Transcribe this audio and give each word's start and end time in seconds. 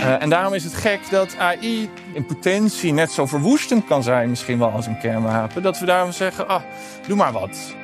Uh, 0.00 0.22
en 0.22 0.30
daarom 0.30 0.54
is 0.54 0.64
het 0.64 0.74
gek 0.74 1.00
dat 1.10 1.36
AI 1.38 1.90
in 2.12 2.26
potentie 2.26 2.92
net 2.92 3.10
zo 3.12 3.26
verwoestend 3.26 3.84
kan 3.84 4.02
zijn, 4.02 4.28
misschien 4.28 4.58
wel 4.58 4.70
als 4.70 4.86
een 4.86 4.98
kernwapen, 4.98 5.62
dat 5.62 5.78
we 5.78 5.86
daarom 5.86 6.12
zeggen: 6.12 6.48
ah, 6.48 6.62
doe 7.06 7.16
maar 7.16 7.32
wat. 7.32 7.74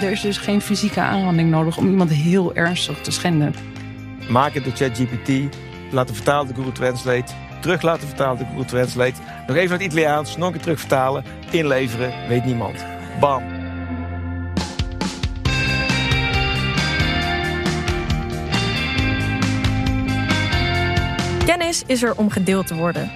Er 0.00 0.10
is 0.10 0.20
dus 0.20 0.36
geen 0.36 0.60
fysieke 0.60 1.00
aanranding 1.00 1.50
nodig 1.50 1.76
om 1.76 1.88
iemand 1.88 2.10
heel 2.10 2.54
ernstig 2.54 3.00
te 3.00 3.10
schenden. 3.10 3.54
Maak 4.28 4.52
het 4.52 4.64
de 4.64 4.70
ChatGPT, 4.70 5.56
laten 5.90 6.14
vertalen 6.14 6.46
door 6.46 6.56
Google 6.56 6.72
Translate, 6.72 7.32
terug 7.60 7.82
laten 7.82 8.08
vertalen 8.08 8.38
door 8.38 8.46
Google 8.46 8.64
Translate, 8.64 9.20
nog 9.46 9.56
even 9.56 9.70
naar 9.70 9.78
het 9.78 9.92
Italiaans, 9.92 10.36
nog 10.36 10.46
een 10.46 10.52
keer 10.52 10.62
terugvertalen, 10.62 11.24
inleveren, 11.50 12.12
weet 12.28 12.44
niemand. 12.44 12.84
Bam. 13.20 13.53
Is 21.86 22.02
er 22.02 22.16
om 22.16 22.30
gedeeld 22.30 22.66
te 22.66 22.74
worden. 22.74 23.10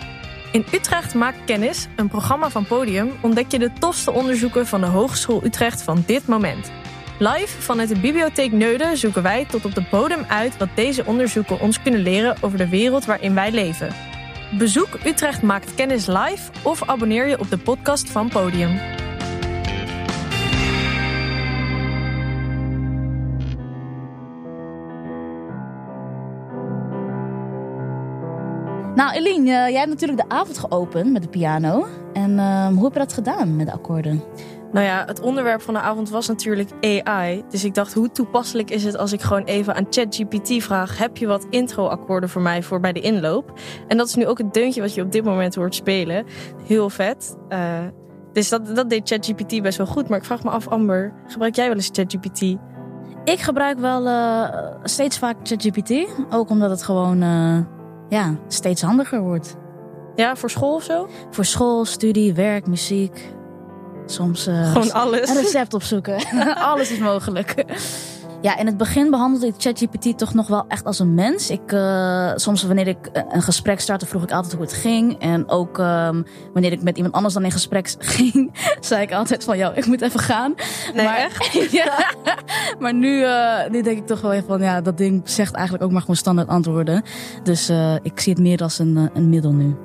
In 0.52 0.64
Utrecht 0.72 1.14
maakt 1.14 1.44
Kennis, 1.44 1.86
een 1.96 2.08
programma 2.08 2.50
van 2.50 2.66
Podium, 2.66 3.10
ontdek 3.20 3.50
je 3.50 3.58
de 3.58 3.72
tofste 3.78 4.10
onderzoeken 4.10 4.66
van 4.66 4.80
de 4.80 4.86
Hogeschool 4.86 5.44
Utrecht 5.44 5.82
van 5.82 6.02
dit 6.06 6.26
moment. 6.26 6.70
Live 7.18 7.62
vanuit 7.62 7.88
de 7.88 7.98
Bibliotheek 8.00 8.52
Neuden 8.52 8.96
zoeken 8.96 9.22
wij 9.22 9.44
tot 9.44 9.64
op 9.64 9.74
de 9.74 9.84
bodem 9.90 10.24
uit 10.28 10.56
wat 10.56 10.68
deze 10.74 11.06
onderzoeken 11.06 11.60
ons 11.60 11.82
kunnen 11.82 12.00
leren 12.00 12.36
over 12.40 12.58
de 12.58 12.68
wereld 12.68 13.04
waarin 13.04 13.34
wij 13.34 13.50
leven. 13.50 13.94
Bezoek 14.58 14.98
Utrecht 15.04 15.42
Maakt 15.42 15.74
Kennis 15.74 16.06
live 16.06 16.50
of 16.62 16.88
abonneer 16.88 17.28
je 17.28 17.38
op 17.38 17.50
de 17.50 17.58
podcast 17.58 18.10
van 18.10 18.28
Podium. 18.28 18.80
Nou, 28.98 29.12
Eline, 29.12 29.44
jij 29.50 29.72
hebt 29.72 29.88
natuurlijk 29.88 30.28
de 30.28 30.34
avond 30.34 30.58
geopend 30.58 31.12
met 31.12 31.22
de 31.22 31.28
piano. 31.28 31.86
En 32.12 32.38
ehm, 32.38 32.72
hoe 32.72 32.84
heb 32.84 32.92
je 32.92 32.98
dat 32.98 33.12
gedaan 33.12 33.56
met 33.56 33.66
de 33.66 33.72
akkoorden? 33.72 34.22
Nou 34.72 34.86
ja, 34.86 35.04
het 35.06 35.20
onderwerp 35.20 35.60
van 35.60 35.74
de 35.74 35.80
avond 35.80 36.10
was 36.10 36.28
natuurlijk 36.28 36.70
AI. 36.80 37.44
Dus 37.50 37.64
ik 37.64 37.74
dacht, 37.74 37.94
hoe 37.94 38.10
toepasselijk 38.10 38.70
is 38.70 38.84
het 38.84 38.96
als 38.96 39.12
ik 39.12 39.20
gewoon 39.20 39.44
even 39.44 39.74
aan 39.74 39.86
ChatGPT 39.90 40.62
vraag: 40.62 40.98
heb 40.98 41.16
je 41.16 41.26
wat 41.26 41.46
intro-akkoorden 41.50 42.28
voor 42.28 42.42
mij 42.42 42.62
voor 42.62 42.80
bij 42.80 42.92
de 42.92 43.00
inloop? 43.00 43.60
En 43.88 43.96
dat 43.96 44.08
is 44.08 44.14
nu 44.14 44.26
ook 44.26 44.38
het 44.38 44.54
deuntje 44.54 44.80
wat 44.80 44.94
je 44.94 45.02
op 45.02 45.12
dit 45.12 45.24
moment 45.24 45.54
hoort 45.54 45.74
spelen. 45.74 46.24
Heel 46.66 46.90
vet. 46.90 47.36
Uh, 47.48 47.78
dus 48.32 48.48
dat, 48.48 48.76
dat 48.76 48.90
deed 48.90 49.08
ChatGPT 49.08 49.62
best 49.62 49.78
wel 49.78 49.86
goed. 49.86 50.08
Maar 50.08 50.18
ik 50.18 50.24
vraag 50.24 50.42
me 50.42 50.50
af, 50.50 50.68
Amber, 50.68 51.12
gebruik 51.26 51.54
jij 51.54 51.66
wel 51.66 51.76
eens 51.76 51.90
ChatGPT? 51.92 52.40
Ik 53.24 53.38
gebruik 53.38 53.78
wel 53.78 54.06
uh, 54.06 54.48
steeds 54.82 55.18
vaak 55.18 55.36
ChatGPT. 55.42 55.92
Ook 56.30 56.50
omdat 56.50 56.70
het 56.70 56.82
gewoon 56.82 57.22
uh, 57.22 57.58
ja, 58.08 58.36
steeds 58.48 58.82
handiger 58.82 59.20
wordt. 59.20 59.56
Ja, 60.14 60.36
voor 60.36 60.50
school 60.50 60.74
of 60.74 60.82
zo? 60.82 61.08
Voor 61.30 61.44
school, 61.44 61.84
studie, 61.84 62.34
werk, 62.34 62.66
muziek. 62.66 63.28
Soms 64.06 64.48
uh, 64.48 64.72
gewoon 64.72 64.92
alles. 64.92 65.28
Een 65.28 65.42
recept 65.42 65.74
opzoeken. 65.74 66.16
alles 66.70 66.90
is 66.90 66.98
mogelijk. 66.98 67.64
Ja, 68.40 68.56
in 68.56 68.66
het 68.66 68.76
begin 68.76 69.10
behandelde 69.10 69.46
ik 69.46 69.54
ChatGPT 69.58 70.18
toch 70.18 70.34
nog 70.34 70.46
wel 70.46 70.64
echt 70.68 70.84
als 70.84 70.98
een 70.98 71.14
mens. 71.14 71.50
Ik, 71.50 71.72
uh, 71.72 72.32
soms 72.34 72.62
wanneer 72.62 72.86
ik 72.86 73.10
een 73.28 73.42
gesprek 73.42 73.80
startte, 73.80 74.06
vroeg 74.06 74.22
ik 74.22 74.32
altijd 74.32 74.52
hoe 74.52 74.62
het 74.62 74.72
ging. 74.72 75.18
En 75.20 75.48
ook 75.48 75.78
um, 75.78 76.24
wanneer 76.52 76.72
ik 76.72 76.82
met 76.82 76.96
iemand 76.96 77.14
anders 77.14 77.34
dan 77.34 77.44
in 77.44 77.50
gesprek 77.50 77.94
ging, 77.98 78.52
zei 78.80 79.02
ik 79.02 79.12
altijd 79.12 79.44
van, 79.44 79.56
jou, 79.56 79.74
ik 79.74 79.86
moet 79.86 80.00
even 80.00 80.20
gaan. 80.20 80.54
Nee, 80.94 81.04
maar, 81.04 81.16
echt? 81.16 81.52
ja, 81.82 82.14
maar 82.78 82.94
nu, 82.94 83.20
uh, 83.20 83.68
nu 83.68 83.82
denk 83.82 83.98
ik 83.98 84.06
toch 84.06 84.20
wel 84.20 84.32
even 84.32 84.46
van, 84.46 84.60
ja, 84.60 84.80
dat 84.80 84.98
ding 84.98 85.20
zegt 85.24 85.54
eigenlijk 85.54 85.84
ook 85.84 85.92
maar 85.92 86.00
gewoon 86.00 86.16
standaard 86.16 86.48
antwoorden. 86.48 87.02
Dus 87.42 87.70
uh, 87.70 87.94
ik 88.02 88.20
zie 88.20 88.32
het 88.32 88.42
meer 88.42 88.62
als 88.62 88.78
een, 88.78 89.10
een 89.14 89.28
middel 89.28 89.52
nu. 89.52 89.76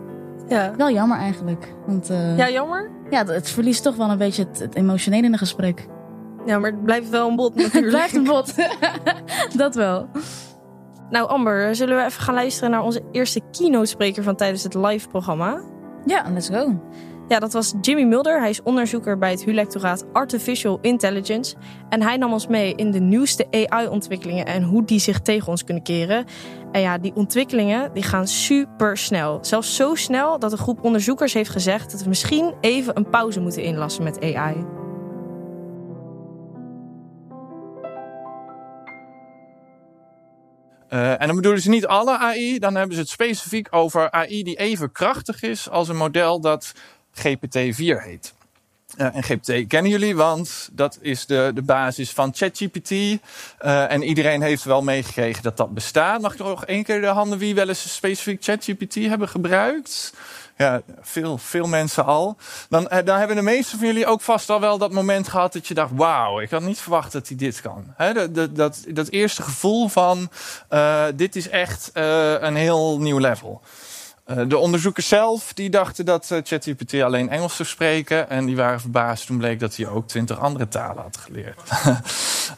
Ja. 0.47 0.73
Wel 0.77 0.91
jammer 0.91 1.17
eigenlijk. 1.17 1.73
Want, 1.85 2.07
ja, 2.37 2.49
jammer? 2.49 2.89
Ja, 3.09 3.25
het 3.25 3.49
verliest 3.49 3.83
toch 3.83 3.95
wel 3.95 4.09
een 4.09 4.17
beetje 4.17 4.43
het, 4.49 4.59
het 4.59 4.75
emotionele 4.75 5.25
in 5.25 5.33
een 5.33 5.39
gesprek. 5.39 5.87
Ja, 6.45 6.59
maar 6.59 6.71
het 6.71 6.83
blijft 6.83 7.09
wel 7.09 7.29
een 7.29 7.35
bot 7.35 7.55
natuurlijk. 7.55 7.83
het 7.83 7.89
blijft 7.89 8.15
een 8.15 8.23
bot. 8.23 8.53
dat 9.63 9.75
wel. 9.75 10.07
Nou 11.09 11.27
Amber, 11.27 11.75
zullen 11.75 11.97
we 11.97 12.03
even 12.03 12.21
gaan 12.21 12.35
luisteren 12.35 12.71
naar 12.71 12.83
onze 12.83 13.01
eerste 13.11 13.41
keynote-spreker 13.51 14.23
van 14.23 14.35
tijdens 14.35 14.63
het 14.63 14.73
live 14.73 15.07
programma? 15.07 15.61
Ja, 16.05 16.25
let's 16.33 16.49
go. 16.49 16.81
Ja, 17.27 17.39
dat 17.39 17.53
was 17.53 17.73
Jimmy 17.81 18.03
Mulder. 18.03 18.39
Hij 18.39 18.49
is 18.49 18.63
onderzoeker 18.63 19.17
bij 19.17 19.31
het 19.31 19.43
HU-lectoraat 19.43 20.05
Artificial 20.13 20.79
Intelligence. 20.81 21.55
En 21.89 22.01
hij 22.01 22.17
nam 22.17 22.33
ons 22.33 22.47
mee 22.47 22.75
in 22.75 22.91
de 22.91 22.99
nieuwste 22.99 23.47
AI-ontwikkelingen 23.51 24.45
en 24.45 24.63
hoe 24.63 24.85
die 24.85 24.99
zich 24.99 25.19
tegen 25.19 25.47
ons 25.47 25.63
kunnen 25.63 25.83
keren. 25.83 26.25
En 26.71 26.81
ja, 26.81 26.97
die 26.97 27.15
ontwikkelingen 27.15 27.93
die 27.93 28.03
gaan 28.03 28.27
super 28.27 28.97
snel. 28.97 29.37
Zelfs 29.41 29.75
zo 29.75 29.95
snel 29.95 30.39
dat 30.39 30.51
een 30.51 30.57
groep 30.57 30.83
onderzoekers 30.83 31.33
heeft 31.33 31.49
gezegd 31.49 31.91
dat 31.91 32.03
we 32.03 32.09
misschien 32.09 32.53
even 32.61 32.97
een 32.97 33.09
pauze 33.09 33.39
moeten 33.39 33.63
inlassen 33.63 34.03
met 34.03 34.21
AI. 34.35 34.82
Uh, 40.93 41.21
en 41.21 41.27
dan 41.27 41.35
bedoelen 41.35 41.61
ze 41.61 41.69
niet 41.69 41.85
alle 41.85 42.17
AI, 42.17 42.59
dan 42.59 42.75
hebben 42.75 42.95
ze 42.95 43.01
het 43.01 43.09
specifiek 43.09 43.67
over 43.71 44.11
AI 44.11 44.43
die 44.43 44.55
even 44.55 44.91
krachtig 44.91 45.41
is 45.41 45.69
als 45.69 45.87
een 45.87 45.95
model 45.95 46.41
dat 46.41 46.73
GPT-4 47.11 47.75
heet. 47.77 48.33
En 48.97 49.23
GPT 49.23 49.67
kennen 49.67 49.91
jullie, 49.91 50.15
want 50.15 50.69
dat 50.71 50.97
is 51.01 51.25
de, 51.25 51.51
de 51.55 51.61
basis 51.61 52.11
van 52.11 52.31
ChatGPT. 52.33 52.91
Uh, 52.91 53.17
en 53.91 54.03
iedereen 54.03 54.41
heeft 54.41 54.63
wel 54.63 54.81
meegekregen 54.81 55.43
dat 55.43 55.57
dat 55.57 55.73
bestaat. 55.73 56.21
Mag 56.21 56.33
ik 56.33 56.39
nog 56.39 56.65
één 56.65 56.83
keer 56.83 57.01
de 57.01 57.07
handen 57.07 57.37
wie 57.37 57.55
wel 57.55 57.67
eens 57.67 57.93
specifiek 57.93 58.43
ChatGPT 58.43 58.95
hebben 58.95 59.29
gebruikt? 59.29 60.13
Ja, 60.57 60.81
veel, 61.01 61.37
veel 61.37 61.67
mensen 61.67 62.05
al. 62.05 62.37
Dan, 62.69 62.89
dan 63.05 63.17
hebben 63.17 63.35
de 63.35 63.41
meesten 63.41 63.77
van 63.77 63.87
jullie 63.87 64.05
ook 64.05 64.21
vast 64.21 64.49
al 64.49 64.59
wel 64.59 64.77
dat 64.77 64.91
moment 64.91 65.27
gehad 65.27 65.53
dat 65.53 65.67
je 65.67 65.73
dacht: 65.73 65.91
wauw, 65.93 66.39
ik 66.39 66.49
had 66.49 66.61
niet 66.61 66.79
verwacht 66.79 67.11
dat 67.11 67.27
hij 67.27 67.37
dit 67.37 67.61
kan. 67.61 67.93
Dat, 68.13 68.55
dat, 68.55 68.83
dat, 68.87 69.09
eerste 69.09 69.41
gevoel 69.41 69.87
van: 69.87 70.29
dit 71.15 71.35
is 71.35 71.49
echt 71.49 71.91
een 71.93 72.55
heel 72.55 72.99
nieuw 72.99 73.17
level. 73.17 73.61
Uh, 74.27 74.41
de 74.47 74.57
onderzoekers 74.57 75.07
zelf 75.07 75.53
die 75.53 75.69
dachten 75.69 76.05
dat 76.05 76.29
uh, 76.31 76.39
ChatGPT 76.43 76.93
alleen 76.93 77.29
Engels 77.29 77.55
zou 77.55 77.69
spreken. 77.69 78.29
En 78.29 78.45
die 78.45 78.55
waren 78.55 78.79
verbaasd 78.79 79.25
toen 79.25 79.37
bleek 79.37 79.59
dat 79.59 79.75
hij 79.75 79.87
ook 79.87 80.07
twintig 80.07 80.39
andere 80.39 80.67
talen 80.67 81.03
had 81.03 81.17
geleerd. 81.17 81.61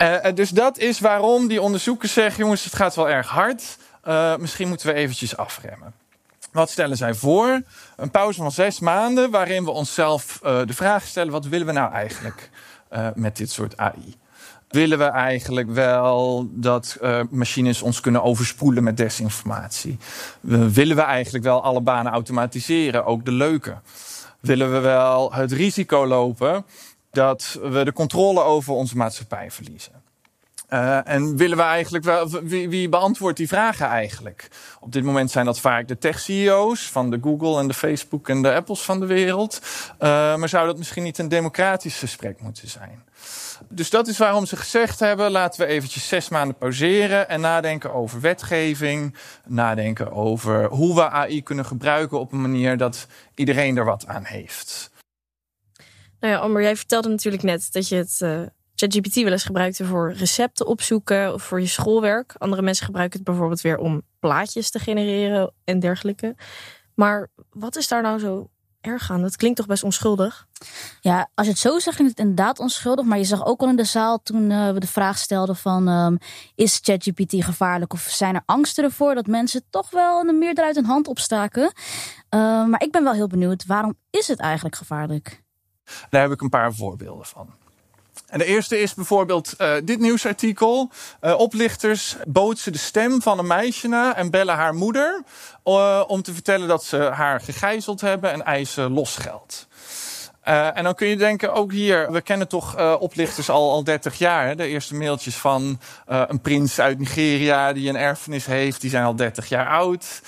uh, 0.02 0.34
dus 0.36 0.50
dat 0.50 0.78
is 0.78 1.00
waarom 1.00 1.48
die 1.48 1.62
onderzoekers 1.62 2.14
zeggen: 2.14 2.44
jongens, 2.44 2.64
het 2.64 2.76
gaat 2.76 2.96
wel 2.96 3.10
erg 3.10 3.28
hard. 3.28 3.78
misschien 4.40 4.68
moeten 4.68 4.88
we 4.88 4.94
eventjes 4.94 5.38
afremmen. 5.38 5.94
Wat 6.52 6.70
stellen 6.70 6.98
zij 6.98 7.14
voor? 7.14 7.62
Een 7.96 8.12
pauze 8.12 8.42
van 8.42 8.52
zes 8.52 8.80
maanden 8.80 9.32
waarin 9.32 9.64
we 9.64 9.72
onszelf 9.72 10.40
de 10.42 10.74
vraag 10.74 11.06
stellen: 11.06 11.32
wat 11.32 11.46
willen 11.46 11.68
we 11.68 11.74
nou 11.74 11.94
eigenlijk 11.94 12.50
met 13.14 13.38
dit 13.38 13.52
soort 13.52 13.78
AI? 13.78 14.16
Willen 14.70 14.98
we 14.98 15.04
eigenlijk 15.04 15.70
wel 15.70 16.48
dat 16.52 16.98
uh, 17.02 17.20
machines 17.30 17.82
ons 17.82 18.00
kunnen 18.00 18.24
overspoelen 18.24 18.84
met 18.84 18.98
desinformatie? 18.98 19.98
Willen 20.42 20.96
we 20.96 21.02
eigenlijk 21.02 21.44
wel 21.44 21.64
alle 21.64 21.82
banen 21.82 22.12
automatiseren, 22.12 23.06
ook 23.06 23.26
de 23.26 23.32
leuke? 23.32 23.78
Willen 24.40 24.72
we 24.72 24.80
wel 24.80 25.34
het 25.34 25.52
risico 25.52 26.08
lopen 26.08 26.66
dat 27.12 27.60
we 27.62 27.84
de 27.84 27.94
controle 27.94 28.42
over 28.42 28.74
onze 28.74 28.98
maatschappij 28.98 29.52
verliezen? 29.52 30.05
Uh, 30.70 31.08
en 31.08 31.38
willen 31.38 31.58
we 31.58 31.64
eigenlijk 31.64 32.04
wel, 32.04 32.30
wie, 32.30 32.70
wie, 32.70 32.90
beantwoordt 32.90 33.38
die 33.38 33.48
vragen 33.48 33.88
eigenlijk? 33.88 34.48
Op 34.80 34.92
dit 34.92 35.04
moment 35.04 35.32
zijn 35.32 35.46
dat 35.46 35.60
vaak 35.60 35.88
de 35.88 35.98
tech-CEO's 35.98 36.92
van 36.92 37.10
de 37.10 37.20
Google 37.22 37.60
en 37.60 37.68
de 37.68 37.74
Facebook 37.74 38.30
en 38.30 38.42
de 38.42 38.54
Apples 38.54 38.82
van 38.82 39.00
de 39.00 39.06
wereld. 39.06 39.62
Uh, 40.00 40.36
maar 40.36 40.50
zou 40.50 40.66
dat 40.68 40.78
misschien 40.78 41.04
niet 41.04 41.18
een 41.18 41.28
democratisch 41.28 41.98
gesprek 41.98 42.42
moeten 42.42 42.68
zijn? 42.68 43.04
Dus 43.70 43.90
dat 43.90 44.08
is 44.08 44.18
waarom 44.18 44.46
ze 44.46 44.56
gezegd 44.56 45.00
hebben: 45.00 45.32
laten 45.32 45.60
we 45.60 45.74
eventjes 45.74 46.08
zes 46.08 46.30
maanden 46.30 46.58
pauzeren 46.58 47.30
en 47.30 47.42
nadenken 47.42 47.94
over 47.94 48.22
wetgeving. 48.22 49.16
Nadenken 49.46 50.12
over 50.12 50.66
hoe 50.66 50.96
we 50.96 51.10
AI 51.10 51.44
kunnen 51.44 51.66
gebruiken 51.66 52.20
op 52.20 52.32
een 52.32 52.42
manier 52.42 52.78
dat 52.78 53.08
iedereen 53.36 53.78
er 53.78 53.86
wat 53.86 54.08
aan 54.08 54.24
heeft. 54.24 54.94
Nou 56.20 56.34
ja, 56.34 56.40
Amber, 56.40 56.62
jij 56.62 56.76
vertelde 56.76 57.10
natuurlijk 57.10 57.44
net 57.44 57.68
dat 57.72 57.88
je 57.88 57.96
het 57.96 58.20
uh, 58.24 58.42
ChatGPT 58.76 59.16
wel 59.16 59.32
eens 59.32 59.44
gebruikte 59.44 59.86
voor 59.86 60.14
recepten 60.14 60.68
opzoeken 60.68 61.34
of 61.34 61.44
voor 61.44 61.60
je 61.60 61.68
schoolwerk. 61.68 62.36
Andere 62.38 62.62
mensen 62.62 62.86
gebruiken 62.86 63.18
het 63.18 63.28
bijvoorbeeld 63.28 63.62
weer 63.62 63.78
om 63.78 64.02
plaatjes 64.20 64.70
te 64.70 64.80
genereren 64.80 65.54
en 65.64 65.80
dergelijke. 65.80 66.36
Maar 66.94 67.28
wat 67.50 67.76
is 67.76 67.88
daar 67.88 68.02
nou 68.02 68.20
zo 68.20 68.50
erg 68.82 69.12
aan? 69.12 69.22
Dat 69.22 69.36
klinkt 69.36 69.58
toch 69.58 69.66
best 69.66 69.84
onschuldig? 69.84 70.48
Ja, 71.02 71.30
als 71.34 71.46
je 71.46 71.52
het 71.52 71.62
zo 71.62 71.80
zegt, 71.80 71.96
klinkt 71.96 72.18
het 72.18 72.28
inderdaad 72.28 72.60
onschuldig. 72.60 73.06
Maar 73.06 73.18
je 73.18 73.24
zag 73.24 73.46
ook 73.46 73.62
al 73.62 73.70
in 73.70 73.76
de 73.76 73.84
zaal 73.84 74.22
toen 74.24 74.50
uh, 74.50 74.72
we 74.72 74.80
de 74.80 74.88
vraag 74.88 75.18
stelden 75.18 75.56
van... 75.56 75.88
Um, 75.88 76.18
is 76.56 76.80
ChatGPT 76.82 77.44
gevaarlijk 77.44 77.94
of 77.94 78.02
zijn 78.02 78.36
er 78.36 78.44
angsten 78.46 78.84
ervoor... 78.84 79.16
dat 79.16 79.28
mensen 79.28 79.62
toch 79.70 79.90
wel 79.90 80.28
een 80.28 80.38
meerderheid 80.38 80.76
een 80.76 80.86
hand 80.86 81.08
opstaken? 81.08 81.64
Uh, 81.64 82.66
maar 82.66 82.84
ik 82.84 82.92
ben 82.92 83.04
wel 83.04 83.14
heel 83.14 83.28
benieuwd, 83.28 83.66
waarom 83.66 83.98
is 84.10 84.28
het 84.28 84.40
eigenlijk 84.40 84.76
gevaarlijk? 84.76 85.44
Daar 86.10 86.22
heb 86.22 86.32
ik 86.32 86.42
een 86.42 86.50
paar 86.50 86.74
voorbeelden 86.74 87.26
van. 87.26 87.54
En 88.28 88.38
de 88.38 88.46
eerste 88.46 88.80
is 88.80 88.94
bijvoorbeeld 88.94 89.54
uh, 89.58 89.74
dit 89.84 90.00
nieuwsartikel. 90.00 90.90
Uh, 91.22 91.40
oplichters 91.40 92.16
bootsen 92.28 92.72
de 92.72 92.78
stem 92.78 93.22
van 93.22 93.40
een 93.40 93.48
meisje 93.48 93.88
na 93.88 94.16
en 94.16 94.32
bellen 94.32 94.56
haar 94.56 94.74
moeder 94.74 95.24
uh, 95.66 96.04
om 96.08 96.22
te 96.22 96.34
vertellen 96.34 96.68
dat 96.68 96.84
ze 96.84 96.98
haar 96.98 97.42
gegijzeld 97.42 98.02
hebben 98.02 98.32
en 98.32 98.44
eisen 98.44 98.92
losgeld. 98.92 99.68
Uh, 100.48 100.78
en 100.78 100.84
dan 100.84 100.96
kun 100.96 101.08
je 101.08 101.18
denken, 101.18 101.54
ook 101.54 101.72
hier, 101.72 102.12
we 102.12 102.22
kennen 102.22 102.48
toch 102.48 102.78
uh, 102.78 102.96
oplichters 103.00 103.50
al, 103.50 103.72
al 103.72 103.84
30 103.84 104.18
jaar. 104.18 104.48
Hè? 104.48 104.56
De 104.56 104.68
eerste 104.68 104.96
mailtjes 104.96 105.36
van 105.36 105.80
uh, 106.10 106.24
een 106.28 106.42
prins 106.42 106.80
uit 106.80 107.00
Nigeria 107.00 107.74
die 107.74 107.90
een 107.90 107.98
erfenis 107.98 108.46
heeft, 108.46 108.82
die 108.82 108.90
zijn 108.90 109.06
al 109.06 109.16
30 109.16 109.50
jaar 109.50 109.68
oud. 109.68 110.22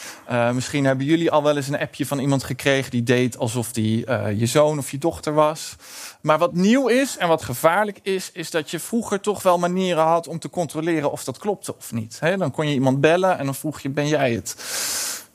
misschien 0.54 0.86
hebben 0.86 1.06
jullie 1.06 1.31
al 1.31 1.44
wel 1.44 1.56
eens 1.56 1.68
een 1.68 1.80
appje 1.80 2.06
van 2.06 2.19
iemand 2.19 2.44
gekregen 2.44 2.92
die 2.92 3.04
deed 3.04 3.38
alsof 3.38 3.72
die 3.72 3.98
je 4.38 4.46
zoon 4.46 4.78
of 4.78 4.92
je 4.92 4.98
dochter 4.98 5.34
was. 5.34 5.75
Maar 6.22 6.38
wat 6.38 6.54
nieuw 6.54 6.88
is 6.88 7.18
en 7.18 7.28
wat 7.28 7.44
gevaarlijk 7.44 8.00
is, 8.02 8.31
is 8.34 8.52
dat 8.52 8.72
je 8.72 8.80
vroeger 8.80 9.19
toch 9.19 9.44
wel 9.44 9.58
manieren 9.58 10.04
had 10.04 10.28
om 10.28 10.40
te 10.40 10.50
controleren 10.50 11.12
of 11.12 11.24
dat 11.24 11.38
klopte 11.38 11.75
of 11.78 11.92
niet. 11.92 12.18
Hè? 12.19 12.38
Dan 12.38 12.52
kon 12.52 12.68
je 12.68 12.74
iemand 12.74 13.02
bellen 13.02 13.38
en 13.38 13.46
dan 13.46 13.56
vroeg 13.56 13.80
je, 13.80 13.90
ben 13.90 14.08
jij 14.08 14.31
het? 14.31 14.56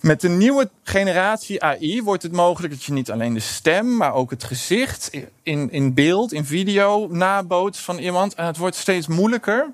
Met 0.03 0.21
de 0.21 0.29
nieuwe 0.29 0.71
generatie 0.83 1.63
AI 1.63 2.03
wordt 2.03 2.23
het 2.23 2.33
mogelijk 2.33 2.73
dat 2.73 2.85
je 2.85 2.93
niet 2.93 3.11
alleen 3.11 3.35
de 3.35 3.41
stem, 3.41 3.97
maar 3.97 4.15
ook 4.15 4.31
het 4.31 4.45
gezicht 4.45 5.11
in, 5.43 5.71
in 5.71 5.95
beeld, 5.95 6.33
in 6.33 6.45
video 6.45 7.07
nabootst 7.11 7.83
van 7.83 7.99
iemand. 7.99 8.35
En 8.35 8.47
het 8.47 8.57
wordt 8.57 8.77
steeds 8.77 9.07
moeilijker 9.07 9.73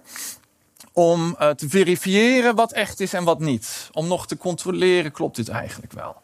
om 0.92 1.36
uh, 1.40 1.50
te 1.50 1.68
verifiëren 1.68 2.54
wat 2.54 2.72
echt 2.72 3.00
is 3.00 3.12
en 3.12 3.24
wat 3.24 3.40
niet. 3.40 3.88
Om 3.92 4.08
nog 4.08 4.26
te 4.26 4.36
controleren, 4.36 5.12
klopt 5.12 5.36
dit 5.36 5.48
eigenlijk 5.48 5.92
wel? 5.92 6.16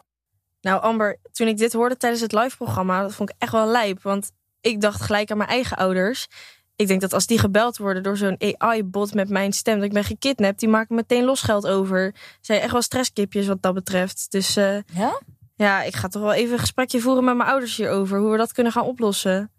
Nou, 0.61 0.81
Amber, 0.81 1.19
toen 1.31 1.47
ik 1.47 1.57
dit 1.57 1.73
hoorde 1.73 1.97
tijdens 1.97 2.21
het 2.21 2.31
live-programma, 2.31 3.01
dat 3.01 3.13
vond 3.13 3.29
ik 3.29 3.35
echt 3.39 3.51
wel 3.51 3.67
lijp. 3.67 4.01
Want 4.01 4.31
ik 4.61 4.81
dacht 4.81 5.01
gelijk 5.01 5.31
aan 5.31 5.37
mijn 5.37 5.49
eigen 5.49 5.77
ouders 5.77 6.27
ik 6.75 6.87
denk 6.87 7.01
dat 7.01 7.13
als 7.13 7.25
die 7.25 7.39
gebeld 7.39 7.77
worden 7.77 8.03
door 8.03 8.17
zo'n 8.17 8.41
AI-bot 8.57 9.13
met 9.13 9.29
mijn 9.29 9.53
stem, 9.53 9.75
dat 9.75 9.85
ik 9.85 9.93
ben 9.93 10.03
gekidnapt, 10.03 10.59
die 10.59 10.69
maken 10.69 10.95
meteen 10.95 11.23
losgeld 11.23 11.67
over. 11.67 12.15
Zijn 12.41 12.61
echt 12.61 12.71
wel 12.71 12.81
stresskipjes 12.81 13.47
wat 13.47 13.61
dat 13.61 13.73
betreft. 13.73 14.25
Dus 14.29 14.57
uh, 14.57 14.77
ja? 14.93 15.21
ja, 15.55 15.83
ik 15.83 15.95
ga 15.95 16.07
toch 16.07 16.21
wel 16.21 16.33
even 16.33 16.53
een 16.53 16.59
gesprekje 16.59 16.99
voeren 16.99 17.23
met 17.23 17.35
mijn 17.35 17.49
ouders 17.49 17.77
hierover, 17.77 18.19
hoe 18.19 18.31
we 18.31 18.37
dat 18.37 18.53
kunnen 18.53 18.71
gaan 18.71 18.85
oplossen. 18.85 19.51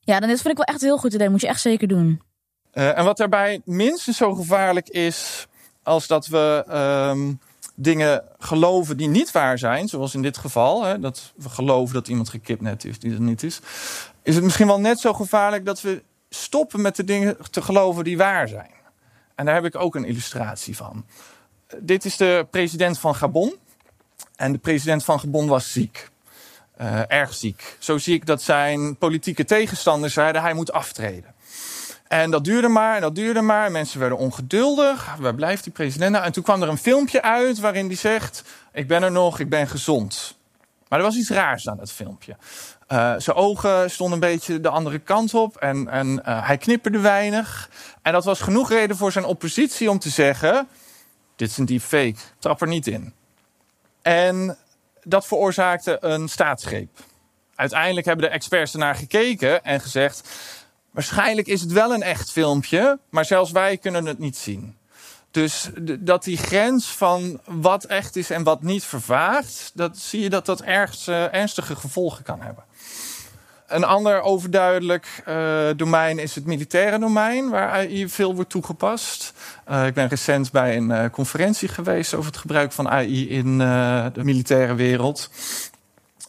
Ja, 0.00 0.20
dan 0.20 0.28
dit 0.28 0.40
vind 0.40 0.50
ik 0.50 0.56
wel 0.56 0.74
echt 0.74 0.82
een 0.82 0.88
heel 0.88 0.98
goed 0.98 1.14
idee. 1.14 1.28
Moet 1.28 1.40
je 1.40 1.48
echt 1.48 1.60
zeker 1.60 1.88
doen. 1.88 2.22
Uh, 2.74 2.98
en 2.98 3.04
wat 3.04 3.16
daarbij 3.16 3.60
minstens 3.64 4.16
zo 4.16 4.34
gevaarlijk 4.34 4.88
is 4.88 5.46
als 5.82 6.06
dat 6.06 6.26
we 6.26 6.64
um, 7.12 7.40
dingen 7.74 8.24
geloven 8.38 8.96
die 8.96 9.08
niet 9.08 9.32
waar 9.32 9.58
zijn, 9.58 9.88
zoals 9.88 10.14
in 10.14 10.22
dit 10.22 10.38
geval, 10.38 10.82
hè, 10.82 10.98
dat 10.98 11.32
we 11.36 11.48
geloven 11.48 11.94
dat 11.94 12.08
iemand 12.08 12.28
gekidnapt 12.28 12.84
is 12.84 12.98
die 12.98 13.12
er 13.12 13.20
niet 13.20 13.42
is, 13.42 13.60
is 14.22 14.34
het 14.34 14.44
misschien 14.44 14.66
wel 14.66 14.80
net 14.80 15.00
zo 15.00 15.12
gevaarlijk 15.12 15.64
dat 15.64 15.80
we 15.80 16.02
stoppen 16.30 16.80
met 16.80 16.96
de 16.96 17.04
dingen 17.04 17.36
te 17.50 17.62
geloven 17.62 18.04
die 18.04 18.16
waar 18.16 18.48
zijn. 18.48 18.70
En 19.34 19.44
daar 19.44 19.54
heb 19.54 19.64
ik 19.64 19.76
ook 19.76 19.94
een 19.94 20.04
illustratie 20.04 20.76
van. 20.76 21.04
Dit 21.78 22.04
is 22.04 22.16
de 22.16 22.46
president 22.50 22.98
van 22.98 23.14
Gabon. 23.14 23.56
En 24.36 24.52
de 24.52 24.58
president 24.58 25.04
van 25.04 25.20
Gabon 25.20 25.48
was 25.48 25.72
ziek. 25.72 26.08
Uh, 26.80 27.00
erg 27.06 27.34
ziek. 27.34 27.76
Zo 27.78 27.98
zie 27.98 28.14
ik 28.14 28.26
dat 28.26 28.42
zijn 28.42 28.96
politieke 28.96 29.44
tegenstanders 29.44 30.12
zeiden 30.12 30.42
hij 30.42 30.54
moet 30.54 30.72
aftreden. 30.72 31.34
En 32.08 32.30
dat 32.30 32.44
duurde 32.44 32.68
maar 32.68 32.94
en 32.94 33.00
dat 33.00 33.14
duurde 33.14 33.40
maar. 33.40 33.70
Mensen 33.70 34.00
werden 34.00 34.18
ongeduldig. 34.18 35.16
Waar 35.18 35.34
blijft 35.34 35.64
die 35.64 35.72
president 35.72 36.12
nou? 36.12 36.24
En 36.24 36.32
toen 36.32 36.42
kwam 36.42 36.62
er 36.62 36.68
een 36.68 36.78
filmpje 36.78 37.22
uit 37.22 37.58
waarin 37.58 37.86
hij 37.86 37.96
zegt: 37.96 38.44
Ik 38.72 38.88
ben 38.88 39.02
er 39.02 39.12
nog, 39.12 39.38
ik 39.38 39.48
ben 39.48 39.68
gezond. 39.68 40.38
Maar 40.88 40.98
er 40.98 41.04
was 41.04 41.16
iets 41.16 41.30
raars 41.30 41.68
aan 41.68 41.76
dat 41.76 41.92
filmpje. 41.92 42.36
Uh, 42.92 43.14
zijn 43.18 43.36
ogen 43.36 43.90
stonden 43.90 44.14
een 44.14 44.28
beetje 44.30 44.60
de 44.60 44.68
andere 44.68 44.98
kant 44.98 45.34
op 45.34 45.56
en, 45.56 45.88
en 45.88 46.06
uh, 46.06 46.46
hij 46.46 46.58
knipperde 46.58 46.98
weinig. 46.98 47.70
En 48.02 48.12
dat 48.12 48.24
was 48.24 48.40
genoeg 48.40 48.68
reden 48.68 48.96
voor 48.96 49.12
zijn 49.12 49.24
oppositie 49.24 49.90
om 49.90 49.98
te 49.98 50.08
zeggen: 50.08 50.68
Dit 51.36 51.50
is 51.50 51.58
een 51.58 51.64
deepfake, 51.64 52.16
trap 52.38 52.60
er 52.60 52.68
niet 52.68 52.86
in. 52.86 53.12
En 54.02 54.56
dat 55.02 55.26
veroorzaakte 55.26 55.98
een 56.00 56.28
staatsgreep. 56.28 56.98
Uiteindelijk 57.54 58.06
hebben 58.06 58.24
de 58.26 58.32
experts 58.32 58.72
ernaar 58.72 58.94
gekeken 58.94 59.64
en 59.64 59.80
gezegd: 59.80 60.28
Waarschijnlijk 60.90 61.46
is 61.46 61.60
het 61.60 61.72
wel 61.72 61.94
een 61.94 62.02
echt 62.02 62.32
filmpje, 62.32 62.98
maar 63.10 63.24
zelfs 63.24 63.50
wij 63.50 63.76
kunnen 63.76 64.06
het 64.06 64.18
niet 64.18 64.36
zien. 64.36 64.77
Dus 65.30 65.70
dat 65.98 66.24
die 66.24 66.36
grens 66.36 66.86
van 66.86 67.40
wat 67.44 67.84
echt 67.84 68.16
is 68.16 68.30
en 68.30 68.42
wat 68.42 68.62
niet 68.62 68.84
vervaagt, 68.84 69.70
dat 69.74 69.98
zie 69.98 70.20
je 70.20 70.30
dat 70.30 70.46
dat 70.46 70.62
ergens 70.62 71.08
uh, 71.08 71.34
ernstige 71.34 71.76
gevolgen 71.76 72.24
kan 72.24 72.40
hebben. 72.40 72.64
Een 73.66 73.84
ander 73.84 74.20
overduidelijk 74.20 75.22
uh, 75.28 75.68
domein 75.76 76.18
is 76.18 76.34
het 76.34 76.46
militaire 76.46 76.98
domein, 76.98 77.48
waar 77.50 77.70
AI 77.70 78.08
veel 78.08 78.34
wordt 78.34 78.50
toegepast. 78.50 79.32
Uh, 79.70 79.86
ik 79.86 79.94
ben 79.94 80.08
recent 80.08 80.50
bij 80.50 80.76
een 80.76 81.10
conferentie 81.10 81.68
geweest 81.68 82.14
over 82.14 82.30
het 82.30 82.40
gebruik 82.40 82.72
van 82.72 82.88
AI 82.88 83.28
in 83.28 83.58
de 84.12 84.24
militaire 84.24 84.74
wereld. 84.74 85.30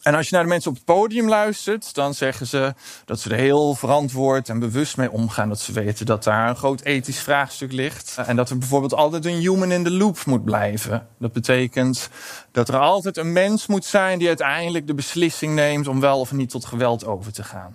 En 0.02 0.14
als 0.14 0.28
je 0.28 0.34
naar 0.34 0.42
de 0.42 0.48
mensen 0.48 0.70
op 0.70 0.76
het 0.76 0.84
podium 0.84 1.28
luistert, 1.28 1.94
dan 1.94 2.14
zeggen 2.14 2.46
ze 2.46 2.74
dat 3.04 3.20
ze 3.20 3.30
er 3.30 3.36
heel 3.36 3.74
verantwoord 3.74 4.48
en 4.48 4.58
bewust 4.58 4.96
mee 4.96 5.10
omgaan. 5.10 5.48
Dat 5.48 5.60
ze 5.60 5.72
weten 5.72 6.06
dat 6.06 6.24
daar 6.24 6.48
een 6.48 6.56
groot 6.56 6.80
ethisch 6.80 7.20
vraagstuk 7.20 7.72
ligt. 7.72 8.18
En 8.26 8.36
dat 8.36 8.50
er 8.50 8.58
bijvoorbeeld 8.58 8.94
altijd 8.94 9.24
een 9.24 9.38
human 9.38 9.72
in 9.72 9.84
the 9.84 9.90
loop 9.90 10.24
moet 10.26 10.44
blijven. 10.44 11.06
Dat 11.18 11.32
betekent 11.32 12.08
dat 12.52 12.68
er 12.68 12.78
altijd 12.78 13.16
een 13.16 13.32
mens 13.32 13.66
moet 13.66 13.84
zijn 13.84 14.18
die 14.18 14.28
uiteindelijk 14.28 14.86
de 14.86 14.94
beslissing 14.94 15.54
neemt 15.54 15.88
om 15.88 16.00
wel 16.00 16.20
of 16.20 16.32
niet 16.32 16.50
tot 16.50 16.64
geweld 16.64 17.06
over 17.06 17.32
te 17.32 17.44
gaan. 17.44 17.74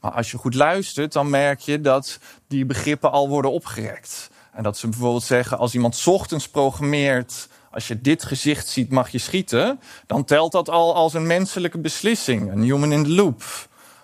Maar 0.00 0.12
als 0.12 0.30
je 0.30 0.38
goed 0.38 0.54
luistert, 0.54 1.12
dan 1.12 1.30
merk 1.30 1.60
je 1.60 1.80
dat 1.80 2.18
die 2.48 2.64
begrippen 2.64 3.12
al 3.12 3.28
worden 3.28 3.52
opgerekt. 3.52 4.30
En 4.52 4.62
dat 4.62 4.78
ze 4.78 4.88
bijvoorbeeld 4.88 5.22
zeggen, 5.22 5.58
als 5.58 5.74
iemand 5.74 6.02
ochtends 6.06 6.48
programmeert 6.48 7.48
als 7.70 7.88
je 7.88 8.00
dit 8.00 8.24
gezicht 8.24 8.66
ziet, 8.66 8.90
mag 8.90 9.08
je 9.08 9.18
schieten. 9.18 9.80
Dan 10.06 10.24
telt 10.24 10.52
dat 10.52 10.68
al 10.68 10.94
als 10.94 11.14
een 11.14 11.26
menselijke 11.26 11.78
beslissing. 11.78 12.52
Een 12.52 12.62
human 12.62 12.92
in 12.92 13.04
the 13.04 13.10
loop. 13.10 13.42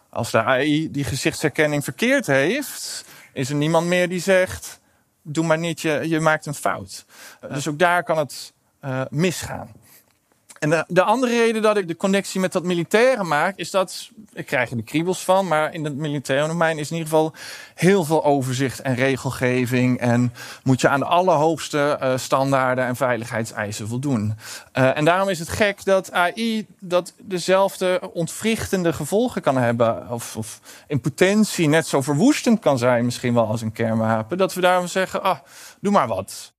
Als 0.09 0.31
de 0.31 0.43
AI 0.43 0.91
die 0.91 1.05
gezichtsherkenning 1.05 1.85
verkeerd 1.85 2.27
heeft, 2.27 3.05
is 3.33 3.49
er 3.49 3.55
niemand 3.55 3.87
meer 3.87 4.09
die 4.09 4.21
zegt: 4.21 4.81
Doe 5.23 5.47
maar 5.47 5.59
niet, 5.59 5.81
je, 5.81 6.09
je 6.09 6.21
maakt 6.21 6.47
een 6.47 6.55
fout. 6.55 7.05
Dus 7.49 7.69
ook 7.69 7.79
daar 7.79 8.03
kan 8.03 8.19
het 8.19 8.53
uh, 8.85 9.01
misgaan. 9.11 9.73
En 10.65 10.71
de, 10.71 10.85
de, 10.89 11.03
andere 11.03 11.37
reden 11.37 11.63
dat 11.63 11.77
ik 11.77 11.89
de 11.89 11.97
connectie 11.97 12.41
met 12.41 12.53
dat 12.53 12.63
militaire 12.63 13.25
maak, 13.25 13.57
is 13.57 13.71
dat, 13.71 14.11
ik 14.33 14.47
krijg 14.47 14.71
er 14.71 14.77
de 14.77 14.83
kriebels 14.83 15.25
van, 15.25 15.49
maar 15.49 15.75
in 15.75 15.85
het 15.85 15.97
militaire 15.97 16.47
domein 16.47 16.79
is 16.79 16.91
in 16.91 16.97
ieder 16.97 17.11
geval 17.11 17.35
heel 17.75 18.05
veel 18.05 18.25
overzicht 18.25 18.81
en 18.81 18.95
regelgeving. 18.95 20.01
En 20.01 20.33
moet 20.63 20.81
je 20.81 20.89
aan 20.89 21.01
de 21.01 21.07
allerhoogste 21.07 21.99
uh, 22.03 22.17
standaarden 22.17 22.85
en 22.85 22.97
veiligheidseisen 22.97 23.89
voldoen. 23.89 24.35
Uh, 24.75 24.97
en 24.97 25.05
daarom 25.05 25.29
is 25.29 25.39
het 25.39 25.49
gek 25.49 25.85
dat 25.85 26.13
AI 26.13 26.67
dat 26.79 27.13
dezelfde 27.19 28.11
ontwrichtende 28.13 28.93
gevolgen 28.93 29.43
kan 29.43 29.57
hebben. 29.57 30.11
Of, 30.11 30.37
of, 30.37 30.61
in 30.87 31.01
potentie 31.01 31.69
net 31.69 31.87
zo 31.87 32.03
verwoestend 32.03 32.61
kan 32.61 32.79
zijn, 32.79 33.05
misschien 33.05 33.35
wel 33.35 33.47
als 33.47 33.63
een 33.63 33.73
kernwapen. 33.73 34.39
Dat 34.39 34.55
we 34.55 34.61
daarom 34.61 34.87
zeggen, 34.87 35.23
ah, 35.23 35.39
doe 35.81 35.93
maar 35.93 36.09
wat. 36.09 36.54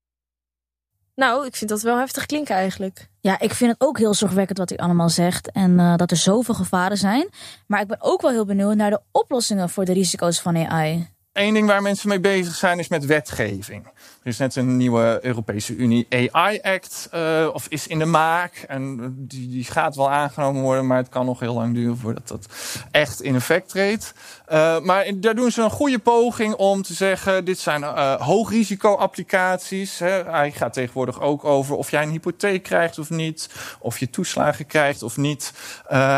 Nou, 1.15 1.45
ik 1.45 1.55
vind 1.55 1.69
dat 1.69 1.81
wel 1.81 1.97
heftig 1.97 2.25
klinken 2.25 2.55
eigenlijk. 2.55 3.09
Ja, 3.19 3.39
ik 3.39 3.53
vind 3.53 3.71
het 3.71 3.81
ook 3.81 3.97
heel 3.97 4.13
zorgwekkend 4.13 4.57
wat 4.57 4.69
hij 4.69 4.77
allemaal 4.77 5.09
zegt. 5.09 5.51
En 5.51 5.71
uh, 5.71 5.95
dat 5.95 6.11
er 6.11 6.17
zoveel 6.17 6.53
gevaren 6.53 6.97
zijn. 6.97 7.29
Maar 7.67 7.81
ik 7.81 7.87
ben 7.87 8.01
ook 8.01 8.21
wel 8.21 8.31
heel 8.31 8.45
benieuwd 8.45 8.75
naar 8.75 8.89
de 8.89 9.01
oplossingen 9.11 9.69
voor 9.69 9.85
de 9.85 9.93
risico's 9.93 10.39
van 10.39 10.67
AI. 10.67 11.14
Eén 11.35 11.53
ding 11.53 11.67
waar 11.67 11.81
mensen 11.81 12.09
mee 12.09 12.19
bezig 12.19 12.55
zijn 12.55 12.79
is 12.79 12.87
met 12.87 13.05
wetgeving. 13.05 13.85
Er 13.85 14.31
is 14.31 14.37
net 14.37 14.55
een 14.55 14.77
nieuwe 14.77 15.19
Europese 15.21 15.75
Unie 15.75 16.07
AI 16.09 16.59
Act, 16.61 17.09
uh, 17.13 17.49
of 17.53 17.65
is 17.69 17.87
in 17.87 17.99
de 17.99 18.05
maak. 18.05 18.65
En 18.67 19.13
die, 19.17 19.49
die 19.49 19.63
gaat 19.63 19.95
wel 19.95 20.11
aangenomen 20.11 20.61
worden, 20.61 20.87
maar 20.87 20.97
het 20.97 21.09
kan 21.09 21.25
nog 21.25 21.39
heel 21.39 21.53
lang 21.53 21.73
duren 21.73 21.97
voordat 21.97 22.27
dat 22.27 22.47
echt 22.91 23.21
in 23.21 23.35
effect 23.35 23.69
treedt. 23.69 24.13
Uh, 24.51 24.79
maar 24.79 25.05
daar 25.15 25.35
doen 25.35 25.51
ze 25.51 25.61
een 25.61 25.69
goede 25.69 25.99
poging 25.99 26.53
om 26.53 26.81
te 26.81 26.93
zeggen: 26.93 27.45
dit 27.45 27.59
zijn 27.59 27.83
hoogrisico-applicaties. 28.19 29.99
Hij 29.99 30.51
gaat 30.51 30.73
tegenwoordig 30.73 31.21
ook 31.21 31.45
over 31.45 31.75
of 31.75 31.91
jij 31.91 32.03
een 32.03 32.09
hypotheek 32.09 32.63
krijgt 32.63 32.99
of 32.99 33.09
niet, 33.09 33.49
of 33.79 33.99
je 33.99 34.09
toeslagen 34.09 34.65
krijgt 34.65 35.03
of 35.03 35.17
niet. 35.17 35.53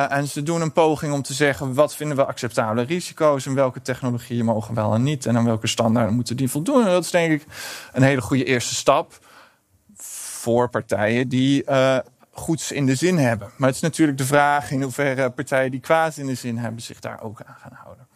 en 0.10 0.28
ze 0.28 0.44
doen 0.44 0.62
een 0.62 0.74
poging 0.74 1.14
om 1.14 1.22
te 1.22 1.34
zeggen: 1.34 1.74
wat 1.74 1.96
vinden 1.96 2.18
we 2.18 2.26
acceptabele 2.26 2.82
risico's 2.82 3.46
en 3.46 3.54
welke 3.54 3.82
technologieën 3.82 4.46
mogen 4.46 4.76
wel 4.76 4.94
en 4.94 5.04
niet 5.08 5.26
en 5.26 5.38
aan 5.38 5.46
welke 5.46 5.68
standaarden 5.68 6.16
moeten 6.16 6.38
die 6.38 6.50
voldoen. 6.50 6.82
En 6.82 6.90
dat 6.90 7.04
is 7.04 7.12
denk 7.12 7.32
ik 7.32 7.46
een 7.94 8.04
hele 8.04 8.22
goede 8.22 8.44
eerste 8.44 8.76
stap 8.76 9.20
voor 9.96 10.70
partijen 10.70 11.28
die 11.30 11.64
uh, 11.70 12.00
goeds 12.32 12.72
in 12.72 12.86
de 12.86 12.96
zin 12.96 13.18
hebben. 13.18 13.52
Maar 13.58 13.68
het 13.68 13.76
is 13.76 13.82
natuurlijk 13.82 14.18
de 14.18 14.26
vraag 14.26 14.72
in 14.72 14.82
hoeverre 14.82 15.30
partijen 15.30 15.72
die 15.72 15.80
kwaad 15.80 16.18
in 16.18 16.26
de 16.26 16.36
zin 16.36 16.58
hebben 16.58 16.82
zich 16.82 17.00
daar 17.00 17.22
ook 17.22 17.42
aan 17.42 17.56
gaan 17.60 17.78
houden. 17.84 18.08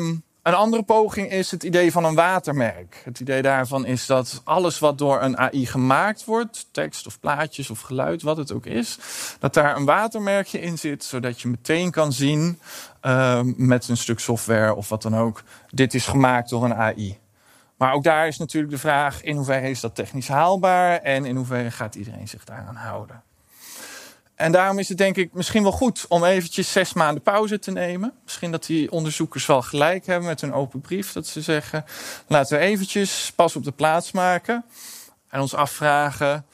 Um, 0.00 0.22
Een 0.48 0.54
andere 0.54 0.82
poging 0.82 1.30
is 1.30 1.50
het 1.50 1.62
idee 1.62 1.92
van 1.92 2.04
een 2.04 2.14
watermerk. 2.14 3.00
Het 3.04 3.20
idee 3.20 3.42
daarvan 3.42 3.86
is 3.86 4.06
dat 4.06 4.40
alles 4.44 4.78
wat 4.78 4.98
door 4.98 5.22
een 5.22 5.38
AI 5.38 5.66
gemaakt 5.66 6.24
wordt, 6.24 6.66
tekst 6.72 7.06
of 7.06 7.20
plaatjes 7.20 7.70
of 7.70 7.80
geluid, 7.80 8.22
wat 8.22 8.36
het 8.36 8.52
ook 8.52 8.66
is, 8.66 8.98
dat 9.38 9.54
daar 9.54 9.76
een 9.76 9.84
watermerkje 9.84 10.60
in 10.60 10.78
zit, 10.78 11.04
zodat 11.04 11.40
je 11.40 11.48
meteen 11.48 11.90
kan 11.90 12.12
zien 12.12 12.60
uh, 13.02 13.40
met 13.44 13.88
een 13.88 13.96
stuk 13.96 14.18
software 14.18 14.74
of 14.74 14.88
wat 14.88 15.02
dan 15.02 15.16
ook, 15.16 15.42
dit 15.70 15.94
is 15.94 16.06
gemaakt 16.06 16.50
door 16.50 16.64
een 16.64 16.74
AI. 16.74 17.18
Maar 17.76 17.92
ook 17.92 18.04
daar 18.04 18.26
is 18.26 18.38
natuurlijk 18.38 18.72
de 18.72 18.78
vraag 18.78 19.22
in 19.22 19.36
hoeverre 19.36 19.70
is 19.70 19.80
dat 19.80 19.94
technisch 19.94 20.28
haalbaar 20.28 20.98
en 20.98 21.24
in 21.24 21.36
hoeverre 21.36 21.70
gaat 21.70 21.94
iedereen 21.94 22.28
zich 22.28 22.44
daaraan 22.44 22.76
houden. 22.76 23.22
En 24.38 24.52
daarom 24.52 24.78
is 24.78 24.88
het 24.88 24.98
denk 24.98 25.16
ik 25.16 25.32
misschien 25.32 25.62
wel 25.62 25.72
goed 25.72 26.04
om 26.08 26.24
eventjes 26.24 26.72
zes 26.72 26.92
maanden 26.92 27.22
pauze 27.22 27.58
te 27.58 27.70
nemen. 27.70 28.12
Misschien 28.24 28.50
dat 28.50 28.66
die 28.66 28.90
onderzoekers 28.90 29.46
wel 29.46 29.62
gelijk 29.62 30.06
hebben 30.06 30.28
met 30.28 30.40
hun 30.40 30.52
open 30.52 30.80
brief. 30.80 31.12
Dat 31.12 31.26
ze 31.26 31.40
zeggen, 31.40 31.84
laten 32.26 32.58
we 32.58 32.64
eventjes 32.64 33.32
pas 33.36 33.56
op 33.56 33.64
de 33.64 33.72
plaats 33.72 34.12
maken. 34.12 34.64
En 35.28 35.40
ons 35.40 35.54
afvragen, 35.54 36.44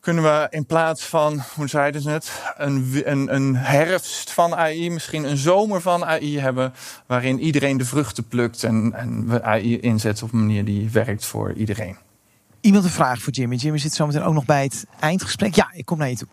kunnen 0.00 0.24
we 0.24 0.46
in 0.50 0.66
plaats 0.66 1.04
van, 1.04 1.42
hoe 1.54 1.68
zeiden 1.68 2.00
ze 2.00 2.10
het, 2.10 2.30
een, 2.56 3.02
een, 3.04 3.34
een 3.34 3.56
herfst 3.56 4.30
van 4.30 4.54
AI, 4.54 4.90
misschien 4.90 5.24
een 5.24 5.36
zomer 5.36 5.80
van 5.80 6.04
AI 6.04 6.38
hebben, 6.38 6.72
waarin 7.06 7.40
iedereen 7.40 7.76
de 7.76 7.84
vruchten 7.84 8.28
plukt 8.28 8.64
en, 8.64 8.92
en 8.94 9.28
we 9.28 9.42
AI 9.42 9.80
inzetten 9.80 10.26
op 10.26 10.32
een 10.32 10.38
manier 10.38 10.64
die 10.64 10.90
werkt 10.90 11.24
voor 11.24 11.52
iedereen. 11.52 11.96
Iemand 12.60 12.84
een 12.84 12.90
vraag 12.90 13.22
voor 13.22 13.32
Jimmy. 13.32 13.56
Jimmy 13.56 13.78
zit 13.78 13.94
zometeen 13.94 14.22
ook 14.22 14.34
nog 14.34 14.44
bij 14.44 14.62
het 14.62 14.86
eindgesprek. 14.98 15.54
Ja, 15.54 15.70
ik 15.72 15.84
kom 15.84 15.98
naar 15.98 16.08
je 16.08 16.16
toe. 16.16 16.28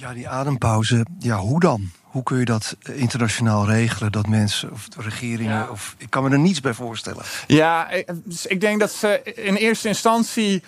Ja, 0.00 0.12
die 0.12 0.28
adempauze, 0.28 1.06
ja, 1.18 1.36
hoe 1.36 1.60
dan? 1.60 1.90
Hoe 2.02 2.22
kun 2.22 2.38
je 2.38 2.44
dat 2.44 2.76
internationaal 2.92 3.66
regelen? 3.66 4.12
Dat 4.12 4.26
mensen 4.26 4.72
of 4.72 4.88
regeringen. 4.96 5.52
Ja. 5.52 5.68
Of, 5.70 5.94
ik 5.98 6.10
kan 6.10 6.22
me 6.22 6.30
er 6.30 6.38
niets 6.38 6.60
bij 6.60 6.74
voorstellen. 6.74 7.24
Ja, 7.46 7.90
ik, 7.90 8.10
dus 8.24 8.46
ik 8.46 8.60
denk 8.60 8.80
dat 8.80 8.92
ze 8.92 9.22
in 9.22 9.54
eerste 9.54 9.88
instantie 9.88 10.62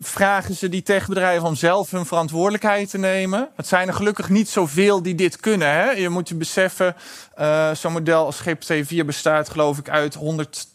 vragen 0.00 0.54
ze 0.54 0.68
die 0.68 0.82
techbedrijven 0.82 1.48
om 1.48 1.54
zelf 1.54 1.90
hun 1.90 2.06
verantwoordelijkheid 2.06 2.90
te 2.90 2.98
nemen. 2.98 3.48
Het 3.56 3.66
zijn 3.66 3.88
er 3.88 3.94
gelukkig 3.94 4.28
niet 4.28 4.48
zoveel 4.48 5.02
die 5.02 5.14
dit 5.14 5.36
kunnen. 5.36 5.68
Hè? 5.68 5.90
Je 5.90 6.08
moet 6.08 6.28
je 6.28 6.34
beseffen, 6.34 6.96
uh, 7.38 7.74
zo'n 7.74 7.92
model 7.92 8.24
als 8.24 8.42
GPT-4 8.42 9.04
bestaat 9.06 9.48
geloof 9.48 9.78
ik 9.78 9.88
uit 9.88 10.14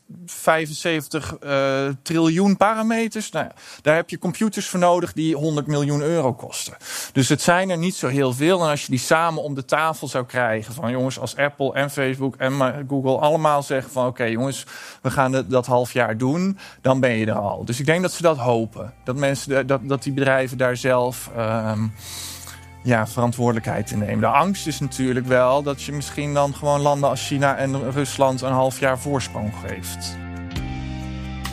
175 0.10 1.38
uh, 1.44 1.88
triljoen 2.02 2.58
parameters. 2.58 3.32
Nou, 3.32 3.48
daar 3.82 3.96
heb 3.96 4.10
je 4.10 4.18
computers 4.18 4.68
voor 4.68 4.80
nodig 4.80 5.14
die 5.14 5.36
100 5.36 5.68
miljoen 5.68 6.02
euro 6.02 6.34
kosten. 6.34 6.78
Dus 7.14 7.30
het 7.30 7.42
zijn 7.42 7.70
er 7.70 7.78
niet 7.78 7.96
zo 7.96 8.08
heel 8.08 8.34
veel. 8.34 8.62
En 8.62 8.70
als 8.70 8.82
je 8.82 8.90
die 8.90 9.00
samen 9.00 9.44
om 9.44 9.56
de 9.56 9.66
tafel 9.66 10.08
zou 10.08 10.26
krijgen 10.26 10.74
van 10.74 10.92
jongens 10.92 11.20
als 11.20 11.36
Apple 11.36 11.74
en 11.74 11.90
Facebook 11.90 12.36
en 12.36 12.86
Google 12.88 13.18
allemaal 13.18 13.64
zeggen 13.64 13.92
van 13.92 14.08
oké 14.08 14.24
jongens, 14.24 14.66
we 15.02 15.12
gaan 15.12 15.46
dat, 15.48 15.66
half 15.66 15.94
jaar 15.94 16.18
doen, 16.18 16.58
dan 16.82 17.00
ben 17.00 17.12
je 17.12 17.26
er 17.26 17.40
al. 17.40 17.66
Dus 17.66 17.80
ik 17.80 17.86
denk 17.86 18.02
dat 18.02 18.12
ze 18.12 18.22
dat 18.22 18.38
hopen. 18.38 18.94
Dat 19.04 19.16
mensen, 19.16 19.68
dat, 19.68 19.80
dat 19.84 20.04
die 20.04 20.14
bedrijven 20.14 20.58
daar 20.58 20.78
zelf 20.78 21.30
um, 21.38 21.94
ja, 22.90 23.08
verantwoordelijkheid 23.08 23.92
in 23.92 24.00
nemen. 24.00 24.20
De 24.20 24.28
angst 24.28 24.68
is 24.68 24.80
natuurlijk 24.80 25.26
wel 25.26 25.64
dat 25.64 25.82
je 25.82 25.92
misschien 25.92 26.34
dan 26.34 26.56
gewoon 26.56 26.82
landen 26.82 27.10
als 27.10 27.28
China 27.28 27.56
en 27.56 27.92
Rusland 27.92 28.42
een 28.42 28.52
half 28.52 28.80
jaar 28.80 29.00
voorsprong 29.00 29.54
geeft. 29.66 30.18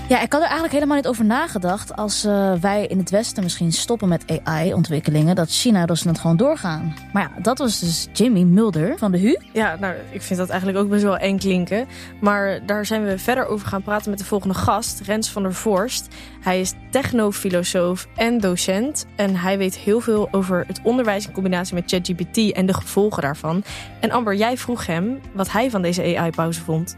Ja, 0.08 0.20
ik 0.20 0.32
had 0.32 0.40
er 0.40 0.46
eigenlijk 0.46 0.72
helemaal 0.72 0.96
niet 0.96 1.06
over 1.06 1.24
nagedacht. 1.24 1.96
Als 1.96 2.24
uh, 2.24 2.52
wij 2.52 2.86
in 2.86 2.98
het 2.98 3.10
Westen 3.10 3.42
misschien 3.42 3.72
stoppen 3.72 4.08
met 4.08 4.40
AI-ontwikkelingen, 4.44 5.34
dat 5.34 5.50
China 5.50 5.80
en 5.80 5.86
Rusland 5.86 6.18
gewoon 6.18 6.36
doorgaan. 6.36 6.94
Maar 7.12 7.22
ja, 7.22 7.42
dat 7.42 7.58
was 7.58 7.80
dus 7.80 8.08
Jimmy 8.12 8.42
Mulder 8.42 8.98
van 8.98 9.12
de 9.12 9.18
HU. 9.18 9.38
Ja, 9.52 9.76
nou, 9.80 9.94
ik 10.10 10.22
vind 10.22 10.38
dat 10.38 10.48
eigenlijk 10.48 10.78
ook 10.78 10.88
best 10.88 11.02
wel 11.02 11.16
eng 11.16 11.38
klinken. 11.38 11.86
Maar 12.20 12.66
daar 12.66 12.86
zijn 12.86 13.04
we 13.04 13.18
verder 13.18 13.46
over 13.46 13.66
gaan 13.68 13.82
praten 13.82 14.10
met 14.10 14.18
de 14.18 14.24
volgende 14.24 14.54
gast, 14.54 15.00
Rens 15.00 15.30
van 15.30 15.42
der 15.42 15.54
Voorst. 15.54 16.14
Hij 16.40 16.60
is 16.60 16.72
technofilosoof 16.90 18.06
en 18.16 18.40
docent. 18.40 19.06
En 19.16 19.36
hij 19.36 19.58
weet 19.58 19.76
heel 19.76 20.00
veel 20.00 20.28
over 20.30 20.64
het 20.66 20.80
onderwijs 20.82 21.26
in 21.26 21.32
combinatie 21.32 21.74
met 21.74 21.90
ChatGPT 21.90 22.52
en 22.52 22.66
de 22.66 22.74
gevolgen 22.74 23.22
daarvan. 23.22 23.64
En 24.00 24.10
Amber, 24.10 24.34
jij 24.34 24.56
vroeg 24.56 24.86
hem 24.86 25.20
wat 25.32 25.52
hij 25.52 25.70
van 25.70 25.82
deze 25.82 26.16
AI-pauze 26.16 26.60
vond. 26.60 26.96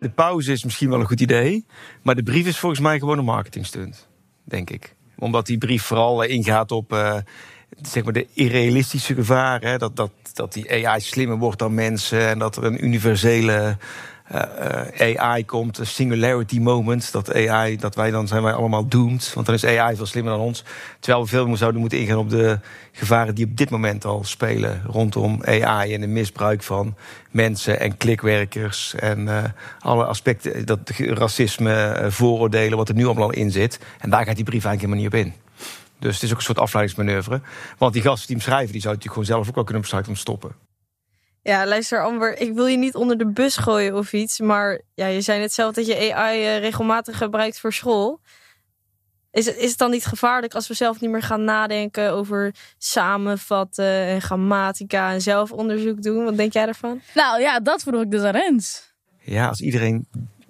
De 0.00 0.10
pauze 0.10 0.52
is 0.52 0.64
misschien 0.64 0.88
wel 0.88 1.00
een 1.00 1.06
goed 1.06 1.20
idee. 1.20 1.66
Maar 2.02 2.14
de 2.14 2.22
brief 2.22 2.46
is 2.46 2.58
volgens 2.58 2.80
mij 2.80 2.98
gewoon 2.98 3.18
een 3.18 3.24
marketingstunt. 3.24 4.08
Denk 4.44 4.70
ik. 4.70 4.94
Omdat 5.18 5.46
die 5.46 5.58
brief 5.58 5.82
vooral 5.82 6.22
ingaat 6.22 6.72
op 6.72 6.92
uh, 6.92 7.16
zeg 7.82 8.04
maar 8.04 8.12
de 8.12 8.26
irrealistische 8.32 9.14
gevaren. 9.14 9.78
Dat, 9.78 9.96
dat, 9.96 10.12
dat 10.32 10.52
die 10.52 10.88
AI 10.88 11.00
slimmer 11.00 11.36
wordt 11.36 11.58
dan 11.58 11.74
mensen. 11.74 12.28
En 12.28 12.38
dat 12.38 12.56
er 12.56 12.64
een 12.64 12.84
universele 12.84 13.76
uh, 14.32 15.16
AI 15.18 15.44
komt, 15.44 15.80
singularity 15.82 16.58
moment. 16.58 17.12
Dat 17.12 17.34
AI, 17.34 17.76
dat 17.76 17.94
wij 17.94 18.10
dan 18.10 18.28
zijn 18.28 18.42
wij 18.42 18.52
allemaal 18.52 18.88
doomed. 18.88 19.32
Want 19.34 19.46
dan 19.46 19.54
is 19.54 19.64
AI 19.64 19.96
veel 19.96 20.06
slimmer 20.06 20.32
dan 20.32 20.42
ons. 20.42 20.64
Terwijl 21.00 21.24
we 21.24 21.30
veel 21.30 21.46
meer 21.46 21.56
zouden 21.56 21.80
moeten 21.80 21.98
ingaan 21.98 22.16
op 22.18 22.30
de 22.30 22.58
gevaren 22.92 23.34
die 23.34 23.46
op 23.46 23.56
dit 23.56 23.70
moment 23.70 24.04
al 24.04 24.24
spelen 24.24 24.82
rondom 24.86 25.44
AI 25.44 25.94
en 25.94 26.00
de 26.00 26.06
misbruik 26.06 26.62
van 26.62 26.96
mensen 27.30 27.80
en 27.80 27.96
klikwerkers 27.96 28.94
en 28.94 29.20
uh, 29.20 29.44
alle 29.78 30.04
aspecten, 30.04 30.66
dat 30.66 30.90
racisme, 30.96 32.06
vooroordelen, 32.08 32.78
wat 32.78 32.88
er 32.88 32.94
nu 32.94 33.06
allemaal 33.06 33.32
in 33.32 33.50
zit. 33.50 33.80
En 33.98 34.10
daar 34.10 34.24
gaat 34.24 34.36
die 34.36 34.44
brief 34.44 34.64
eigenlijk 34.64 34.94
helemaal 35.02 35.22
niet 35.22 35.28
op 35.28 35.42
in. 35.42 35.46
Dus 35.98 36.14
het 36.14 36.22
is 36.22 36.30
ook 36.30 36.36
een 36.36 36.42
soort 36.42 36.58
afleidingsmanoeuvre. 36.58 37.40
Want 37.78 37.92
die 37.92 38.02
gasten 38.02 38.26
die 38.26 38.36
hem 38.36 38.44
schrijven, 38.44 38.72
die 38.72 38.80
zouden 38.80 39.04
natuurlijk 39.04 39.28
gewoon 39.28 39.44
zelf 39.44 39.48
ook 39.48 39.54
wel 39.54 39.64
kunnen 39.64 39.82
besluiten 39.82 40.12
om 40.12 40.18
te 40.18 40.24
stoppen. 40.24 40.67
Ja, 41.42 41.66
luister 41.66 42.04
Amber, 42.04 42.40
ik 42.40 42.54
wil 42.54 42.66
je 42.66 42.76
niet 42.76 42.94
onder 42.94 43.18
de 43.18 43.26
bus 43.26 43.56
gooien 43.56 43.96
of 43.96 44.12
iets. 44.12 44.40
Maar 44.40 44.80
ja, 44.94 45.06
je 45.06 45.20
zei 45.20 45.40
net 45.40 45.52
zelf 45.52 45.74
dat 45.74 45.86
je 45.86 46.14
AI 46.14 46.40
uh, 46.40 46.58
regelmatig 46.58 47.18
gebruikt 47.18 47.60
voor 47.60 47.72
school. 47.72 48.20
Is 49.30 49.46
het, 49.46 49.56
is 49.56 49.68
het 49.70 49.78
dan 49.78 49.90
niet 49.90 50.06
gevaarlijk 50.06 50.54
als 50.54 50.68
we 50.68 50.74
zelf 50.74 51.00
niet 51.00 51.10
meer 51.10 51.22
gaan 51.22 51.44
nadenken 51.44 52.12
over 52.12 52.54
samenvatten 52.78 53.84
en 53.84 54.22
grammatica 54.22 55.12
en 55.12 55.20
zelfonderzoek 55.20 56.02
doen? 56.02 56.24
Wat 56.24 56.36
denk 56.36 56.52
jij 56.52 56.64
daarvan? 56.64 57.00
Nou 57.14 57.40
ja, 57.40 57.60
dat 57.60 57.82
vroeg 57.82 58.02
ik 58.02 58.10
dus 58.10 58.22
aan 58.22 58.32
Rens. 58.32 58.92
Ja, 59.20 59.48
als 59.48 59.60
iedereen 59.60 60.06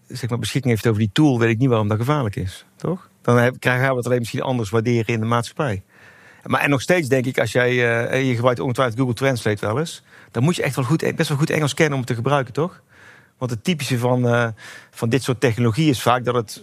zeg 0.09 0.31
maar, 0.31 0.39
beschikking 0.39 0.73
heeft 0.73 0.87
over 0.87 1.01
die 1.01 1.11
tool, 1.13 1.39
weet 1.39 1.51
ik 1.51 1.59
niet 1.59 1.69
waarom 1.69 1.89
dat 1.89 1.99
gevaarlijk 1.99 2.37
is. 2.37 2.65
Toch? 2.77 3.11
Dan 3.23 3.37
gaan 3.61 3.91
we 3.91 3.97
het 3.97 4.07
alleen 4.07 4.19
misschien 4.19 4.43
anders 4.43 4.71
waarderen 4.71 5.15
in 5.15 5.21
de 5.21 5.27
maatschappij. 5.27 5.83
Maar 6.49 6.61
en 6.61 6.71
nog 6.71 6.81
steeds 6.81 7.09
denk 7.09 7.27
ik, 7.27 7.39
als 7.39 7.53
jij, 7.53 7.73
uh, 7.73 8.29
je 8.29 8.35
gebruikt 8.35 8.61
ongetwijfeld 8.61 8.99
Google 8.99 9.15
Translate 9.15 9.67
wel 9.67 9.79
eens, 9.79 10.03
dan 10.31 10.43
moet 10.43 10.57
je 10.57 10.63
echt 10.63 10.77
wel 10.77 10.85
goed, 10.85 11.15
best 11.17 11.29
wel 11.29 11.39
goed 11.39 11.51
Engels 11.51 11.75
kennen 11.75 11.93
om 11.93 11.99
het 11.99 12.09
te 12.09 12.15
gebruiken, 12.15 12.53
toch? 12.53 12.83
Want 13.39 13.51
het 13.51 13.65
typische 13.65 13.99
van, 13.99 14.27
uh, 14.27 14.49
van 14.91 15.09
dit 15.09 15.23
soort 15.23 15.41
technologie 15.41 15.91
is 15.91 16.03
vaak 16.03 16.25
dat 16.25 16.35
het, 16.35 16.63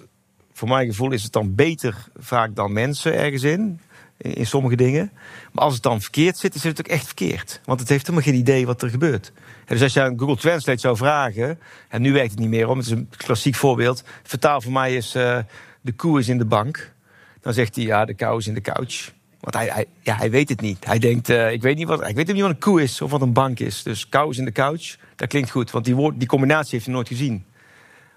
voor 0.54 0.68
mijn 0.68 0.88
gevoel, 0.88 1.12
is 1.12 1.24
het 1.24 1.32
dan 1.32 1.56
beter 1.56 1.96
vaak 2.18 2.56
dan 2.56 2.74
mensen 2.74 3.18
ergens 3.18 3.44
in. 3.44 3.80
In, 4.18 4.46
sommige 4.46 4.76
dingen. 4.76 5.12
Maar 5.52 5.64
als 5.64 5.74
het 5.74 5.84
dan 5.84 6.02
verkeerd 6.02 6.38
zit, 6.38 6.56
is 6.56 6.64
het 6.64 6.80
ook 6.80 6.88
echt 6.88 7.06
verkeerd. 7.06 7.62
Want 7.66 7.80
het 7.80 7.90
heeft 7.90 8.08
helemaal 8.08 8.30
geen 8.30 8.40
idee 8.40 8.66
wat 8.66 8.82
er 8.82 8.90
gebeurt. 8.90 9.32
Dus 9.66 9.82
als 9.82 9.94
je 9.94 10.02
aan 10.02 10.20
Google 10.20 10.38
Translate 10.38 10.80
zou 10.80 10.98
vragen, 10.98 11.60
en 11.90 12.02
nu 12.02 12.14
werkt 12.14 12.32
het 12.32 12.40
niet 12.40 12.50
meer 12.50 12.68
om, 12.68 12.78
het 12.78 12.86
is 12.86 12.92
een 12.92 13.10
klassiek 13.18 13.56
voorbeeld. 13.56 14.04
Vertaal 14.24 14.62
voor 14.62 14.72
mij 14.72 14.96
is 14.96 15.16
uh, 15.16 15.40
de 15.82 15.92
koe 15.92 16.20
is 16.20 16.30
in 16.30 16.38
de 16.38 16.46
bank. 16.46 16.94
Dan 17.42 17.54
zegt 17.54 17.76
hij 17.76 17.86
ja, 17.86 18.06
de 18.06 18.14
kou 18.14 18.38
is 18.38 18.48
in 18.48 18.54
de 18.54 18.62
couch. 18.62 19.14
Want 19.46 19.58
hij, 19.58 19.86
ja, 20.02 20.16
hij 20.16 20.32
weet 20.32 20.50
het 20.50 20.62
niet. 20.62 20.86
Hij 20.86 21.00
denkt, 21.00 21.30
uh, 21.30 21.52
ik 21.52 21.62
weet 21.62 21.78
niet 21.78 21.88
wat, 21.88 22.08
ik 22.08 22.16
weet 22.16 22.28
niet 22.28 22.42
wat 22.42 22.50
een 22.50 22.60
koe 22.60 22.82
is 22.82 23.02
of 23.02 23.12
wat 23.12 23.22
een 23.22 23.34
bank 23.34 23.60
is. 23.60 23.84
Dus 23.84 24.10
kou 24.10 24.30
is 24.30 24.38
in 24.38 24.46
de 24.46 24.52
couch, 24.52 24.96
dat 25.16 25.28
klinkt 25.28 25.50
goed. 25.50 25.72
Want 25.72 25.86
die, 25.86 25.96
woord, 25.96 26.20
die 26.20 26.28
combinatie 26.28 26.72
heeft 26.72 26.86
hij 26.86 26.94
nooit 26.94 27.08
gezien. 27.08 27.46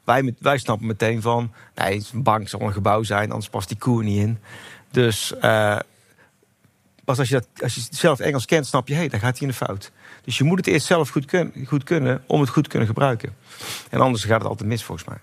Wij, 0.05 0.35
wij 0.39 0.59
snappen 0.59 0.87
meteen 0.87 1.23
van, 1.23 1.53
nee, 1.75 2.05
een 2.13 2.23
bank 2.23 2.49
zal 2.49 2.61
een 2.61 2.73
gebouw 2.73 3.03
zijn, 3.03 3.31
anders 3.31 3.49
past 3.49 3.69
die 3.69 3.79
koe 3.79 4.03
niet 4.03 4.19
in. 4.19 4.39
Dus 4.91 5.33
uh, 5.43 5.79
pas 7.05 7.19
als 7.19 7.29
je, 7.29 7.35
dat, 7.35 7.49
als 7.63 7.75
je 7.75 7.83
zelf 7.91 8.21
Engels 8.21 8.45
kent, 8.45 8.67
snap 8.67 8.89
je, 8.89 8.95
hé, 8.95 9.01
hey, 9.01 9.09
dan 9.09 9.21
gaat 9.21 9.39
hij 9.39 9.49
in 9.49 9.53
de 9.53 9.65
fout. 9.65 9.93
Dus 10.25 10.39
je 10.39 10.45
moet 10.45 10.59
het 10.59 10.67
eerst 10.67 10.87
zelf 10.87 11.09
goed, 11.09 11.33
goed 11.67 11.85
kunnen 11.85 12.23
om 12.27 12.41
het 12.41 12.51
goed 12.51 12.63
te 12.65 12.71
kunnen 12.71 12.89
gebruiken. 12.89 13.37
En 13.91 14.01
anders 14.01 14.25
gaat 14.25 14.41
het 14.41 14.49
altijd 14.49 14.69
mis, 14.69 14.85
volgens 14.85 15.09
mij. 15.09 15.19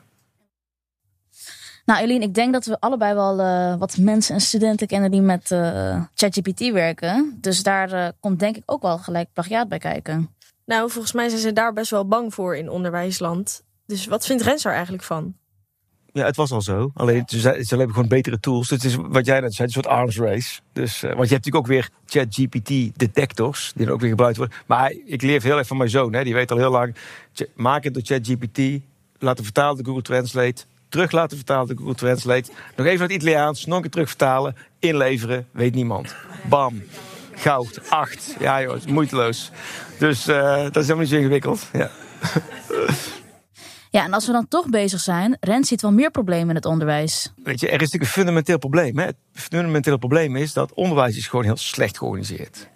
Nou, 1.85 2.01
Eline, 2.01 2.25
ik 2.25 2.33
denk 2.33 2.53
dat 2.53 2.65
we 2.65 2.79
allebei 2.79 3.13
wel 3.13 3.39
uh, 3.39 3.75
wat 3.75 3.97
mensen 3.97 4.35
en 4.35 4.41
studenten 4.41 4.87
kennen 4.87 5.11
die 5.11 5.21
met 5.21 5.51
uh, 5.51 6.03
ChatGPT 6.15 6.71
werken. 6.71 7.37
Dus 7.41 7.63
daar 7.63 7.93
uh, 7.93 8.07
komt 8.19 8.39
denk 8.39 8.55
ik 8.55 8.63
ook 8.65 8.81
wel 8.81 8.97
gelijk 8.97 9.29
plagiaat 9.33 9.67
bij 9.67 9.77
kijken. 9.77 10.29
Nou, 10.65 10.91
volgens 10.91 11.13
mij 11.13 11.29
zijn 11.29 11.41
ze 11.41 11.53
daar 11.53 11.73
best 11.73 11.91
wel 11.91 12.07
bang 12.07 12.33
voor 12.33 12.57
in 12.57 12.69
onderwijsland. 12.69 13.63
Dus 13.85 14.05
wat 14.05 14.25
vindt 14.25 14.43
Rens 14.43 14.65
er 14.65 14.71
eigenlijk 14.71 15.03
van? 15.03 15.35
Ja, 16.11 16.25
het 16.25 16.35
was 16.35 16.51
al 16.51 16.61
zo. 16.61 16.91
Alleen 16.93 17.23
ze, 17.25 17.39
ze 17.39 17.75
hebben 17.75 17.93
gewoon 17.93 18.07
betere 18.07 18.39
tools. 18.39 18.67
Dus 18.67 18.83
het 18.83 18.91
is 18.91 18.97
wat 19.07 19.25
jij 19.25 19.39
net 19.39 19.53
zei, 19.53 19.67
een 19.67 19.73
soort 19.73 19.87
arms 19.87 20.17
race. 20.17 20.59
Dus, 20.73 21.01
want 21.01 21.29
je 21.29 21.33
hebt 21.33 21.45
natuurlijk 21.45 21.55
ook 21.55 21.67
weer 21.67 21.89
ChatGPT 22.05 22.99
detectors 22.99 23.73
die 23.75 23.85
er 23.85 23.91
ook 23.91 23.99
weer 23.99 24.09
gebruikt 24.09 24.37
worden. 24.37 24.57
Maar 24.65 24.95
ik 25.05 25.21
leer 25.21 25.41
heel 25.41 25.57
erg 25.57 25.67
van 25.67 25.77
mijn 25.77 25.89
zoon. 25.89 26.13
Hè. 26.13 26.23
Die 26.23 26.33
weet 26.33 26.51
al 26.51 26.57
heel 26.57 26.71
lang. 26.71 26.95
Maak 27.55 27.83
het 27.83 27.93
door 27.93 28.03
ChatGPT. 28.05 28.83
Laten 29.19 29.43
vertalen 29.43 29.75
door 29.75 29.85
Google 29.85 30.01
Translate 30.01 30.63
terug 30.95 31.11
laten 31.11 31.37
vertalen 31.37 31.67
door 31.67 31.77
Google 31.77 31.95
Translate. 31.95 32.51
Nog 32.75 32.85
even 32.85 32.99
naar 32.99 33.07
het 33.07 33.17
Italiaans, 33.17 33.65
nog 33.65 33.75
een 33.75 33.81
keer 33.81 33.91
terug 33.91 34.07
vertalen, 34.07 34.55
inleveren, 34.79 35.47
weet 35.51 35.73
niemand. 35.73 36.15
Bam. 36.49 36.83
goud, 37.35 37.89
8. 37.89 38.35
Ja 38.39 38.61
joh, 38.61 38.85
moeiteloos. 38.87 39.51
Dus 39.99 40.27
eh, 40.27 40.63
dat 40.63 40.75
is 40.75 40.81
helemaal 40.81 40.97
niet 40.97 41.09
zo 41.09 41.15
ingewikkeld. 41.15 41.69
Ja. 41.73 41.91
Ja, 43.91 44.03
en 44.03 44.13
als 44.13 44.25
we 44.25 44.31
dan 44.31 44.47
toch 44.47 44.69
bezig 44.69 44.99
zijn, 44.99 45.37
Rens 45.39 45.67
ziet 45.67 45.81
wel 45.81 45.91
meer 45.91 46.11
problemen 46.11 46.49
in 46.49 46.55
het 46.55 46.65
onderwijs. 46.65 47.33
Weet 47.43 47.59
je, 47.59 47.67
er 47.67 47.73
is 47.73 47.79
natuurlijk 47.79 48.03
een 48.03 48.09
fundamenteel 48.09 48.57
probleem. 48.57 48.97
Hè? 48.97 49.05
Het 49.05 49.15
fundamentele 49.33 49.97
probleem 49.97 50.35
is 50.35 50.53
dat 50.53 50.73
onderwijs 50.73 51.17
is 51.17 51.27
gewoon 51.27 51.45
heel 51.45 51.57
slecht 51.57 51.97
georganiseerd. 51.97 52.69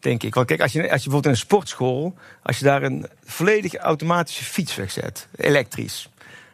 Denk 0.00 0.22
ik. 0.22 0.34
Want 0.34 0.46
kijk, 0.46 0.60
als 0.60 0.72
je, 0.72 0.78
als 0.78 0.88
je 0.88 0.96
bijvoorbeeld 1.10 1.24
in 1.24 1.30
een 1.30 1.36
sportschool, 1.36 2.14
als 2.42 2.58
je 2.58 2.64
daar 2.64 2.82
een 2.82 3.06
volledig 3.24 3.74
automatische 3.74 4.44
fiets 4.44 4.74
wegzet, 4.74 5.28
elektrisch. 5.36 6.10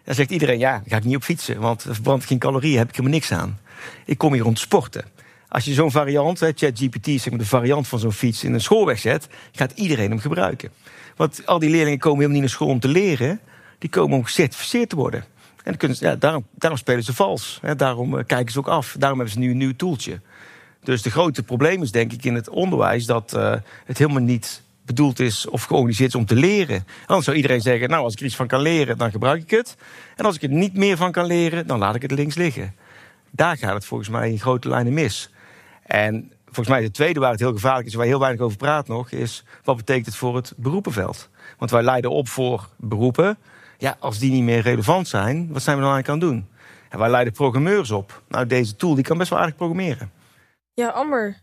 Dan 0.08 0.16
zegt 0.16 0.30
iedereen, 0.30 0.58
ja, 0.58 0.72
dan 0.72 0.84
ga 0.86 0.96
ik 0.96 1.04
niet 1.04 1.16
op 1.16 1.22
fietsen, 1.22 1.60
want 1.60 1.84
er 1.84 1.94
verbrandt 1.94 2.24
geen 2.24 2.38
calorieën, 2.38 2.78
heb 2.78 2.88
ik 2.88 2.96
helemaal 2.96 3.18
niks 3.18 3.32
aan. 3.32 3.58
Ik 4.04 4.18
kom 4.18 4.32
hier 4.32 4.46
om 4.46 4.54
te 4.54 4.60
sporten. 4.60 5.04
Als 5.48 5.64
je 5.64 5.74
zo'n 5.74 5.90
variant, 5.90 6.38
ChatGPT, 6.38 7.06
zeg 7.06 7.30
maar 7.30 7.38
de 7.38 7.46
variant 7.46 7.88
van 7.88 7.98
zo'n 7.98 8.12
fiets, 8.12 8.44
in 8.44 8.54
een 8.54 8.60
school 8.60 8.86
wegzet, 8.86 9.28
gaat 9.52 9.72
iedereen 9.74 10.10
hem 10.10 10.18
gebruiken. 10.18 10.70
Want 11.16 11.46
al 11.46 11.58
die 11.58 11.70
leerlingen 11.70 11.98
komen 11.98 12.16
helemaal 12.16 12.40
niet 12.40 12.48
naar 12.48 12.56
school 12.56 12.68
om 12.68 12.80
te 12.80 12.88
leren, 12.88 13.40
die 13.78 13.90
komen 13.90 14.16
om 14.16 14.24
gecertificeerd 14.24 14.88
te 14.88 14.96
worden. 14.96 15.24
En 15.64 15.76
kunnen 15.76 15.96
ja, 16.00 16.16
daarom, 16.16 16.46
daarom 16.54 16.78
spelen 16.78 17.04
ze 17.04 17.14
vals. 17.14 17.58
Hè, 17.62 17.76
daarom 17.76 18.18
eh, 18.18 18.24
kijken 18.26 18.52
ze 18.52 18.58
ook 18.58 18.68
af. 18.68 18.96
Daarom 18.98 19.18
hebben 19.18 19.36
ze 19.36 19.40
nu 19.40 19.50
een 19.50 19.56
nieuw 19.56 19.76
toeltje. 19.76 20.20
Dus 20.82 21.02
de 21.02 21.10
grote 21.10 21.42
probleem 21.42 21.82
is 21.82 21.90
denk 21.90 22.12
ik 22.12 22.24
in 22.24 22.34
het 22.34 22.48
onderwijs 22.48 23.06
dat 23.06 23.32
uh, 23.36 23.54
het 23.84 23.98
helemaal 23.98 24.22
niet 24.22 24.62
bedoeld 24.88 25.20
is 25.20 25.48
of 25.48 25.64
georganiseerd 25.64 26.08
is 26.08 26.14
om 26.14 26.26
te 26.26 26.34
leren. 26.34 26.86
Anders 27.06 27.24
zou 27.24 27.36
iedereen 27.36 27.60
zeggen, 27.60 27.88
nou 27.88 28.04
als 28.04 28.12
ik 28.12 28.18
er 28.18 28.26
iets 28.26 28.36
van 28.36 28.46
kan 28.46 28.60
leren, 28.60 28.98
dan 28.98 29.10
gebruik 29.10 29.42
ik 29.42 29.50
het. 29.50 29.76
En 30.16 30.24
als 30.24 30.34
ik 30.34 30.42
er 30.42 30.48
niet 30.48 30.74
meer 30.74 30.96
van 30.96 31.12
kan 31.12 31.26
leren, 31.26 31.66
dan 31.66 31.78
laat 31.78 31.94
ik 31.94 32.02
het 32.02 32.10
links 32.10 32.34
liggen. 32.34 32.74
Daar 33.30 33.56
gaat 33.56 33.74
het 33.74 33.84
volgens 33.84 34.08
mij 34.08 34.30
in 34.30 34.40
grote 34.40 34.68
lijnen 34.68 34.92
mis. 34.92 35.30
En 35.82 36.32
volgens 36.44 36.68
mij 36.68 36.80
de 36.80 36.90
tweede 36.90 37.20
waar 37.20 37.30
het 37.30 37.40
heel 37.40 37.52
gevaarlijk 37.52 37.86
is, 37.86 37.94
waar 37.94 38.06
heel 38.06 38.18
weinig 38.18 38.40
over 38.40 38.56
praat 38.56 38.88
nog, 38.88 39.10
is 39.10 39.44
wat 39.64 39.76
betekent 39.76 40.06
het 40.06 40.16
voor 40.16 40.36
het 40.36 40.52
beroepenveld? 40.56 41.28
Want 41.58 41.70
wij 41.70 41.82
leiden 41.82 42.10
op 42.10 42.28
voor 42.28 42.68
beroepen. 42.76 43.38
Ja, 43.78 43.96
als 44.00 44.18
die 44.18 44.30
niet 44.30 44.42
meer 44.42 44.60
relevant 44.60 45.08
zijn, 45.08 45.52
wat 45.52 45.62
zijn 45.62 45.76
we 45.76 45.82
dan 45.82 45.92
aan 45.92 46.04
het 46.04 46.20
doen? 46.20 46.48
En 46.88 46.98
wij 46.98 47.10
leiden 47.10 47.32
programmeurs 47.32 47.90
op. 47.90 48.22
Nou, 48.28 48.46
deze 48.46 48.76
tool 48.76 48.94
die 48.94 49.04
kan 49.04 49.18
best 49.18 49.30
wel 49.30 49.38
aardig 49.38 49.56
programmeren. 49.56 50.10
Ja, 50.74 50.88
Amber, 50.88 51.36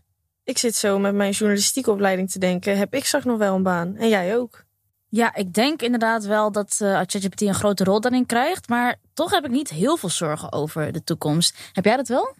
ik 0.46 0.58
zit 0.58 0.74
zo 0.74 0.98
met 0.98 1.14
mijn 1.14 1.32
journalistieke 1.32 1.90
opleiding 1.90 2.30
te 2.30 2.38
denken. 2.38 2.78
Heb 2.78 2.94
ik 2.94 3.04
straks 3.04 3.24
nog 3.24 3.38
wel 3.38 3.54
een 3.54 3.62
baan? 3.62 3.96
En 3.96 4.08
jij 4.08 4.36
ook? 4.36 4.64
Ja, 5.08 5.34
ik 5.34 5.52
denk 5.52 5.82
inderdaad 5.82 6.24
wel 6.24 6.52
dat 6.52 6.78
uh, 6.82 6.94
ChatGPT 6.94 7.40
een 7.40 7.54
grote 7.54 7.84
rol 7.84 8.00
daarin 8.00 8.26
krijgt. 8.26 8.68
Maar 8.68 8.96
toch 9.14 9.30
heb 9.30 9.44
ik 9.44 9.50
niet 9.50 9.68
heel 9.68 9.96
veel 9.96 10.08
zorgen 10.08 10.52
over 10.52 10.92
de 10.92 11.04
toekomst. 11.04 11.70
Heb 11.72 11.84
jij 11.84 11.96
dat 11.96 12.08
wel? 12.08 12.34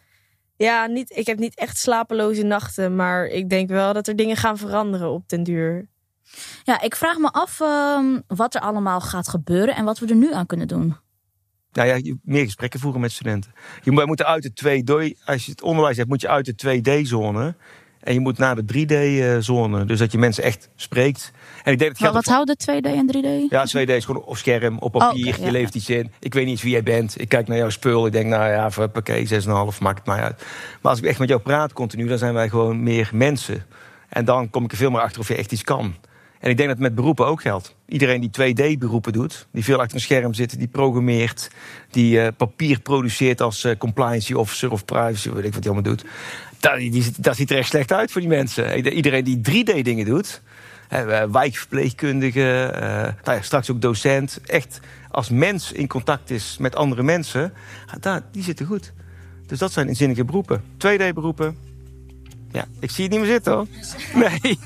Ja, 0.56 0.86
niet, 0.86 1.16
ik 1.16 1.26
heb 1.26 1.38
niet 1.38 1.54
echt 1.54 1.78
slapeloze 1.78 2.42
nachten. 2.42 2.96
Maar 2.96 3.26
ik 3.26 3.48
denk 3.48 3.68
wel 3.68 3.92
dat 3.92 4.08
er 4.08 4.16
dingen 4.16 4.36
gaan 4.36 4.58
veranderen 4.58 5.10
op 5.10 5.28
den 5.28 5.42
duur. 5.42 5.88
Ja, 6.62 6.80
ik 6.80 6.96
vraag 6.96 7.18
me 7.18 7.30
af 7.30 7.60
uh, 7.60 8.16
wat 8.26 8.54
er 8.54 8.60
allemaal 8.60 9.00
gaat 9.00 9.28
gebeuren 9.28 9.76
en 9.76 9.84
wat 9.84 9.98
we 9.98 10.06
er 10.06 10.14
nu 10.14 10.32
aan 10.32 10.46
kunnen 10.46 10.68
doen. 10.68 10.96
Nou 11.72 11.88
ja, 11.88 12.14
meer 12.22 12.44
gesprekken 12.44 12.80
voeren 12.80 13.00
met 13.00 13.12
studenten. 13.12 13.52
Je 13.82 13.90
moet 13.90 14.24
uit 14.24 14.42
de 14.42 14.82
2D, 14.82 15.24
als 15.24 15.44
je 15.44 15.50
het 15.50 15.62
onderwijs 15.62 15.96
hebt, 15.96 16.08
moet 16.08 16.20
je 16.20 16.28
uit 16.28 16.58
de 16.58 16.80
2D-zone. 16.80 17.54
En 18.06 18.14
je 18.14 18.20
moet 18.20 18.38
naar 18.38 18.56
de 18.56 18.86
3D-zone. 18.86 19.84
Dus 19.84 19.98
dat 19.98 20.12
je 20.12 20.18
mensen 20.18 20.42
echt 20.42 20.68
spreekt. 20.76 21.32
En 21.64 21.72
ik 21.72 21.78
denk 21.78 21.90
dat 21.90 22.00
maar 22.00 22.12
wat 22.12 22.24
houden 22.24 22.56
2D 22.60 22.86
en 22.86 23.16
3D? 23.16 23.50
Ja, 23.50 23.66
2D 23.66 23.88
is 23.88 24.04
gewoon 24.04 24.22
op 24.22 24.36
scherm, 24.36 24.78
op 24.78 24.92
papier. 24.92 25.26
Oh, 25.26 25.34
okay, 25.34 25.44
je 25.44 25.50
leeft 25.50 25.74
iets 25.74 25.88
in. 25.88 26.12
Ik 26.20 26.34
weet 26.34 26.42
niet 26.42 26.52
eens 26.52 26.62
wie 26.62 26.72
jij 26.72 26.82
bent. 26.82 27.20
Ik 27.20 27.28
kijk 27.28 27.48
naar 27.48 27.56
jouw 27.56 27.70
spul. 27.70 28.06
Ik 28.06 28.12
denk, 28.12 28.26
nou 28.26 28.50
ja, 28.50 28.86
pakket 28.86 29.44
6,5, 29.44 29.48
maakt 29.80 29.98
het 29.98 30.06
mij 30.06 30.20
uit. 30.20 30.44
Maar 30.82 30.90
als 30.90 31.00
ik 31.00 31.04
echt 31.04 31.18
met 31.18 31.28
jou 31.28 31.40
praat 31.40 31.72
continu, 31.72 32.06
dan 32.06 32.18
zijn 32.18 32.34
wij 32.34 32.48
gewoon 32.48 32.82
meer 32.82 33.10
mensen. 33.12 33.64
En 34.08 34.24
dan 34.24 34.50
kom 34.50 34.64
ik 34.64 34.70
er 34.70 34.76
veel 34.76 34.90
meer 34.90 35.00
achter 35.00 35.20
of 35.20 35.28
je 35.28 35.34
echt 35.34 35.52
iets 35.52 35.64
kan. 35.64 35.94
En 36.40 36.50
ik 36.50 36.56
denk 36.56 36.68
dat 36.68 36.78
het 36.78 36.86
met 36.86 36.94
beroepen 36.94 37.26
ook 37.26 37.40
geldt. 37.40 37.74
Iedereen 37.86 38.30
die 38.30 38.54
2D-beroepen 38.54 39.12
doet, 39.12 39.46
die 39.52 39.64
veel 39.64 39.78
achter 39.78 39.94
een 39.94 40.02
scherm 40.02 40.34
zit, 40.34 40.58
die 40.58 40.68
programmeert, 40.68 41.50
die 41.90 42.18
uh, 42.18 42.26
papier 42.36 42.80
produceert 42.80 43.40
als 43.40 43.64
uh, 43.64 43.76
compliance 43.78 44.38
officer 44.38 44.70
of 44.70 44.84
privacy, 44.84 45.30
weet 45.30 45.44
ik 45.44 45.54
wat 45.54 45.64
hij 45.64 45.72
allemaal 45.72 45.92
doet. 45.92 46.04
Dat, 46.70 46.78
die, 46.78 47.12
dat 47.18 47.36
ziet 47.36 47.50
er 47.50 47.56
echt 47.56 47.68
slecht 47.68 47.92
uit 47.92 48.12
voor 48.12 48.20
die 48.20 48.30
mensen. 48.30 48.94
Iedereen 48.94 49.24
die 49.24 49.64
3D-dingen 49.64 50.04
doet, 50.04 50.42
uh, 50.92 51.22
wijkverpleegkundige, 51.22 52.70
nou 53.24 53.36
ja, 53.36 53.42
straks 53.42 53.70
ook 53.70 53.80
docent, 53.80 54.40
echt 54.46 54.80
als 55.10 55.28
mens 55.28 55.72
in 55.72 55.86
contact 55.86 56.30
is 56.30 56.56
met 56.58 56.76
andere 56.76 57.02
mensen, 57.02 57.52
daar, 58.00 58.22
die 58.32 58.42
zitten 58.42 58.66
goed. 58.66 58.92
Dus 59.46 59.58
dat 59.58 59.72
zijn 59.72 59.88
inzinnige 59.88 60.24
beroepen. 60.24 60.62
2D-beroepen. 60.74 61.56
Ja, 62.52 62.64
ik 62.80 62.90
zie 62.90 63.04
het 63.04 63.12
niet 63.12 63.22
meer 63.22 63.30
zitten 63.30 63.52
hoor. 63.52 63.66
Nee. 64.14 64.58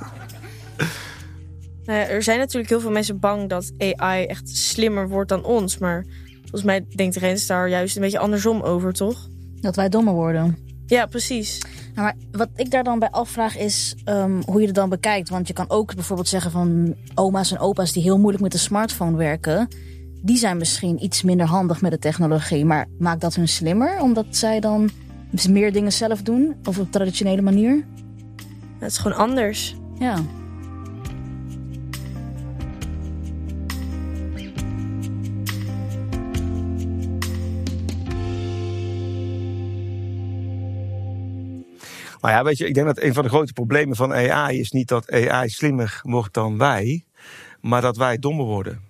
Nou 1.84 1.98
ja, 1.98 2.08
er 2.08 2.22
zijn 2.22 2.38
natuurlijk 2.38 2.68
heel 2.68 2.80
veel 2.80 2.90
mensen 2.90 3.18
bang 3.18 3.48
dat 3.48 3.72
AI 3.78 4.24
echt 4.24 4.48
slimmer 4.48 5.08
wordt 5.08 5.28
dan 5.28 5.44
ons. 5.44 5.78
Maar 5.78 6.04
volgens 6.40 6.62
mij 6.62 6.86
denkt 6.94 7.16
Rens 7.16 7.46
daar 7.46 7.68
juist 7.68 7.96
een 7.96 8.02
beetje 8.02 8.18
andersom 8.18 8.60
over, 8.62 8.92
toch? 8.92 9.28
Dat 9.60 9.76
wij 9.76 9.88
dommer 9.88 10.14
worden. 10.14 10.58
Ja, 10.86 11.06
precies. 11.06 11.60
Nou, 11.94 12.06
maar 12.06 12.16
wat 12.32 12.48
ik 12.56 12.70
daar 12.70 12.84
dan 12.84 12.98
bij 12.98 13.10
afvraag 13.10 13.56
is 13.56 13.96
um, 14.04 14.42
hoe 14.46 14.60
je 14.60 14.66
het 14.66 14.74
dan 14.74 14.88
bekijkt. 14.88 15.28
Want 15.28 15.46
je 15.46 15.52
kan 15.52 15.70
ook 15.70 15.94
bijvoorbeeld 15.94 16.28
zeggen 16.28 16.50
van 16.50 16.94
oma's 17.14 17.50
en 17.50 17.58
opa's 17.58 17.92
die 17.92 18.02
heel 18.02 18.18
moeilijk 18.18 18.42
met 18.42 18.52
de 18.52 18.58
smartphone 18.58 19.16
werken. 19.16 19.68
Die 20.22 20.36
zijn 20.36 20.56
misschien 20.56 21.04
iets 21.04 21.22
minder 21.22 21.46
handig 21.46 21.80
met 21.80 21.90
de 21.90 21.98
technologie. 21.98 22.64
Maar 22.64 22.86
maakt 22.98 23.20
dat 23.20 23.34
hun 23.34 23.48
slimmer? 23.48 24.00
Omdat 24.00 24.26
zij 24.30 24.60
dan 24.60 24.90
meer 25.48 25.72
dingen 25.72 25.92
zelf 25.92 26.22
doen? 26.22 26.56
Of 26.64 26.78
op 26.78 26.90
traditionele 26.92 27.42
manier? 27.42 27.84
Het 28.78 28.90
is 28.90 28.98
gewoon 28.98 29.18
anders. 29.18 29.76
Ja. 29.98 30.16
Maar 42.20 42.32
ja, 42.32 42.44
weet 42.44 42.58
je, 42.58 42.66
ik 42.66 42.74
denk 42.74 42.86
dat 42.86 43.00
een 43.00 43.14
van 43.14 43.22
de 43.22 43.28
grote 43.28 43.52
problemen 43.52 43.96
van 43.96 44.12
AI 44.12 44.58
is 44.58 44.70
niet 44.70 44.88
dat 44.88 45.10
AI 45.10 45.48
slimmer 45.48 46.00
wordt 46.02 46.34
dan 46.34 46.58
wij, 46.58 47.04
maar 47.60 47.80
dat 47.80 47.96
wij 47.96 48.18
dommer 48.18 48.44
worden. 48.44 48.80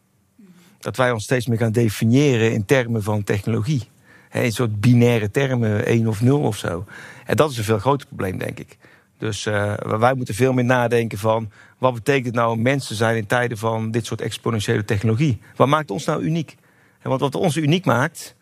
Dat 0.79 0.97
wij 0.97 1.11
ons 1.11 1.25
steeds 1.25 1.47
meer 1.47 1.59
gaan 1.59 1.73
definiëren 1.73 2.53
in 2.53 2.65
termen 2.65 3.03
van 3.03 3.25
technologie. 3.25 3.83
een 4.31 4.53
soort 4.53 4.81
binaire 4.81 5.31
termen, 5.31 5.87
1 5.87 6.09
of 6.09 6.21
0 6.21 6.41
of 6.41 6.57
zo. 6.57 6.85
En 7.27 7.37
dat 7.37 7.51
is 7.51 7.59
een 7.59 7.65
veel 7.65 7.79
groter 7.79 8.07
probleem, 8.07 8.39
denk 8.39 8.59
ik. 8.59 8.79
Dus 9.19 9.47
uh, 9.47 9.75
wij 9.77 10.15
moeten 10.15 10.35
veel 10.35 10.53
meer 10.53 10.65
nadenken 10.65 11.19
van 11.19 11.51
wat 11.79 11.95
betekent 11.95 12.27
het 12.27 12.35
nou 12.35 12.59
mensen 12.59 12.97
zijn 12.97 13.17
in 13.17 13.27
tijden 13.27 13.59
van 13.59 13.91
dit 13.91 14.07
soort 14.07 14.21
exponentiële 14.21 14.85
technologie? 14.85 15.41
Wat 15.57 15.69
maakt 15.69 15.91
ons 15.91 16.05
nou 16.05 16.23
uniek? 16.23 16.57
Want 17.03 17.21
wat 17.21 17.35
ons 17.35 17.57
uniek 17.57 17.85
maakt, 17.85 18.35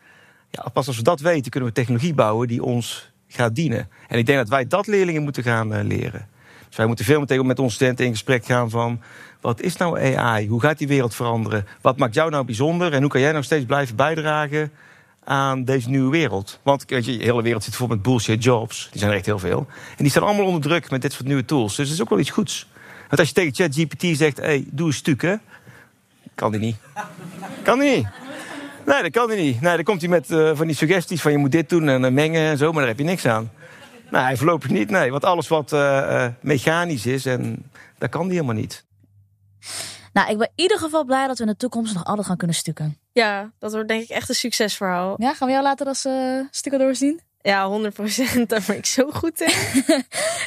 ja, 0.51 0.69
pas 0.73 0.87
als 0.87 0.97
we 0.97 1.03
dat 1.03 1.21
weten, 1.21 1.51
kunnen 1.51 1.69
we 1.69 1.75
technologie 1.75 2.15
bouwen 2.15 2.49
die 2.49 2.63
ons 2.63 3.13
gaat 3.29 3.55
dienen. 3.55 3.89
En 4.09 4.19
ik 4.19 4.27
denk 4.27 4.39
dat 4.39 4.49
wij 4.49 4.67
dat 4.67 4.87
leerlingen 4.87 5.23
moeten 5.23 5.43
gaan 5.43 5.75
uh, 5.75 5.83
leren. 5.83 6.29
Dus 6.69 6.77
wij 6.77 6.87
moeten 6.87 7.05
veel 7.05 7.21
meteen 7.21 7.47
met 7.47 7.59
onze 7.59 7.75
studenten 7.75 8.05
in 8.05 8.11
gesprek 8.11 8.45
gaan 8.45 8.71
van... 8.71 9.01
wat 9.41 9.61
is 9.61 9.77
nou 9.77 10.17
AI? 10.17 10.49
Hoe 10.49 10.61
gaat 10.61 10.79
die 10.79 10.89
wereld 10.89 11.15
veranderen? 11.15 11.67
Wat 11.81 11.97
maakt 11.97 12.15
jou 12.15 12.31
nou 12.31 12.45
bijzonder? 12.45 12.93
En 12.93 13.01
hoe 13.01 13.11
kan 13.11 13.21
jij 13.21 13.33
nou 13.33 13.45
steeds 13.45 13.65
blijven 13.65 13.97
bijdragen 13.97 14.73
aan 15.25 15.65
deze 15.65 15.89
nieuwe 15.91 16.11
wereld? 16.11 16.61
Want 16.63 16.85
weet 16.87 17.05
je, 17.05 17.17
de 17.17 17.25
hele 17.25 17.43
wereld 17.43 17.65
zit 17.65 17.77
vol 17.77 17.87
met 17.87 18.03
bullshit 18.03 18.45
jobs. 18.45 18.89
Die 18.91 18.99
zijn 18.99 19.11
er 19.11 19.17
echt 19.17 19.27
heel 19.27 19.39
veel. 19.39 19.67
En 19.69 19.97
die 19.97 20.11
staan 20.11 20.23
allemaal 20.23 20.47
onder 20.47 20.61
druk 20.61 20.91
met 20.91 21.03
dit 21.03 21.13
soort 21.13 21.27
nieuwe 21.27 21.45
tools. 21.45 21.77
Dus 21.77 21.87
dat 21.87 21.95
is 21.95 22.03
ook 22.03 22.09
wel 22.09 22.19
iets 22.19 22.31
goeds. 22.31 22.69
Want 23.09 23.21
als 23.21 23.29
je 23.29 23.35
tegen 23.35 23.55
ChatGPT 23.55 24.17
zegt, 24.17 24.37
hey, 24.37 24.65
doe 24.71 24.87
een 24.87 24.93
stuk, 24.93 25.23
hè? 25.23 25.35
Kan 26.35 26.51
die 26.51 26.61
niet. 26.61 26.77
Kan 27.63 27.79
die 27.79 27.97
niet. 27.97 28.07
Nee, 28.89 29.03
dat 29.03 29.11
kan 29.11 29.29
hij 29.29 29.37
niet. 29.37 29.61
Nee, 29.61 29.75
dan 29.75 29.85
komt 29.85 30.01
hij 30.01 30.11
met 30.11 30.31
uh, 30.31 30.51
van 30.55 30.67
die 30.67 30.77
suggesties 30.77 31.21
van 31.23 31.33
je 31.33 31.39
moet 31.39 31.53
dit 31.53 31.69
doen 31.69 31.89
en 31.89 32.05
uh, 32.05 32.11
mengen 32.11 32.41
en 32.41 32.59
zo, 32.59 32.67
maar 32.67 32.79
daar 32.79 32.89
heb 32.89 32.99
je 32.99 33.05
niks 33.05 33.27
aan. 33.27 33.51
Nee, 34.11 34.23
hij 34.23 34.37
voorlopig 34.37 34.71
niet. 34.71 34.91
Nee, 34.91 35.11
want 35.11 35.25
alles 35.25 35.49
wat 35.49 35.73
uh, 35.73 36.27
mechanisch 36.41 37.07
is, 37.07 37.27
en, 37.27 37.71
dat 37.99 38.11
kan 38.11 38.25
hij 38.25 38.31
helemaal 38.31 38.55
niet. 38.55 38.85
Nou, 40.13 40.31
ik 40.31 40.39
ben 40.39 40.51
in 40.55 40.63
ieder 40.63 40.79
geval 40.79 41.05
blij 41.05 41.27
dat 41.27 41.39
we 41.39 41.45
in 41.45 41.51
de 41.51 41.57
toekomst 41.57 41.95
nog 41.95 42.05
alles 42.05 42.27
gaan 42.27 42.37
kunnen 42.37 42.57
stukken. 42.57 42.99
Ja, 43.13 43.51
dat 43.59 43.73
wordt 43.73 43.89
denk 43.89 44.03
ik 44.03 44.09
echt 44.09 44.29
een 44.29 44.35
succesverhaal. 44.35 45.15
Ja, 45.19 45.35
gaan 45.35 45.47
we 45.47 45.53
jou 45.53 45.65
later 45.65 45.87
als 45.87 46.07
stukken 46.51 46.81
doorzien? 46.81 47.21
Ja, 47.41 47.67
100 47.67 47.95
procent. 47.95 48.49
Daar 48.51 48.65
ben 48.67 48.77
ik 48.77 48.87
zo 48.87 49.11
goed 49.11 49.41
in. 49.41 49.53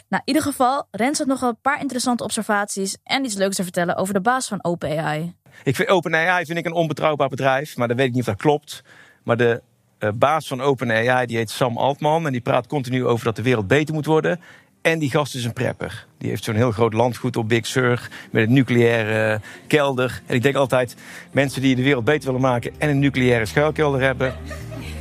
nou, 0.10 0.22
in 0.26 0.34
ieder 0.34 0.42
geval, 0.42 0.88
Rens 0.92 1.18
had 1.18 1.28
nog 1.28 1.42
een 1.42 1.58
paar 1.62 1.80
interessante 1.80 2.24
observaties 2.24 2.98
en 3.04 3.26
iets 3.26 3.36
leuks 3.36 3.56
te 3.56 3.64
vertellen 3.64 3.96
over 3.96 4.14
de 4.14 4.22
baas 4.22 4.48
van 4.48 4.64
OpenAI. 4.64 5.36
Ik 5.64 5.76
vind 5.76 5.90
OpenAI 5.90 6.46
vind 6.46 6.58
ik 6.58 6.66
een 6.66 6.74
onbetrouwbaar 6.74 7.30
bedrijf, 7.30 7.78
maar 7.78 7.88
dat 7.88 7.98
weet 7.98 8.08
ik 8.08 8.12
niet 8.12 8.22
of 8.22 8.28
dat 8.28 8.42
klopt. 8.42 8.84
Maar 9.24 9.38
de 9.38 9.62
uh, 10.00 10.10
baas 10.16 10.48
van 10.48 10.62
OpenAI 10.62 11.26
die 11.26 11.38
heet 11.38 11.50
Sam 11.50 11.78
Altman 11.78 12.26
en 12.26 12.32
die 12.32 12.42
praat 12.42 12.68
continu 12.68 13.06
over 13.06 13.26
dat 13.26 13.36
de 13.36 13.42
wereld 13.42 13.68
beter 13.68 13.94
moet 13.94 14.06
worden. 14.06 14.40
En 14.82 15.00
die 15.00 15.10
gast 15.10 15.36
is 15.36 15.46
een 15.46 15.54
prepper. 15.54 16.08
Die 16.18 16.30
heeft 16.30 16.44
zo'n 16.44 16.56
heel 16.56 16.72
groot 16.72 16.94
landgoed 16.94 17.38
op 17.38 17.50
Big 17.50 17.66
Sur 17.66 18.10
met 18.32 18.48
een 18.48 18.54
nucleaire 18.54 19.42
kelder. 19.68 20.22
En 20.26 20.36
ik 20.36 20.42
denk 20.42 20.56
altijd, 20.56 20.96
mensen 21.32 21.62
die 21.62 21.76
de 21.76 21.84
wereld 21.84 22.04
beter 22.04 22.26
willen 22.26 22.42
maken 22.42 22.74
en 22.78 22.90
een 22.90 23.00
nucleaire 23.00 23.46
schuilkelder 23.46 24.02
hebben, 24.02 24.36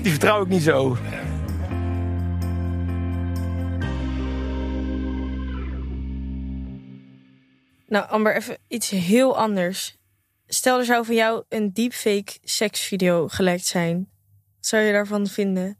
die 0.02 0.10
vertrouw 0.10 0.42
ik 0.42 0.48
niet 0.48 0.62
zo. 0.62 0.96
Nou, 7.86 8.08
Amber, 8.08 8.36
even 8.36 8.58
iets 8.68 8.90
heel 8.90 9.38
anders. 9.38 9.99
Stel, 10.52 10.78
er 10.78 10.84
zou 10.84 11.04
van 11.04 11.14
jou 11.14 11.44
een 11.48 11.72
deepfake 11.72 12.38
seksvideo 12.42 13.28
gelekt 13.28 13.66
zijn. 13.66 13.96
Wat 14.56 14.66
zou 14.66 14.82
je 14.82 14.92
daarvan 14.92 15.26
vinden? 15.26 15.78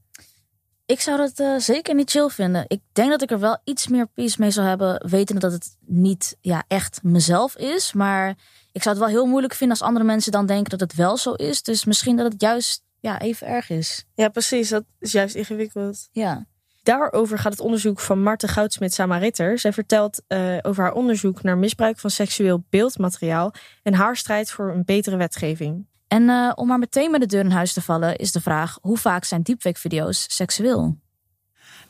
Ik 0.86 1.00
zou 1.00 1.16
dat 1.16 1.38
eh, 1.38 1.56
zeker 1.56 1.94
niet 1.94 2.10
chill 2.10 2.28
vinden. 2.28 2.64
Ik 2.68 2.80
denk 2.92 3.10
dat 3.10 3.22
ik 3.22 3.30
er 3.30 3.40
wel 3.40 3.58
iets 3.64 3.88
meer 3.88 4.06
peace 4.06 4.36
mee 4.40 4.50
zou 4.50 4.66
hebben, 4.66 5.08
wetende 5.08 5.40
dat 5.40 5.52
het 5.52 5.76
niet 5.86 6.36
ja, 6.40 6.64
echt 6.68 7.02
mezelf 7.02 7.56
is. 7.56 7.92
Maar 7.92 8.28
ik 8.72 8.82
zou 8.82 8.96
het 8.96 9.04
wel 9.04 9.14
heel 9.14 9.26
moeilijk 9.26 9.54
vinden 9.54 9.78
als 9.78 9.86
andere 9.86 10.04
mensen 10.04 10.32
dan 10.32 10.46
denken 10.46 10.70
dat 10.70 10.80
het 10.80 10.94
wel 10.94 11.16
zo 11.16 11.32
is. 11.32 11.62
Dus 11.62 11.84
misschien 11.84 12.16
dat 12.16 12.32
het 12.32 12.40
juist 12.40 12.82
ja, 13.00 13.20
even 13.20 13.46
erg 13.46 13.70
is. 13.70 14.04
Ja, 14.14 14.28
precies. 14.28 14.68
Dat 14.68 14.84
is 14.98 15.12
juist 15.12 15.34
ingewikkeld. 15.34 16.08
Ja. 16.12 16.46
Daarover 16.82 17.38
gaat 17.38 17.52
het 17.52 17.60
onderzoek 17.60 18.00
van 18.00 18.22
Marten 18.22 18.48
Goudsmit 18.48 18.94
Samaritter. 18.94 19.58
Zij 19.58 19.72
vertelt 19.72 20.22
uh, 20.28 20.56
over 20.62 20.82
haar 20.82 20.92
onderzoek 20.92 21.42
naar 21.42 21.58
misbruik 21.58 21.98
van 21.98 22.10
seksueel 22.10 22.64
beeldmateriaal 22.70 23.54
en 23.82 23.94
haar 23.94 24.16
strijd 24.16 24.50
voor 24.50 24.70
een 24.70 24.84
betere 24.84 25.16
wetgeving. 25.16 25.86
En 26.08 26.22
uh, 26.22 26.52
om 26.54 26.66
maar 26.66 26.78
meteen 26.78 27.10
met 27.10 27.20
de 27.20 27.26
deur 27.26 27.44
in 27.44 27.50
huis 27.50 27.72
te 27.72 27.82
vallen, 27.82 28.16
is 28.16 28.32
de 28.32 28.40
vraag: 28.40 28.78
hoe 28.82 28.96
vaak 28.96 29.24
zijn 29.24 29.42
deepfake-video's 29.42 30.24
seksueel? 30.28 30.98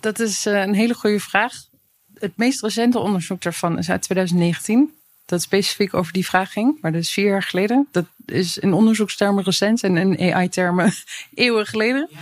Dat 0.00 0.18
is 0.18 0.46
uh, 0.46 0.60
een 0.60 0.74
hele 0.74 0.94
goede 0.94 1.20
vraag. 1.20 1.52
Het 2.14 2.36
meest 2.36 2.62
recente 2.62 2.98
onderzoek 2.98 3.42
daarvan 3.42 3.78
is 3.78 3.90
uit 3.90 4.02
2019. 4.02 4.94
Dat 5.24 5.42
specifiek 5.42 5.94
over 5.94 6.12
die 6.12 6.26
vraag 6.26 6.52
ging, 6.52 6.78
maar 6.80 6.92
dat 6.92 7.00
is 7.00 7.12
vier 7.12 7.26
jaar 7.26 7.42
geleden. 7.42 7.88
Dat 7.90 8.04
is 8.24 8.58
in 8.58 8.72
onderzoekstermen 8.72 9.44
recent 9.44 9.82
en 9.82 9.96
in 9.96 10.34
AI-termen 10.34 10.92
eeuwen 11.34 11.66
geleden. 11.66 12.08
Ja. 12.10 12.18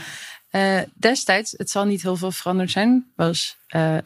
Uh, 0.53 0.81
destijds, 0.95 1.55
het 1.57 1.71
zal 1.71 1.85
niet 1.85 2.03
heel 2.03 2.17
veel 2.17 2.33
veranderd 2.33 2.71
zijn, 2.71 3.13
was 3.17 3.57
uh, 3.77 3.99
96% 3.99 4.01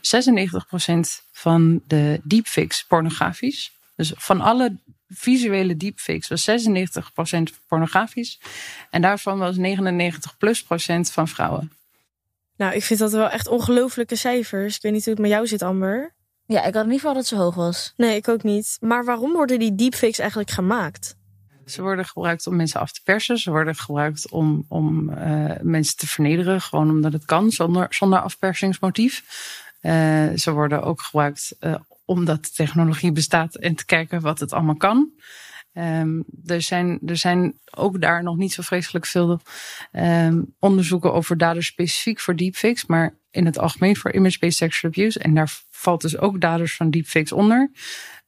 van 1.32 1.82
de 1.86 2.20
deepfakes 2.24 2.84
pornografisch. 2.84 3.72
Dus 3.96 4.12
van 4.16 4.40
alle 4.40 4.76
visuele 5.08 5.76
deepfakes 5.76 6.28
was 6.28 6.50
96% 6.50 6.54
pornografisch. 7.66 8.40
En 8.90 9.02
daarvan 9.02 9.38
was 9.38 9.56
99 9.56 10.36
plus 10.36 10.62
procent 10.62 11.10
van 11.10 11.28
vrouwen. 11.28 11.72
Nou, 12.56 12.74
ik 12.74 12.82
vind 12.82 12.98
dat 12.98 13.12
wel 13.12 13.28
echt 13.28 13.48
ongelooflijke 13.48 14.16
cijfers. 14.16 14.76
Ik 14.76 14.82
weet 14.82 14.92
niet 14.92 15.04
hoe 15.04 15.12
het 15.12 15.22
met 15.22 15.30
jou 15.30 15.46
zit, 15.46 15.62
Amber. 15.62 16.14
Ja, 16.46 16.64
ik 16.64 16.74
had 16.74 16.86
niet 16.86 17.00
verwacht 17.00 17.20
dat 17.20 17.30
het 17.30 17.38
zo 17.38 17.44
hoog 17.44 17.54
was. 17.54 17.92
Nee, 17.96 18.16
ik 18.16 18.28
ook 18.28 18.42
niet. 18.42 18.76
Maar 18.80 19.04
waarom 19.04 19.32
worden 19.32 19.58
die 19.58 19.74
deepfakes 19.74 20.18
eigenlijk 20.18 20.50
gemaakt? 20.50 21.16
Ze 21.72 21.82
worden 21.82 22.04
gebruikt 22.04 22.46
om 22.46 22.56
mensen 22.56 22.80
af 22.80 22.92
te 22.92 23.00
persen. 23.04 23.38
Ze 23.38 23.50
worden 23.50 23.74
gebruikt 23.74 24.30
om, 24.30 24.64
om 24.68 25.10
uh, 25.10 25.52
mensen 25.60 25.96
te 25.96 26.06
vernederen, 26.06 26.60
gewoon 26.60 26.90
omdat 26.90 27.12
het 27.12 27.24
kan, 27.24 27.50
zonder, 27.50 27.86
zonder 27.90 28.20
afpersingsmotief. 28.20 29.24
Uh, 29.82 29.92
ze 30.34 30.52
worden 30.52 30.82
ook 30.82 31.00
gebruikt 31.00 31.56
uh, 31.60 31.74
omdat 32.04 32.54
technologie 32.54 33.12
bestaat 33.12 33.54
en 33.54 33.74
te 33.74 33.84
kijken 33.84 34.20
wat 34.20 34.40
het 34.40 34.52
allemaal 34.52 34.76
kan. 34.76 35.10
Um, 35.74 36.24
er, 36.46 36.62
zijn, 36.62 36.98
er 37.06 37.16
zijn 37.16 37.58
ook 37.70 38.00
daar 38.00 38.22
nog 38.22 38.36
niet 38.36 38.52
zo 38.52 38.62
vreselijk 38.62 39.06
veel 39.06 39.40
um, 39.92 40.54
onderzoeken 40.58 41.12
over 41.12 41.36
daders 41.38 41.66
specifiek 41.66 42.20
voor 42.20 42.36
deepfakes, 42.36 42.86
maar 42.86 43.14
in 43.30 43.46
het 43.46 43.58
algemeen 43.58 43.96
voor 43.96 44.12
image-based 44.12 44.56
sexual 44.56 44.92
abuse. 44.92 45.18
En 45.18 45.34
daar 45.34 45.52
valt 45.70 46.00
dus 46.00 46.18
ook 46.18 46.40
daders 46.40 46.76
van 46.76 46.90
deepfakes 46.90 47.32
onder. 47.32 47.70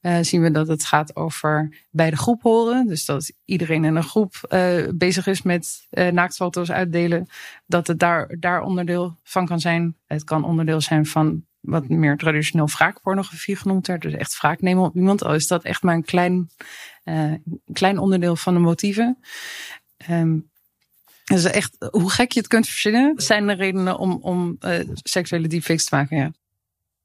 Uh, 0.07 0.19
zien 0.21 0.43
we 0.43 0.51
dat 0.51 0.69
het 0.69 0.85
gaat 0.85 1.17
over 1.17 1.77
bij 1.91 2.11
de 2.11 2.17
groep 2.17 2.43
horen. 2.43 2.87
Dus 2.87 3.05
dat 3.05 3.33
iedereen 3.45 3.85
in 3.85 3.97
een 3.97 4.03
groep 4.03 4.35
uh, 4.49 4.89
bezig 4.95 5.27
is 5.27 5.43
met 5.43 5.87
uh, 5.91 6.09
naaktfoto's 6.09 6.71
uitdelen. 6.71 7.27
Dat 7.67 7.87
het 7.87 7.99
daar, 7.99 8.37
daar 8.39 8.63
onderdeel 8.63 9.19
van 9.23 9.47
kan 9.47 9.61
zijn. 9.61 9.97
Het 10.07 10.25
kan 10.25 10.45
onderdeel 10.45 10.81
zijn 10.81 11.07
van 11.07 11.45
wat 11.61 11.89
meer 11.89 12.17
traditioneel 12.17 12.69
wraakpornografie 12.69 13.57
genoemd 13.57 13.87
werd. 13.87 14.03
Dus 14.03 14.13
echt 14.13 14.41
wraak 14.41 14.61
nemen 14.61 14.85
op 14.85 14.97
iemand. 14.97 15.25
Al 15.25 15.35
is 15.35 15.47
dat 15.47 15.65
echt 15.65 15.83
maar 15.83 15.95
een 15.95 16.05
klein, 16.05 16.51
klein 17.73 17.99
onderdeel 17.99 18.37
van 18.37 18.55
de 18.55 18.61
motieven. 18.61 19.19
Um, 20.11 20.51
dus 21.25 21.45
echt, 21.45 21.77
hoe 21.91 22.11
gek 22.11 22.33
je 22.33 22.39
het 22.39 22.49
kunt 22.49 22.67
verzinnen, 22.67 23.13
zijn 23.17 23.49
er 23.49 23.57
redenen 23.57 23.99
om, 23.99 24.19
om 24.21 24.59
seksuele 25.03 25.49
deepfakes 25.49 25.85
te 25.85 25.95
maken. 25.95 26.17
Ja. 26.17 26.33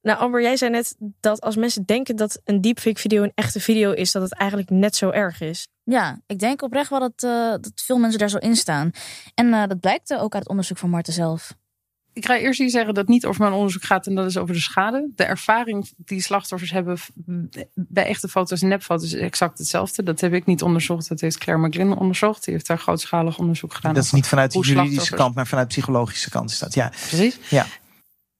Nou, 0.01 0.19
Amber, 0.19 0.41
jij 0.41 0.57
zei 0.57 0.71
net 0.71 0.95
dat 1.19 1.41
als 1.41 1.55
mensen 1.55 1.85
denken 1.85 2.15
dat 2.15 2.41
een 2.43 2.62
deepfake 2.62 2.99
video 2.99 3.23
een 3.23 3.31
echte 3.35 3.59
video 3.59 3.91
is, 3.91 4.12
dat 4.12 4.21
het 4.21 4.33
eigenlijk 4.33 4.69
net 4.69 4.95
zo 4.95 5.09
erg 5.09 5.41
is. 5.41 5.67
Ja, 5.83 6.21
ik 6.27 6.39
denk 6.39 6.62
oprecht 6.62 6.89
wel 6.89 6.99
dat, 6.99 7.23
uh, 7.23 7.49
dat 7.51 7.71
veel 7.75 7.97
mensen 7.97 8.19
daar 8.19 8.29
zo 8.29 8.38
in 8.38 8.55
staan. 8.55 8.91
En 9.33 9.47
uh, 9.47 9.67
dat 9.67 9.79
blijkt 9.79 10.13
ook 10.13 10.33
uit 10.33 10.43
het 10.43 10.49
onderzoek 10.49 10.77
van 10.77 10.89
Marten 10.89 11.13
zelf. 11.13 11.53
Ik 12.13 12.25
ga 12.25 12.38
eerst 12.38 12.59
hier 12.59 12.69
zeggen 12.69 12.93
dat 12.93 13.03
het 13.03 13.13
niet 13.13 13.25
over 13.25 13.41
mijn 13.41 13.53
onderzoek 13.53 13.83
gaat 13.83 14.07
en 14.07 14.15
dat 14.15 14.25
is 14.25 14.38
over 14.38 14.53
de 14.53 14.59
schade. 14.59 15.12
De 15.15 15.23
ervaring 15.23 15.91
die 15.97 16.21
slachtoffers 16.21 16.71
hebben 16.71 16.97
bij 17.73 18.05
echte 18.05 18.27
foto's 18.27 18.62
en 18.62 18.67
nepfoto's 18.67 19.13
is 19.13 19.19
exact 19.19 19.57
hetzelfde. 19.57 20.03
Dat 20.03 20.21
heb 20.21 20.33
ik 20.33 20.45
niet 20.45 20.62
onderzocht, 20.62 21.09
dat 21.09 21.21
heeft 21.21 21.38
Claire 21.38 21.67
McGlynn 21.67 21.97
onderzocht. 21.97 22.43
Die 22.45 22.53
heeft 22.53 22.67
daar 22.67 22.79
grootschalig 22.79 23.38
onderzoek 23.38 23.73
gedaan. 23.73 23.93
Dat 23.93 24.03
is 24.03 24.12
niet 24.12 24.27
vanuit 24.27 24.51
de 24.51 24.59
juridische 24.59 25.15
kant, 25.15 25.35
maar 25.35 25.47
vanuit 25.47 25.67
de 25.67 25.73
psychologische 25.73 26.29
kant 26.29 26.49
is 26.49 26.59
dat, 26.59 26.73
ja. 26.73 26.89
Precies. 26.89 27.39
Ja 27.49 27.65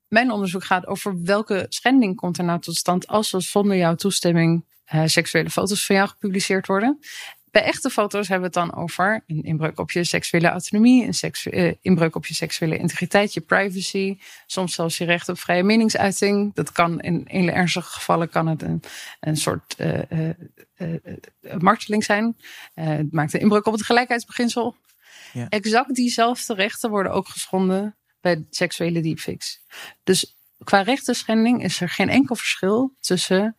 mijn 0.10 0.32
onderzoek 0.32 0.64
gaat 0.64 0.88
over 0.88 1.24
welke 1.24 1.66
schending 1.70 2.16
komt 2.16 2.38
er 2.38 2.44
nou 2.44 2.60
tot 2.60 2.76
stand 2.76 3.08
als 3.08 3.34
er 3.34 3.42
zonder 3.42 3.78
jouw 3.78 3.96
toestemming 3.96 4.66
uh, 4.94 5.04
seksuele 5.06 5.50
foto's 5.50 5.86
van 5.86 5.96
jou 5.96 6.08
gepubliceerd 6.08 6.68
worden. 6.68 7.00
Bij 7.52 7.64
echte 7.64 7.90
foto's 7.90 8.28
hebben 8.28 8.52
we 8.52 8.60
het 8.60 8.70
dan 8.70 8.82
over 8.82 9.24
een 9.28 9.44
inbreuk 9.44 9.80
op 9.80 9.92
je 9.92 10.04
seksuele 10.04 10.48
autonomie, 10.48 11.06
een 11.06 11.14
seksu 11.14 11.50
uh, 11.50 11.74
inbreuk 11.82 12.16
op 12.16 12.26
je 12.26 12.34
seksuele 12.34 12.78
integriteit, 12.78 13.34
je 13.34 13.42
privacy, 13.42 14.18
soms 14.46 14.74
zelfs 14.74 14.98
je 14.98 15.06
recht 15.06 15.30
op 15.30 15.40
vrije 15.40 15.64
meningsuiting. 15.64 16.54
Dat 16.54 16.72
kan 16.72 17.00
in 17.00 17.22
hele 17.26 17.52
ernstige 17.52 17.90
gevallen 17.90 18.30
kan 18.30 18.48
het 18.48 18.62
een, 18.62 18.82
een 19.20 19.38
soort 19.38 19.76
uh, 19.78 20.30
marteling 21.58 22.04
zijn. 22.04 22.38
het 22.74 23.12
maakt 23.12 23.34
een 23.34 23.40
inbreuk 23.40 23.66
op 23.66 23.74
het 23.74 23.86
gelijkheidsbeginsel. 23.86 24.76
Ja. 25.34 25.50
Exact 25.50 25.96
diezelfde 25.96 26.54
rechten 26.54 26.90
worden 26.90 27.12
ook 27.12 27.28
geschonden 27.28 27.99
bij 28.22 28.46
seksuele 28.50 29.02
deepfakes. 29.02 29.62
Dus 30.04 30.38
qua 30.64 30.82
rechtenschending 30.82 31.64
is 31.64 31.82
er 31.82 31.90
geen 31.90 32.10
enkel 32.10 32.36
verschil 32.36 32.96
tussen 33.00 33.58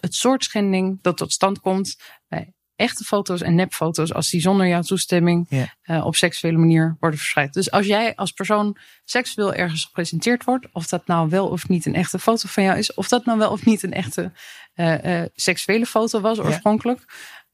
het 0.00 0.14
soort 0.14 0.44
schending 0.44 0.98
dat 1.02 1.16
tot 1.16 1.32
stand 1.32 1.60
komt 1.60 1.96
bij 2.28 2.52
echte 2.76 3.04
foto's 3.04 3.40
en 3.40 3.54
nepfoto's 3.54 4.12
als 4.12 4.30
die 4.30 4.40
zonder 4.40 4.66
jouw 4.66 4.82
toestemming 4.82 5.46
yeah. 5.48 5.68
uh, 5.84 6.06
op 6.06 6.16
seksuele 6.16 6.58
manier 6.58 6.96
worden 7.00 7.18
verspreid. 7.18 7.52
Dus 7.52 7.70
als 7.70 7.86
jij 7.86 8.14
als 8.14 8.32
persoon 8.32 8.76
seksueel 9.04 9.54
ergens 9.54 9.84
gepresenteerd 9.84 10.44
wordt, 10.44 10.66
of 10.72 10.86
dat 10.86 11.06
nou 11.06 11.28
wel 11.28 11.48
of 11.48 11.68
niet 11.68 11.86
een 11.86 11.94
echte 11.94 12.18
foto 12.18 12.48
van 12.48 12.62
jou 12.62 12.78
is, 12.78 12.94
of 12.94 13.08
dat 13.08 13.24
nou 13.24 13.38
wel 13.38 13.50
of 13.50 13.64
niet 13.64 13.82
een 13.82 13.92
echte 13.92 14.32
uh, 14.74 15.04
uh, 15.04 15.26
seksuele 15.34 15.86
foto 15.86 16.20
was 16.20 16.38
oorspronkelijk. 16.38 17.04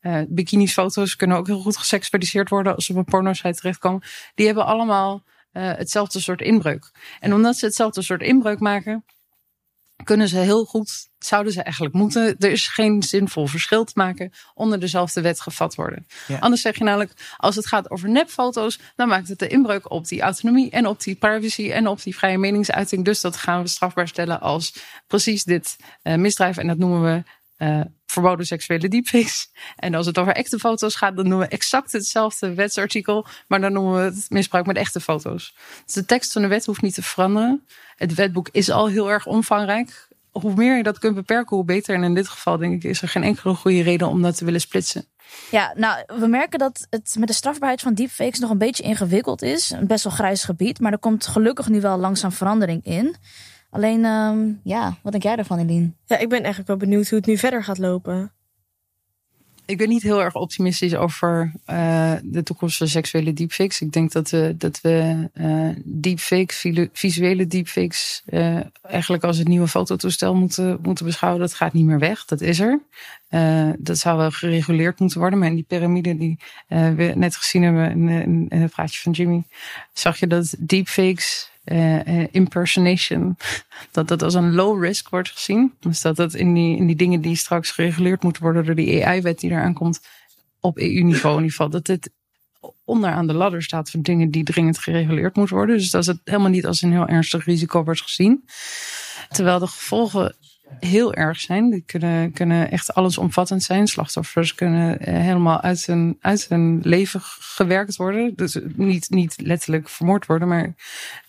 Yeah. 0.00 0.26
bikinis 0.28 0.72
foto's 0.72 1.16
kunnen 1.16 1.36
ook 1.36 1.46
heel 1.46 1.60
goed 1.60 1.76
geseksualiseerd 1.76 2.48
worden 2.48 2.74
als 2.74 2.84
ze 2.84 2.92
op 2.92 2.98
een 2.98 3.04
porno-site 3.04 3.54
terechtkomen. 3.54 4.02
Die 4.34 4.46
hebben 4.46 4.66
allemaal 4.66 5.24
uh, 5.52 5.72
hetzelfde 5.72 6.20
soort 6.20 6.40
inbreuk. 6.40 6.90
En 7.20 7.34
omdat 7.34 7.56
ze 7.56 7.64
hetzelfde 7.64 8.02
soort 8.02 8.22
inbreuk 8.22 8.60
maken, 8.60 9.04
kunnen 10.04 10.28
ze 10.28 10.38
heel 10.38 10.64
goed, 10.64 11.08
zouden 11.18 11.52
ze 11.52 11.62
eigenlijk 11.62 11.94
moeten, 11.94 12.36
er 12.38 12.50
is 12.50 12.68
geen 12.68 13.02
zinvol 13.02 13.46
verschil 13.46 13.84
te 13.84 13.92
maken, 13.94 14.32
onder 14.54 14.80
dezelfde 14.80 15.20
wet 15.20 15.40
gevat 15.40 15.74
worden. 15.74 16.06
Ja. 16.26 16.38
Anders 16.38 16.62
zeg 16.62 16.78
je 16.78 16.84
namelijk, 16.84 17.34
als 17.36 17.56
het 17.56 17.66
gaat 17.66 17.90
over 17.90 18.08
nepfoto's, 18.08 18.78
dan 18.96 19.08
maakt 19.08 19.28
het 19.28 19.38
de 19.38 19.46
inbreuk 19.46 19.90
op 19.90 20.06
die 20.08 20.20
autonomie 20.20 20.70
en 20.70 20.86
op 20.86 21.02
die 21.02 21.14
privacy 21.14 21.70
en 21.70 21.86
op 21.86 22.02
die 22.02 22.16
vrije 22.16 22.38
meningsuiting. 22.38 23.04
Dus 23.04 23.20
dat 23.20 23.36
gaan 23.36 23.62
we 23.62 23.68
strafbaar 23.68 24.08
stellen 24.08 24.40
als 24.40 24.74
precies 25.06 25.44
dit 25.44 25.76
uh, 26.02 26.14
misdrijf. 26.14 26.56
En 26.56 26.66
dat 26.66 26.78
noemen 26.78 27.02
we 27.02 27.22
uh, 27.64 27.80
verboden 28.10 28.46
seksuele 28.46 28.88
deepfakes. 28.88 29.50
En 29.76 29.94
als 29.94 30.06
het 30.06 30.18
over 30.18 30.32
echte 30.32 30.58
foto's 30.58 30.94
gaat, 30.94 31.16
dan 31.16 31.28
noemen 31.28 31.46
we 31.46 31.52
exact 31.52 31.92
hetzelfde 31.92 32.54
wetsartikel, 32.54 33.26
maar 33.48 33.60
dan 33.60 33.72
noemen 33.72 33.94
we 33.94 34.00
het 34.00 34.26
misbruik 34.28 34.66
met 34.66 34.76
echte 34.76 35.00
foto's. 35.00 35.56
Dus 35.84 35.94
de 35.94 36.04
tekst 36.04 36.32
van 36.32 36.42
de 36.42 36.48
wet 36.48 36.66
hoeft 36.66 36.82
niet 36.82 36.94
te 36.94 37.02
veranderen. 37.02 37.66
Het 37.96 38.14
wetboek 38.14 38.48
is 38.52 38.70
al 38.70 38.88
heel 38.88 39.10
erg 39.10 39.26
omvangrijk. 39.26 40.08
Hoe 40.30 40.54
meer 40.54 40.76
je 40.76 40.82
dat 40.82 40.98
kunt 40.98 41.14
beperken, 41.14 41.56
hoe 41.56 41.64
beter. 41.64 41.94
En 41.94 42.02
in 42.02 42.14
dit 42.14 42.28
geval 42.28 42.56
denk 42.56 42.74
ik 42.74 42.90
is 42.90 43.02
er 43.02 43.08
geen 43.08 43.22
enkele 43.22 43.54
goede 43.54 43.82
reden 43.82 44.08
om 44.08 44.22
dat 44.22 44.36
te 44.36 44.44
willen 44.44 44.60
splitsen. 44.60 45.04
Ja, 45.50 45.72
nou, 45.76 46.02
we 46.20 46.26
merken 46.26 46.58
dat 46.58 46.86
het 46.90 47.16
met 47.18 47.28
de 47.28 47.34
strafbaarheid 47.34 47.80
van 47.80 47.94
deepfakes 47.94 48.38
nog 48.38 48.50
een 48.50 48.58
beetje 48.58 48.82
ingewikkeld 48.82 49.42
is. 49.42 49.70
Een 49.70 49.86
best 49.86 50.04
wel 50.04 50.12
grijs 50.12 50.44
gebied, 50.44 50.80
maar 50.80 50.92
er 50.92 50.98
komt 50.98 51.26
gelukkig 51.26 51.68
nu 51.68 51.80
wel 51.80 51.98
langzaam 51.98 52.32
verandering 52.32 52.84
in. 52.84 53.16
Alleen, 53.70 54.04
um, 54.04 54.60
ja, 54.64 54.96
wat 55.02 55.12
denk 55.12 55.24
jij 55.24 55.36
daarvan, 55.36 55.58
Eline? 55.58 55.90
Ja, 56.06 56.18
ik 56.18 56.28
ben 56.28 56.38
eigenlijk 56.38 56.68
wel 56.68 56.76
benieuwd 56.76 57.08
hoe 57.08 57.18
het 57.18 57.26
nu 57.26 57.38
verder 57.38 57.64
gaat 57.64 57.78
lopen. 57.78 58.32
Ik 59.70 59.78
ben 59.78 59.88
niet 59.88 60.02
heel 60.02 60.22
erg 60.22 60.34
optimistisch 60.34 60.94
over 60.94 61.52
uh, 61.66 62.12
de 62.22 62.42
toekomstige 62.42 62.90
seksuele 62.90 63.32
deepfakes. 63.32 63.80
Ik 63.80 63.92
denk 63.92 64.12
dat 64.12 64.30
we, 64.30 64.54
dat 64.58 64.80
we 64.80 65.28
uh, 65.34 65.70
deepfakes, 65.84 66.66
visuele 66.92 67.46
deepfakes, 67.46 68.22
uh, 68.26 68.60
eigenlijk 68.82 69.24
als 69.24 69.38
het 69.38 69.48
nieuwe 69.48 69.68
fototoestel 69.68 70.34
moeten, 70.34 70.78
moeten 70.82 71.04
beschouwen. 71.04 71.40
Dat 71.40 71.54
gaat 71.54 71.72
niet 71.72 71.84
meer 71.84 71.98
weg, 71.98 72.24
dat 72.24 72.40
is 72.40 72.60
er. 72.60 72.80
dat 73.78 73.98
zou 73.98 74.18
wel 74.18 74.30
gereguleerd 74.30 75.00
moeten 75.00 75.20
worden. 75.20 75.38
Maar 75.38 75.48
in 75.48 75.54
die 75.54 75.64
piramide 75.68 76.16
die 76.16 76.38
we 76.68 77.12
net 77.14 77.36
gezien 77.36 77.62
hebben 77.62 77.90
in, 77.90 78.08
in, 78.08 78.46
in 78.48 78.60
het 78.60 78.70
praatje 78.70 79.00
van 79.00 79.12
Jimmy, 79.12 79.42
zag 79.92 80.18
je 80.18 80.26
dat 80.26 80.54
deepfakes 80.58 81.49
eh, 81.64 82.34
impersonation, 82.34 83.36
dat 83.92 84.08
dat 84.08 84.22
als 84.22 84.34
een 84.34 84.54
low 84.54 84.82
risk 84.82 85.08
wordt 85.08 85.30
gezien. 85.30 85.74
Dus 85.80 86.00
dat 86.00 86.16
dat 86.16 86.34
in 86.34 86.54
die, 86.54 86.76
in 86.76 86.86
die 86.86 86.96
dingen 86.96 87.20
die 87.20 87.36
straks 87.36 87.70
gereguleerd 87.70 88.22
moeten 88.22 88.42
worden 88.42 88.64
door 88.64 88.74
die 88.74 89.06
AI-wet 89.06 89.40
die 89.40 89.50
eraan 89.50 89.74
komt, 89.74 90.00
op 90.60 90.78
EU-niveau 90.78 91.36
in 91.36 91.42
ieder 91.42 91.56
geval, 91.56 91.70
dat 91.70 91.86
het 91.86 92.10
onderaan 92.84 93.26
de 93.26 93.34
ladder 93.34 93.62
staat 93.62 93.90
van 93.90 94.02
dingen 94.02 94.30
die 94.30 94.44
dringend 94.44 94.78
gereguleerd 94.78 95.36
moeten 95.36 95.56
worden. 95.56 95.76
Dus 95.76 95.90
dat 95.90 96.06
het 96.06 96.20
helemaal 96.24 96.50
niet 96.50 96.66
als 96.66 96.82
een 96.82 96.92
heel 96.92 97.06
ernstig 97.06 97.44
risico 97.44 97.84
wordt 97.84 98.02
gezien. 98.02 98.44
Terwijl 99.28 99.58
de 99.58 99.66
gevolgen 99.66 100.36
heel 100.80 101.14
erg 101.14 101.40
zijn. 101.40 101.70
Die 101.70 101.82
kunnen, 101.86 102.32
kunnen 102.32 102.70
echt 102.70 102.94
allesomvattend 102.94 103.62
zijn. 103.62 103.86
Slachtoffers 103.86 104.54
kunnen 104.54 104.98
eh, 104.98 105.14
helemaal 105.14 105.60
uit 105.60 105.86
hun, 105.86 106.16
uit 106.20 106.48
hun 106.48 106.80
leven 106.82 107.20
gewerkt 107.22 107.96
worden. 107.96 108.32
Dus 108.36 108.58
niet, 108.74 109.10
niet 109.10 109.34
letterlijk 109.40 109.88
vermoord 109.88 110.26
worden, 110.26 110.48
maar 110.48 110.74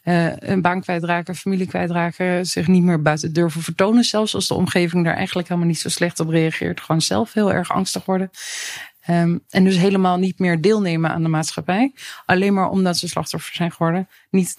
uh, 0.04 0.36
een 0.38 0.62
baan 0.62 0.82
kwijtraken, 0.82 1.36
familie 1.36 1.68
kwijtraken, 1.68 2.46
zich 2.46 2.68
niet 2.68 2.84
meer 2.84 3.02
buiten 3.02 3.34
durven 3.34 3.62
vertonen. 3.62 4.04
Zelfs 4.04 4.36
als 4.36 4.48
de 4.48 4.54
omgeving 4.54 5.04
daar 5.04 5.16
eigenlijk 5.16 5.48
helemaal 5.48 5.70
niet 5.70 5.80
zo 5.80 5.90
slecht 5.90 6.20
op 6.20 6.30
reageert. 6.30 6.82
Gewoon 6.82 7.02
zelf 7.02 7.34
heel 7.34 7.54
erg 7.54 7.72
angstig 7.72 8.06
worden. 8.06 8.32
Um, 9.10 9.42
en 9.50 9.64
dus 9.64 9.78
helemaal 9.78 10.18
niet 10.18 10.40
meer 10.40 10.62
deelnemen 10.62 11.12
aan 11.12 11.24
de 11.24 11.30
maatschappij. 11.30 11.94
Alleen 12.26 12.54
maar 12.54 12.70
omdat 12.70 12.98
ze 12.98 13.08
slachtoffer 13.08 13.56
zijn 13.56 13.72
geworden. 13.72 14.08
Niet 14.30 14.56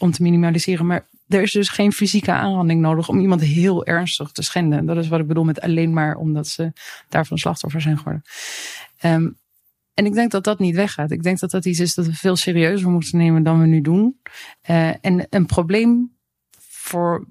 om 0.00 0.12
te 0.12 0.22
minimaliseren, 0.22 0.86
maar 0.86 1.04
er 1.28 1.42
is 1.42 1.52
dus 1.52 1.68
geen 1.68 1.92
fysieke 1.92 2.32
aanranding 2.32 2.80
nodig 2.80 3.08
om 3.08 3.20
iemand 3.20 3.40
heel 3.40 3.86
ernstig 3.86 4.30
te 4.30 4.42
schenden. 4.42 4.86
Dat 4.86 4.96
is 4.96 5.08
wat 5.08 5.20
ik 5.20 5.26
bedoel 5.26 5.44
met 5.44 5.60
alleen 5.60 5.92
maar 5.92 6.16
omdat 6.16 6.46
ze 6.46 6.72
daarvan 7.08 7.38
slachtoffer 7.38 7.80
zijn 7.80 7.98
geworden. 7.98 8.22
Um, 9.04 9.38
en 9.94 10.06
ik 10.06 10.14
denk 10.14 10.30
dat 10.30 10.44
dat 10.44 10.58
niet 10.58 10.74
weggaat. 10.74 11.10
Ik 11.10 11.22
denk 11.22 11.38
dat 11.38 11.50
dat 11.50 11.64
iets 11.64 11.80
is 11.80 11.94
dat 11.94 12.06
we 12.06 12.14
veel 12.14 12.36
serieuzer 12.36 12.90
moeten 12.90 13.18
nemen 13.18 13.42
dan 13.42 13.60
we 13.60 13.66
nu 13.66 13.80
doen. 13.80 14.20
Uh, 14.70 15.04
en 15.04 15.26
een 15.30 15.46
probleem 15.46 16.16
voor 16.58 17.26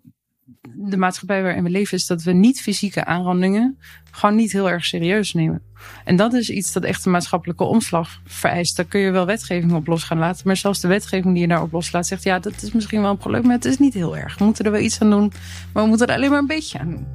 de 0.74 0.98
maatschappij 0.98 1.42
waarin 1.44 1.64
we 1.64 1.70
leven 1.70 1.98
is 1.98 2.08
dat 2.08 2.24
we 2.24 2.32
niet 2.32 2.62
fysieke 2.62 3.06
aanrandingen 3.06 3.78
gewoon 4.12 4.36
niet 4.36 4.52
heel 4.52 4.70
erg 4.70 4.86
serieus 4.86 5.34
nemen. 5.34 5.62
En 6.04 6.16
dat 6.16 6.34
is 6.34 6.50
iets 6.50 6.74
dat 6.74 6.84
echt 6.84 7.06
een 7.06 7.12
maatschappelijke 7.12 7.64
omslag 7.64 8.22
vereist. 8.26 8.76
Daar 8.76 8.86
kun 8.86 9.00
je 9.00 9.12
wel 9.12 9.26
wetgeving 9.26 9.74
op 9.74 9.88
los 9.88 10.04
gaan 10.04 10.18
laten. 10.18 10.48
Maar 10.48 10.58
zelfs 10.58 10.80
de 10.80 10.88
wetgeving 10.88 11.34
die 11.34 11.42
je 11.42 11.48
daarop 11.48 11.72
loslaat 11.72 12.08
zegt... 12.08 12.24
ja, 12.24 12.40
dat 12.40 12.62
is 12.62 12.72
misschien 12.72 13.02
wel 13.02 13.10
een 13.10 13.18
probleem, 13.18 13.42
maar 13.42 13.56
het 13.56 13.66
is 13.66 13.78
niet 13.78 13.94
heel 13.94 14.18
erg. 14.18 14.38
We 14.38 14.46
moeten 14.46 14.66
er 14.66 14.72
wel 14.72 14.82
iets 14.82 15.02
aan 15.02 15.10
doen, 15.10 15.32
maar 15.74 15.84
we 15.84 15.90
moeten 15.90 16.08
er 16.08 16.16
alleen 16.16 16.30
maar 16.30 16.40
een 16.40 16.48
beetje 16.48 16.80
aan 16.80 16.90
doen. 16.90 17.08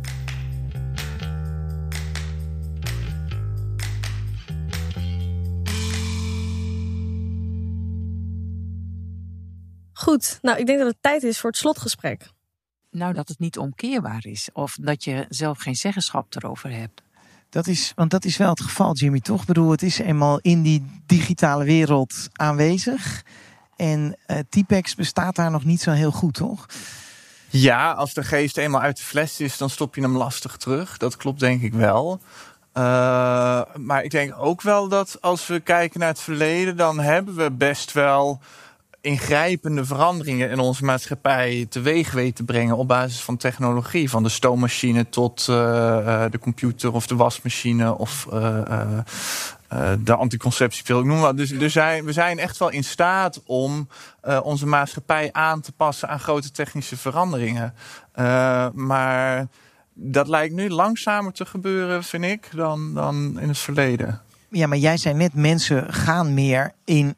Goed, 9.92 10.38
nou 10.42 10.58
ik 10.58 10.66
denk 10.66 10.78
dat 10.78 10.88
het 10.88 10.96
tijd 11.00 11.22
is 11.22 11.38
voor 11.38 11.50
het 11.50 11.58
slotgesprek. 11.58 12.30
Nou, 12.90 13.12
dat 13.12 13.28
het 13.28 13.38
niet 13.38 13.58
omkeerbaar 13.58 14.26
is. 14.26 14.48
Of 14.52 14.76
dat 14.80 15.04
je 15.04 15.26
zelf 15.28 15.58
geen 15.58 15.76
zeggenschap 15.76 16.34
erover 16.34 16.70
hebt. 16.70 17.02
Dat 17.48 17.66
is, 17.66 17.92
want 17.94 18.10
dat 18.10 18.24
is 18.24 18.36
wel 18.36 18.50
het 18.50 18.60
geval, 18.60 18.94
Jimmy, 18.94 19.20
toch? 19.20 19.40
Ik 19.40 19.46
bedoel, 19.46 19.70
het 19.70 19.82
is 19.82 19.98
eenmaal 19.98 20.38
in 20.38 20.62
die 20.62 21.00
digitale 21.06 21.64
wereld 21.64 22.28
aanwezig. 22.32 23.24
En 23.76 24.16
uh, 24.26 24.38
T-Pex 24.48 24.94
bestaat 24.94 25.36
daar 25.36 25.50
nog 25.50 25.64
niet 25.64 25.80
zo 25.80 25.90
heel 25.90 26.10
goed, 26.10 26.34
toch? 26.34 26.66
Ja, 27.48 27.92
als 27.92 28.14
de 28.14 28.24
geest 28.24 28.56
eenmaal 28.56 28.80
uit 28.80 28.96
de 28.96 29.02
fles 29.02 29.40
is, 29.40 29.56
dan 29.56 29.70
stop 29.70 29.94
je 29.94 30.00
hem 30.00 30.16
lastig 30.16 30.56
terug. 30.56 30.96
Dat 30.96 31.16
klopt 31.16 31.40
denk 31.40 31.62
ik 31.62 31.72
wel. 31.72 32.20
Uh, 32.74 33.62
maar 33.74 34.04
ik 34.04 34.10
denk 34.10 34.34
ook 34.38 34.62
wel 34.62 34.88
dat 34.88 35.18
als 35.20 35.46
we 35.46 35.60
kijken 35.60 36.00
naar 36.00 36.08
het 36.08 36.20
verleden, 36.20 36.76
dan 36.76 36.98
hebben 36.98 37.34
we 37.34 37.50
best 37.50 37.92
wel 37.92 38.40
ingrijpende 39.00 39.84
veranderingen 39.84 40.50
in 40.50 40.58
onze 40.58 40.84
maatschappij 40.84 41.66
teweeg 41.68 42.12
weten 42.12 42.34
te 42.34 42.44
brengen 42.44 42.76
op 42.76 42.88
basis 42.88 43.20
van 43.20 43.36
technologie. 43.36 44.10
Van 44.10 44.22
de 44.22 44.28
stoommachine 44.28 45.08
tot 45.08 45.46
uh, 45.50 46.24
de 46.30 46.38
computer 46.38 46.92
of 46.92 47.06
de 47.06 47.16
wasmachine 47.16 47.98
of 47.98 48.26
uh, 48.32 48.98
de 49.98 50.14
anticonceptiepil. 50.14 50.98
Ik 50.98 51.04
noem 51.04 51.20
wat. 51.20 51.36
Dus, 51.36 51.48
dus 51.48 51.72
zijn, 51.72 52.04
we 52.04 52.12
zijn 52.12 52.38
echt 52.38 52.58
wel 52.58 52.70
in 52.70 52.84
staat 52.84 53.42
om 53.44 53.88
onze 54.42 54.66
maatschappij 54.66 55.28
aan 55.32 55.60
te 55.60 55.72
passen 55.72 56.08
aan 56.08 56.20
grote 56.20 56.50
technische 56.50 56.96
veranderingen. 56.96 57.74
maar 58.74 59.46
dat 59.94 60.28
lijkt 60.28 60.54
nu 60.54 60.68
langzamer 60.68 61.32
te 61.32 61.46
gebeuren, 61.46 62.04
vind 62.04 62.24
ik, 62.24 62.48
dan, 62.54 62.94
dan 62.94 63.40
in 63.40 63.48
het 63.48 63.58
verleden. 63.58 64.20
Ja, 64.48 64.66
maar 64.66 64.78
jij 64.78 64.96
zei 64.96 65.14
net, 65.14 65.34
mensen 65.34 65.92
gaan 65.92 66.34
meer 66.34 66.72
in 66.84 67.14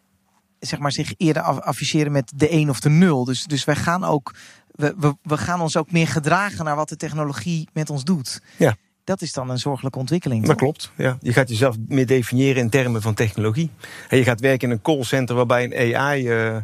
zeg 0.67 0.79
maar, 0.79 0.93
zich 0.93 1.15
eerder 1.17 1.43
afficheren 1.43 2.13
met 2.13 2.33
de 2.35 2.49
1 2.49 2.71
of 2.71 2.81
de 2.81 2.89
0. 2.89 3.25
Dus, 3.25 3.45
dus 3.45 3.65
wij 3.65 3.77
gaan 3.77 4.05
ook, 4.05 4.35
we, 4.71 4.95
we, 4.99 5.15
we 5.23 5.37
gaan 5.37 5.61
ons 5.61 5.77
ook 5.77 5.93
meer 5.93 6.09
gedragen 6.09 6.65
naar 6.65 6.77
wat 6.77 6.89
de 6.89 6.97
technologie 6.97 7.69
met 7.73 7.91
ons 7.91 8.05
doet. 8.05 8.43
Ja. 8.57 8.77
Dat 9.05 9.23
is 9.23 9.33
dan 9.33 9.51
een 9.51 9.59
zorgelijke 9.59 9.99
ontwikkeling. 9.99 10.47
Dat 10.47 10.57
klopt. 10.57 10.91
Ja. 10.97 11.19
Je 11.21 11.33
gaat 11.33 11.49
jezelf 11.49 11.77
meer 11.89 12.07
definiëren 12.07 12.63
in 12.63 12.71
termen 12.71 13.03
van 13.03 13.15
technologie. 13.15 13.71
En 14.09 14.19
je 14.19 14.25
gaat 14.25 14.41
werken 14.41 14.69
in 14.69 14.75
een 14.75 14.83
callcenter 14.83 15.37
waarbij 15.37 15.65
een 15.65 15.97
AI 15.97 16.29
uh, 16.29 16.57
eh, 16.57 16.63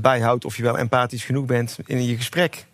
bijhoudt 0.00 0.44
of 0.44 0.56
je 0.56 0.62
wel 0.62 0.78
empathisch 0.78 1.24
genoeg 1.24 1.46
bent 1.46 1.78
in 1.84 2.04
je 2.04 2.16
gesprek. 2.16 2.66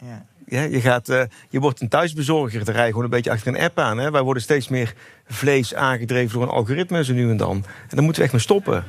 Ja. 0.00 0.24
Ja, 0.46 0.62
je, 0.62 0.80
gaat, 0.80 1.08
uh, 1.08 1.22
je 1.50 1.60
wordt 1.60 1.80
een 1.80 1.88
thuisbezorger. 1.88 2.64
Dan 2.64 2.74
rij 2.74 2.84
je 2.84 2.90
gewoon 2.90 3.04
een 3.04 3.10
beetje 3.10 3.30
achter 3.30 3.54
een 3.54 3.60
app 3.60 3.78
aan. 3.78 3.98
Hè. 3.98 4.10
Wij 4.10 4.22
worden 4.22 4.42
steeds 4.42 4.68
meer 4.68 4.94
vlees 5.26 5.74
aangedreven 5.74 6.32
door 6.32 6.42
een 6.42 6.54
algoritme 6.54 7.04
zo 7.04 7.12
nu 7.12 7.30
en 7.30 7.36
dan. 7.36 7.56
En 7.56 7.96
dan 7.96 8.04
moeten 8.04 8.16
we 8.16 8.22
echt 8.22 8.32
mee 8.32 8.42
stoppen 8.42 8.84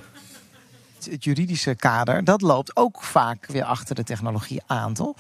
het, 1.06 1.24
juridische 1.24 1.76
kader, 1.76 2.24
dat 2.24 2.42
loopt 2.42 2.76
ook 2.76 3.04
vaak 3.04 3.46
weer 3.46 3.64
achter 3.64 3.96
de 3.96 4.04
technologie 4.04 4.62
aan, 4.66 4.94
toch? 4.94 5.16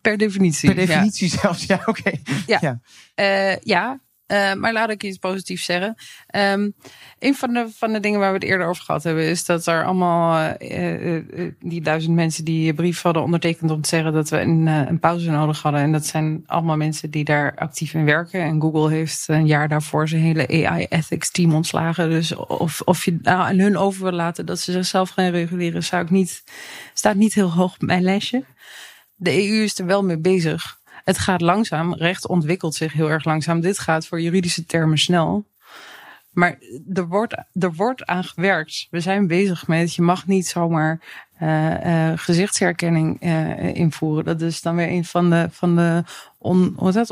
Per 0.00 0.18
definitie. 0.18 0.74
Per 0.74 0.86
definitie 0.86 1.28
zelfs, 1.28 1.64
ja, 1.64 1.82
oké. 1.84 2.10
Ja, 2.46 2.58
ja. 2.60 2.80
Uh, 3.14 3.56
ja. 3.56 4.00
Uh, 4.30 4.54
maar 4.54 4.72
laat 4.72 4.90
ik 4.90 5.02
iets 5.02 5.18
positiefs 5.18 5.64
zeggen. 5.64 5.94
Um, 6.34 6.74
een 7.18 7.34
van 7.34 7.52
de, 7.52 7.68
van 7.76 7.92
de 7.92 8.00
dingen 8.00 8.20
waar 8.20 8.28
we 8.28 8.38
het 8.38 8.44
eerder 8.44 8.66
over 8.66 8.82
gehad 8.84 9.02
hebben, 9.02 9.24
is 9.24 9.44
dat 9.44 9.66
er 9.66 9.84
allemaal 9.84 10.54
uh, 10.58 11.14
uh, 11.14 11.52
die 11.60 11.80
duizend 11.80 12.14
mensen 12.14 12.44
die 12.44 12.74
brief 12.74 13.02
hadden 13.02 13.22
ondertekend 13.22 13.70
om 13.70 13.80
te 13.80 13.88
zeggen 13.88 14.12
dat 14.12 14.28
we 14.28 14.40
een, 14.40 14.66
een 14.66 15.00
pauze 15.00 15.30
nodig 15.30 15.62
hadden. 15.62 15.80
En 15.80 15.92
dat 15.92 16.06
zijn 16.06 16.42
allemaal 16.46 16.76
mensen 16.76 17.10
die 17.10 17.24
daar 17.24 17.54
actief 17.56 17.94
in 17.94 18.04
werken. 18.04 18.40
En 18.40 18.60
Google 18.60 18.90
heeft 18.90 19.24
een 19.26 19.46
jaar 19.46 19.68
daarvoor 19.68 20.08
zijn 20.08 20.22
hele 20.22 20.66
AI 20.66 20.86
ethics 20.88 21.30
team 21.30 21.54
ontslagen. 21.54 22.10
Dus 22.10 22.36
of, 22.36 22.80
of 22.80 23.04
je 23.04 23.18
nou 23.22 23.40
aan 23.40 23.58
hun 23.58 23.76
over 23.76 24.02
wil 24.02 24.12
laten 24.12 24.46
dat 24.46 24.60
ze 24.60 24.72
zichzelf 24.72 25.10
gaan 25.10 25.30
reguleren, 25.30 25.84
zou 25.84 26.02
ik 26.02 26.10
niet, 26.10 26.44
staat 26.94 27.16
niet 27.16 27.34
heel 27.34 27.52
hoog 27.52 27.74
op 27.74 27.82
mijn 27.82 28.02
lijstje. 28.02 28.44
De 29.14 29.48
EU 29.48 29.62
is 29.62 29.78
er 29.78 29.86
wel 29.86 30.04
mee 30.04 30.18
bezig. 30.18 30.79
Het 31.04 31.18
gaat 31.18 31.40
langzaam. 31.40 31.94
Recht 31.94 32.26
ontwikkelt 32.26 32.74
zich 32.74 32.92
heel 32.92 33.10
erg 33.10 33.24
langzaam. 33.24 33.60
Dit 33.60 33.78
gaat 33.78 34.06
voor 34.06 34.20
juridische 34.20 34.66
termen 34.66 34.98
snel. 34.98 35.48
Maar 36.30 36.58
er 36.92 37.06
wordt, 37.08 37.34
er 37.52 37.74
wordt 37.74 38.04
aan 38.06 38.24
gewerkt. 38.24 38.86
We 38.90 39.00
zijn 39.00 39.26
bezig 39.26 39.66
met, 39.66 39.94
je 39.94 40.02
mag 40.02 40.26
niet 40.26 40.46
zomaar 40.46 41.00
uh, 41.42 41.84
uh, 41.84 42.12
gezichtsherkenning 42.16 43.22
uh, 43.22 43.74
invoeren. 43.74 44.24
Dat 44.24 44.40
is 44.40 44.60
dan 44.60 44.76
weer 44.76 44.88
een 44.88 45.04
van 45.04 45.30
de, 45.30 45.48
van 45.50 45.76
de 45.76 46.04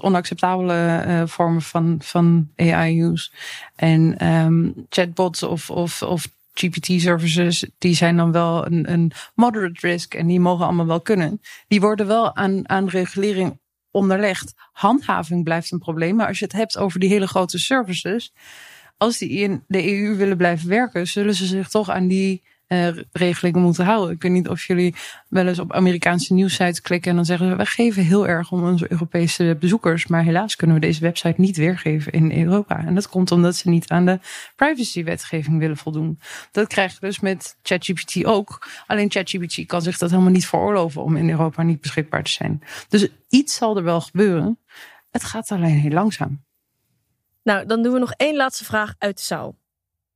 onacceptabele 0.00 1.24
vormen 1.26 1.62
van, 1.62 1.96
van 2.02 2.50
AI-use. 2.56 3.30
En 3.76 4.26
um, 4.26 4.86
chatbots 4.88 5.42
of, 5.42 5.70
of, 5.70 6.02
of 6.02 6.28
GPT-services, 6.52 7.66
die 7.78 7.94
zijn 7.94 8.16
dan 8.16 8.32
wel 8.32 8.66
een, 8.66 8.92
een 8.92 9.12
moderate 9.34 9.86
risk 9.86 10.14
en 10.14 10.26
die 10.26 10.40
mogen 10.40 10.64
allemaal 10.64 10.86
wel 10.86 11.00
kunnen. 11.00 11.40
Die 11.68 11.80
worden 11.80 12.06
wel 12.06 12.36
aan, 12.36 12.68
aan 12.68 12.88
regulering 12.88 13.58
onderlegd. 13.98 14.54
Handhaving 14.72 15.44
blijft 15.44 15.70
een 15.70 15.78
probleem. 15.78 16.16
Maar 16.16 16.26
als 16.26 16.38
je 16.38 16.44
het 16.44 16.54
hebt 16.54 16.78
over 16.78 17.00
die 17.00 17.08
hele 17.08 17.26
grote 17.26 17.58
services. 17.58 18.32
Als 18.96 19.18
die 19.18 19.30
in 19.30 19.64
de 19.66 19.98
EU 19.98 20.16
willen 20.16 20.36
blijven 20.36 20.68
werken, 20.68 21.06
zullen 21.06 21.34
ze 21.34 21.46
zich 21.46 21.68
toch 21.68 21.90
aan 21.90 22.08
die 22.08 22.42
regelingen 23.12 23.60
moeten 23.60 23.84
houden. 23.84 24.14
Ik 24.14 24.22
weet 24.22 24.32
niet 24.32 24.48
of 24.48 24.64
jullie 24.64 24.94
wel 25.28 25.46
eens 25.46 25.58
op 25.58 25.72
Amerikaanse 25.72 26.34
nieuwsites 26.34 26.80
klikken 26.80 27.10
en 27.10 27.16
dan 27.16 27.24
zeggen 27.24 27.48
ze: 27.48 27.56
we 27.56 27.66
geven 27.66 28.02
heel 28.02 28.28
erg 28.28 28.52
om 28.52 28.64
onze 28.64 28.92
Europese 28.92 29.56
bezoekers, 29.60 30.06
maar 30.06 30.24
helaas 30.24 30.56
kunnen 30.56 30.76
we 30.76 30.82
deze 30.82 31.00
website 31.00 31.40
niet 31.40 31.56
weergeven 31.56 32.12
in 32.12 32.32
Europa. 32.32 32.84
En 32.84 32.94
dat 32.94 33.08
komt 33.08 33.30
omdat 33.30 33.56
ze 33.56 33.68
niet 33.68 33.88
aan 33.88 34.06
de 34.06 34.20
privacywetgeving 34.56 35.58
willen 35.58 35.76
voldoen. 35.76 36.18
Dat 36.52 36.66
krijg 36.66 36.92
je 36.92 37.00
dus 37.00 37.20
met 37.20 37.56
ChatGPT 37.62 38.24
ook. 38.24 38.68
Alleen 38.86 39.10
ChatGPT 39.10 39.66
kan 39.66 39.82
zich 39.82 39.98
dat 39.98 40.10
helemaal 40.10 40.32
niet 40.32 40.46
veroorloven 40.46 41.02
om 41.02 41.16
in 41.16 41.30
Europa 41.30 41.62
niet 41.62 41.80
beschikbaar 41.80 42.22
te 42.22 42.30
zijn. 42.30 42.62
Dus 42.88 43.08
iets 43.28 43.56
zal 43.56 43.76
er 43.76 43.84
wel 43.84 44.00
gebeuren. 44.00 44.58
Het 45.10 45.24
gaat 45.24 45.50
alleen 45.50 45.78
heel 45.78 45.90
langzaam. 45.90 46.44
Nou, 47.42 47.66
dan 47.66 47.82
doen 47.82 47.92
we 47.92 47.98
nog 47.98 48.12
één 48.12 48.36
laatste 48.36 48.64
vraag 48.64 48.94
uit 48.98 49.16
de 49.16 49.22
zaal. 49.22 49.56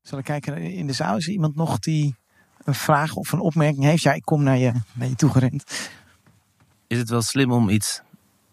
Zal 0.03 0.19
ik 0.19 0.25
kijken 0.25 0.57
in 0.57 0.87
de 0.87 0.93
zaal? 0.93 1.17
Is 1.17 1.27
er 1.27 1.33
iemand 1.33 1.57
nog 1.57 1.79
die 1.79 2.15
een 2.65 2.75
vraag 2.75 3.15
of 3.15 3.33
een 3.33 3.41
opmerking 3.41 3.85
heeft, 3.85 4.03
ja, 4.03 4.13
ik 4.13 4.25
kom 4.25 4.43
naar 4.43 4.59
je, 4.59 4.73
naar 4.93 5.09
je 5.09 5.15
toe 5.15 5.31
gerend. 5.31 5.91
Is 6.87 6.99
het 6.99 7.09
wel 7.09 7.23
slim 7.23 7.53
om 7.53 7.69
iets, 7.69 8.03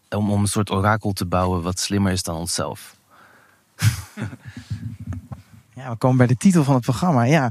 om, 0.08 0.30
om 0.30 0.40
een 0.40 0.46
soort 0.46 0.70
orakel 0.70 1.12
te 1.12 1.26
bouwen 1.26 1.62
wat 1.62 1.78
slimmer 1.78 2.12
is 2.12 2.22
dan 2.22 2.36
onszelf? 2.36 2.96
ja, 5.74 5.90
we 5.90 5.96
komen 5.98 6.16
bij 6.16 6.26
de 6.26 6.36
titel 6.36 6.64
van 6.64 6.74
het 6.74 6.82
programma, 6.82 7.22
ja. 7.22 7.50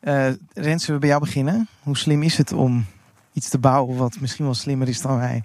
Eh 0.00 0.28
Rens, 0.54 0.84
zullen 0.84 1.00
we 1.00 1.06
bij 1.06 1.08
jou 1.08 1.20
beginnen? 1.20 1.68
Hoe 1.82 1.96
slim 1.96 2.22
is 2.22 2.36
het 2.36 2.52
om 2.52 2.86
iets 3.32 3.48
te 3.48 3.58
bouwen 3.58 3.96
wat 3.96 4.20
misschien 4.20 4.44
wel 4.44 4.54
slimmer 4.54 4.88
is 4.88 5.00
dan 5.00 5.18
wij? 5.18 5.42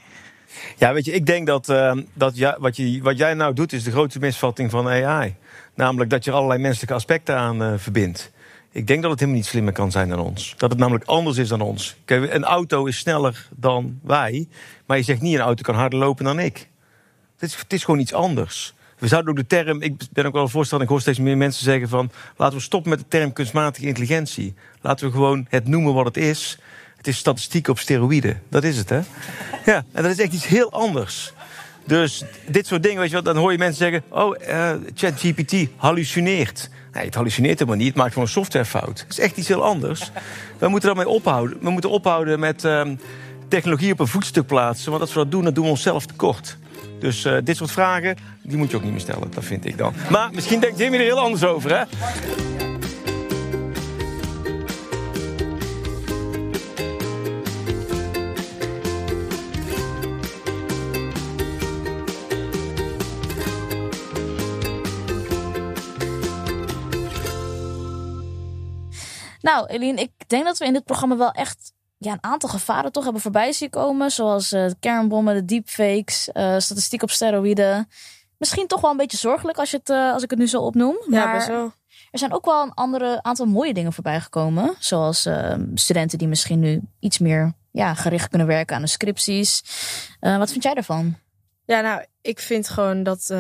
Ja, 0.78 0.93
weet 0.93 1.06
je, 1.06 1.12
ik 1.12 1.26
denk 1.26 1.48
dat, 1.48 1.69
eh, 1.69 1.98
dat 2.13 2.38
ja, 2.38 2.58
wat, 2.60 2.76
je, 2.76 3.02
wat 3.02 3.17
jij 3.17 3.34
nou 3.34 3.54
doet 3.54 3.74
is 3.74 3.84
de 3.84 3.91
grootste 3.91 4.19
misvatting 4.19 4.71
van 4.71 4.88
AI. 4.88 5.36
Namelijk 5.74 6.10
dat 6.10 6.24
je 6.24 6.32
er 6.32 6.38
allerlei 6.38 6.62
menselijke 6.62 6.93
aspecten 6.93 7.38
aan 7.38 7.63
eh, 7.63 7.74
verbindt. 7.78 8.32
Ik 8.76 8.88
denk 8.88 9.02
dat 9.02 9.12
het 9.12 9.20
helemaal 9.20 9.42
niet 9.42 9.50
slimmer 9.50 9.74
kan 9.74 9.92
zijn 9.92 10.10
dan 10.10 10.20
ons. 10.20 10.54
Dat 10.58 10.70
het 10.70 10.80
namelijk 10.80 11.06
anders 11.06 11.38
is 11.38 11.48
dan 11.48 11.62
ons. 11.62 11.96
Kijk, 12.06 12.34
een 12.34 12.44
auto 12.44 12.86
is 12.86 12.98
sneller 12.98 13.48
dan 13.56 14.00
wij. 14.04 14.48
Maar 14.86 14.98
je 14.98 15.04
zegt 15.04 15.22
niet 15.22 15.36
een 15.36 15.42
auto 15.42 15.62
kan 15.62 15.76
harder 15.76 16.00
lopen 16.00 16.26
dan 16.26 16.40
ik. 16.40 16.70
Het 17.38 17.50
is, 17.50 17.56
het 17.56 17.74
is 17.74 17.84
gewoon 17.84 18.00
iets 18.00 18.14
anders. 18.14 18.74
We 18.98 19.08
zouden 19.08 19.32
ook 19.32 19.38
de 19.38 19.48
term, 19.48 19.82
ik 19.82 19.94
ben 20.12 20.26
ook 20.26 20.34
wel 20.34 20.48
voorstander, 20.48 20.88
ik 20.88 20.94
hoor 20.94 21.02
steeds 21.02 21.20
meer 21.20 21.38
mensen 21.38 21.64
zeggen 21.64 21.90
van... 21.90 22.12
laten 22.38 22.58
we 22.58 22.64
stoppen 22.64 22.90
met 22.90 23.00
de 23.00 23.08
term 23.08 23.34
kunstmatige 23.34 23.86
intelligentie. 23.86 24.54
Laten 24.82 25.06
we 25.06 25.12
gewoon 25.12 25.46
het 25.50 25.68
noemen 25.68 25.94
wat 25.94 26.06
het 26.06 26.18
is. 26.18 26.60
Het 26.98 27.08
is 27.08 27.18
statistiek 27.18 27.68
op 27.68 27.80
steroïden. 27.80 28.42
Dat 28.50 28.64
is 28.64 28.78
het, 28.78 28.90
hè? 28.90 29.02
Ja, 29.66 29.86
en 29.92 30.04
dat 30.04 30.12
is 30.12 30.20
echt 30.20 30.34
iets 30.34 30.48
heel 30.48 30.72
anders. 30.72 31.34
Dus 31.86 32.24
dit 32.48 32.67
soort 32.67 32.84
dingen, 32.84 33.00
weet 33.00 33.10
je 33.10 33.15
wat, 33.15 33.26
dan 33.26 33.38
hoor 33.38 33.52
je 33.52 33.58
mensen 33.58 33.78
zeggen... 33.78 34.04
oh, 34.10 34.36
eh, 34.41 34.71
ChatGPT 34.93 35.56
hallucineert. 35.76 36.69
Nee, 36.93 37.06
het 37.06 37.15
hallucineert 37.15 37.60
helemaal 37.60 37.80
niet. 37.80 37.88
Het 37.88 37.98
maakt 37.98 38.10
gewoon 38.10 38.28
een 38.28 38.34
softwarefout. 38.34 39.00
Het 39.00 39.10
is 39.10 39.19
echt 39.19 39.38
iets 39.38 39.48
heel 39.48 39.63
anders. 39.63 40.12
We 40.58 40.67
moeten 40.67 40.95
daarmee 40.95 41.13
ophouden. 41.13 41.58
We 41.62 41.69
moeten 41.69 41.89
ophouden 41.89 42.39
met 42.39 42.65
ehm, 42.65 42.95
technologie 43.48 43.91
op 43.91 44.00
een 44.00 44.08
voetstuk 44.08 44.45
plaatsen. 44.45 44.89
Want 44.89 45.02
als 45.02 45.13
we 45.13 45.19
dat 45.19 45.32
doen, 45.32 45.43
dan 45.43 45.54
doen 45.54 45.63
we 45.63 45.69
onszelf 45.69 46.06
tekort. 46.06 46.58
Dus 47.00 47.26
eh, 47.26 47.38
dit 47.43 47.58
soort 47.58 47.71
vragen, 47.71 48.15
die 48.43 48.58
moet 48.58 48.71
je 48.71 48.78
ook 48.78 48.84
niet 48.84 48.91
meer 48.91 49.02
stellen. 49.02 49.32
Dat 49.34 49.43
vind 49.43 49.65
ik 49.65 49.78
dan. 49.78 49.93
Maar 50.10 50.30
misschien 50.34 50.60
denkt 50.60 50.80
Jimmy 50.80 50.98
er 50.98 51.04
heel 51.04 51.19
anders 51.19 51.43
over, 51.43 51.78
hè? 51.78 51.84
Nou, 69.46 69.66
Eline, 69.68 70.02
ik 70.02 70.12
denk 70.28 70.46
dat 70.46 70.58
we 70.58 70.66
in 70.66 70.74
dit 70.74 70.84
programma 70.84 71.18
wel 71.18 71.32
echt 71.32 71.74
ja, 71.98 72.12
een 72.12 72.24
aantal 72.24 72.50
gevaren 72.50 72.92
toch 72.92 73.04
hebben 73.04 73.22
voorbij 73.22 73.52
zien 73.52 73.70
komen. 73.70 74.12
Zoals 74.12 74.52
eh, 74.52 74.66
kernbommen, 74.80 75.36
de 75.36 75.46
deepfakes, 75.46 76.32
eh, 76.32 76.56
statistiek 76.58 77.02
op 77.04 77.12
steroïden. 77.12 77.90
Misschien 78.38 78.68
toch 78.68 78.82
wel 78.82 78.92
een 78.92 78.98
beetje 78.98 79.18
zorgelijk 79.18 79.58
als, 79.58 79.72
je 79.72 79.78
het, 79.78 79.90
eh, 79.90 80.12
als 80.14 80.24
ik 80.24 80.30
het 80.30 80.40
nu 80.40 80.48
zo 80.48 80.62
opnoem. 80.62 80.98
Ja, 81.10 81.26
Maar 81.26 81.48
wel. 81.48 81.74
er 82.12 82.20
zijn 82.20 82.34
ook 82.34 82.46
wel 82.46 82.64
een 82.64 82.74
andere 82.74 83.24
aantal 83.24 83.46
mooie 83.46 83.74
dingen 83.74 83.94
voorbij 83.94 84.22
gekomen. 84.22 84.76
Zoals 84.80 85.26
eh, 85.26 85.56
studenten 85.74 86.18
die 86.18 86.28
misschien 86.28 86.60
nu 86.60 86.82
iets 87.00 87.20
meer 87.20 87.54
ja, 87.72 87.94
gericht 87.94 88.30
kunnen 88.30 88.48
werken 88.48 88.76
aan 88.76 88.82
de 88.82 88.88
scripties. 88.88 89.64
Wat 90.20 90.52
vind 90.52 90.64
jij 90.64 90.74
daarvan? 90.74 91.18
Ja, 91.66 91.82
nou, 91.82 92.06
ik 92.22 92.40
vind 92.40 92.70
gewoon 92.70 93.04
dat, 93.04 93.34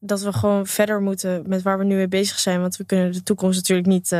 dat 0.00 0.20
we 0.20 0.32
gewoon 0.32 0.66
verder 0.66 1.00
moeten 1.00 1.42
met 1.46 1.62
waar 1.62 1.78
we 1.78 1.84
nu 1.84 1.96
mee 1.96 2.08
bezig 2.08 2.38
zijn. 2.38 2.60
Want 2.60 2.76
we 2.76 2.84
kunnen 2.84 3.12
de 3.12 3.22
toekomst 3.22 3.56
natuurlijk 3.56 3.88
niet 3.88 4.12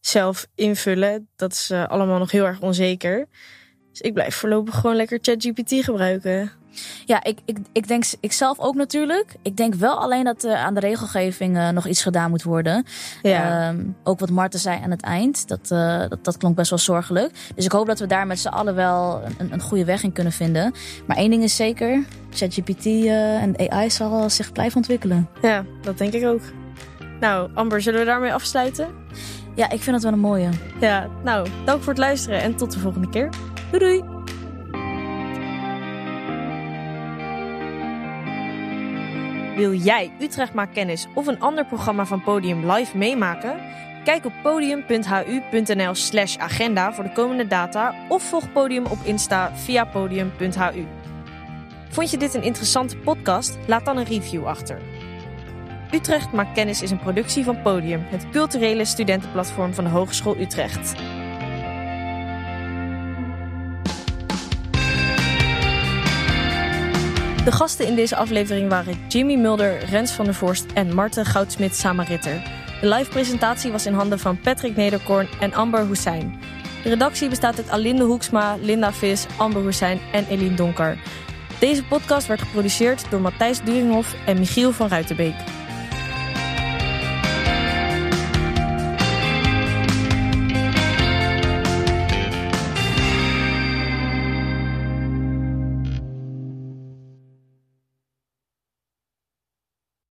zelf 0.00 0.46
invullen. 0.54 1.28
Dat 1.36 1.52
is 1.52 1.70
eh, 1.70 1.88
allemaal 1.88 2.18
nog 2.18 2.30
heel 2.30 2.46
erg 2.46 2.60
onzeker. 2.60 3.26
Dus 3.90 4.00
ik 4.00 4.14
blijf 4.14 4.34
voorlopig 4.34 4.74
gewoon 4.74 4.96
lekker 4.96 5.18
ChatGPT 5.22 5.84
gebruiken. 5.84 6.52
Ja, 7.04 7.24
ik, 7.24 7.38
ik, 7.44 7.58
ik 7.72 7.88
denk 7.88 8.04
ik 8.20 8.32
zelf 8.32 8.58
ook 8.58 8.74
natuurlijk. 8.74 9.34
Ik 9.42 9.56
denk 9.56 9.74
wel 9.74 10.00
alleen 10.00 10.24
dat 10.24 10.44
er 10.44 10.54
aan 10.54 10.74
de 10.74 10.80
regelgeving 10.80 11.56
eh, 11.56 11.68
nog 11.68 11.86
iets 11.86 12.02
gedaan 12.02 12.30
moet 12.30 12.42
worden. 12.42 12.84
Ja. 13.22 13.68
Ehm, 13.68 13.86
ook 14.04 14.18
wat 14.18 14.30
Marten 14.30 14.60
zei 14.60 14.82
aan 14.82 14.90
het 14.90 15.02
eind, 15.02 15.48
dat, 15.48 15.70
eh, 15.70 16.08
dat, 16.08 16.24
dat 16.24 16.36
klonk 16.36 16.56
best 16.56 16.70
wel 16.70 16.78
zorgelijk. 16.78 17.32
Dus 17.54 17.64
ik 17.64 17.72
hoop 17.72 17.86
dat 17.86 17.98
we 17.98 18.06
daar 18.06 18.26
met 18.26 18.38
z'n 18.38 18.48
allen 18.48 18.74
wel 18.74 19.22
een, 19.38 19.52
een 19.52 19.60
goede 19.60 19.84
weg 19.84 20.02
in 20.02 20.12
kunnen 20.12 20.32
vinden. 20.32 20.72
Maar 21.06 21.16
één 21.16 21.30
ding 21.30 21.42
is 21.42 21.56
zeker, 21.56 22.04
ChatGPT 22.30 22.86
eh, 22.86 23.42
en 23.42 23.70
AI 23.70 23.90
zal 23.90 24.30
zich 24.30 24.52
blijven 24.52 24.76
ontwikkelen. 24.76 25.28
ja, 25.42 25.64
dat 25.82 25.98
denk 25.98 26.12
ik 26.12 26.24
ook. 26.24 26.42
Nou, 27.20 27.50
Amber, 27.54 27.82
zullen 27.82 28.00
we 28.00 28.06
daarmee 28.06 28.32
afsluiten? 28.32 28.88
Ja, 29.58 29.70
ik 29.70 29.82
vind 29.82 29.94
het 29.94 30.02
wel 30.02 30.12
een 30.12 30.18
mooie. 30.18 30.48
Ja, 30.80 31.08
nou, 31.22 31.48
dank 31.64 31.82
voor 31.82 31.92
het 31.92 32.02
luisteren 32.02 32.40
en 32.40 32.56
tot 32.56 32.72
de 32.72 32.78
volgende 32.78 33.08
keer. 33.08 33.30
Doei 33.70 33.78
doei! 33.78 34.16
Wil 39.56 39.72
jij 39.72 40.10
Utrecht 40.20 40.54
Maakt 40.54 40.72
Kennis 40.72 41.06
of 41.14 41.26
een 41.26 41.40
ander 41.40 41.66
programma 41.66 42.04
van 42.04 42.22
Podium 42.22 42.70
live 42.70 42.96
meemaken? 42.96 43.56
Kijk 44.04 44.24
op 44.24 44.32
podium.hu.nl 44.42 45.94
slash 45.94 46.36
agenda 46.36 46.92
voor 46.92 47.04
de 47.04 47.12
komende 47.12 47.46
data 47.46 47.94
of 48.08 48.22
volg 48.22 48.52
Podium 48.52 48.86
op 48.86 48.98
Insta 49.02 49.56
via 49.56 49.84
podium.hu. 49.84 50.86
Vond 51.88 52.10
je 52.10 52.16
dit 52.16 52.34
een 52.34 52.42
interessante 52.42 52.96
podcast? 52.96 53.58
Laat 53.66 53.84
dan 53.84 53.96
een 53.96 54.04
review 54.04 54.46
achter. 54.46 54.80
Utrecht 55.90 56.32
Maakt 56.32 56.52
Kennis 56.52 56.82
is 56.82 56.90
een 56.90 56.98
productie 56.98 57.44
van 57.44 57.62
Podium, 57.62 58.06
het 58.08 58.30
culturele 58.30 58.84
studentenplatform 58.84 59.74
van 59.74 59.84
de 59.84 59.90
Hogeschool 59.90 60.36
Utrecht. 60.36 60.96
De 67.44 67.52
gasten 67.52 67.86
in 67.86 67.94
deze 67.94 68.16
aflevering 68.16 68.68
waren 68.68 68.98
Jimmy 69.08 69.34
Mulder, 69.34 69.84
Rens 69.84 70.12
van 70.12 70.24
der 70.24 70.34
Vorst 70.34 70.66
en 70.74 70.94
Marten 70.94 71.24
Goudsmit-Samaritter. 71.24 72.42
De 72.80 72.88
live 72.88 73.10
presentatie 73.10 73.72
was 73.72 73.86
in 73.86 73.94
handen 73.94 74.18
van 74.18 74.40
Patrick 74.40 74.76
Nederkorn 74.76 75.28
en 75.40 75.54
Amber 75.54 75.86
Hussein. 75.86 76.40
De 76.82 76.88
redactie 76.88 77.28
bestaat 77.28 77.56
uit 77.56 77.70
Alinde 77.70 78.04
Hoeksma, 78.04 78.56
Linda 78.60 78.92
Vis, 78.92 79.26
Amber 79.36 79.62
Hussein 79.62 80.00
en 80.12 80.26
Eline 80.26 80.54
Donker. 80.54 80.98
Deze 81.58 81.84
podcast 81.84 82.26
werd 82.26 82.40
geproduceerd 82.40 83.10
door 83.10 83.20
Matthijs 83.20 83.62
Duringhoff 83.62 84.14
en 84.26 84.38
Michiel 84.38 84.72
van 84.72 84.88
Ruitenbeek. 84.88 85.34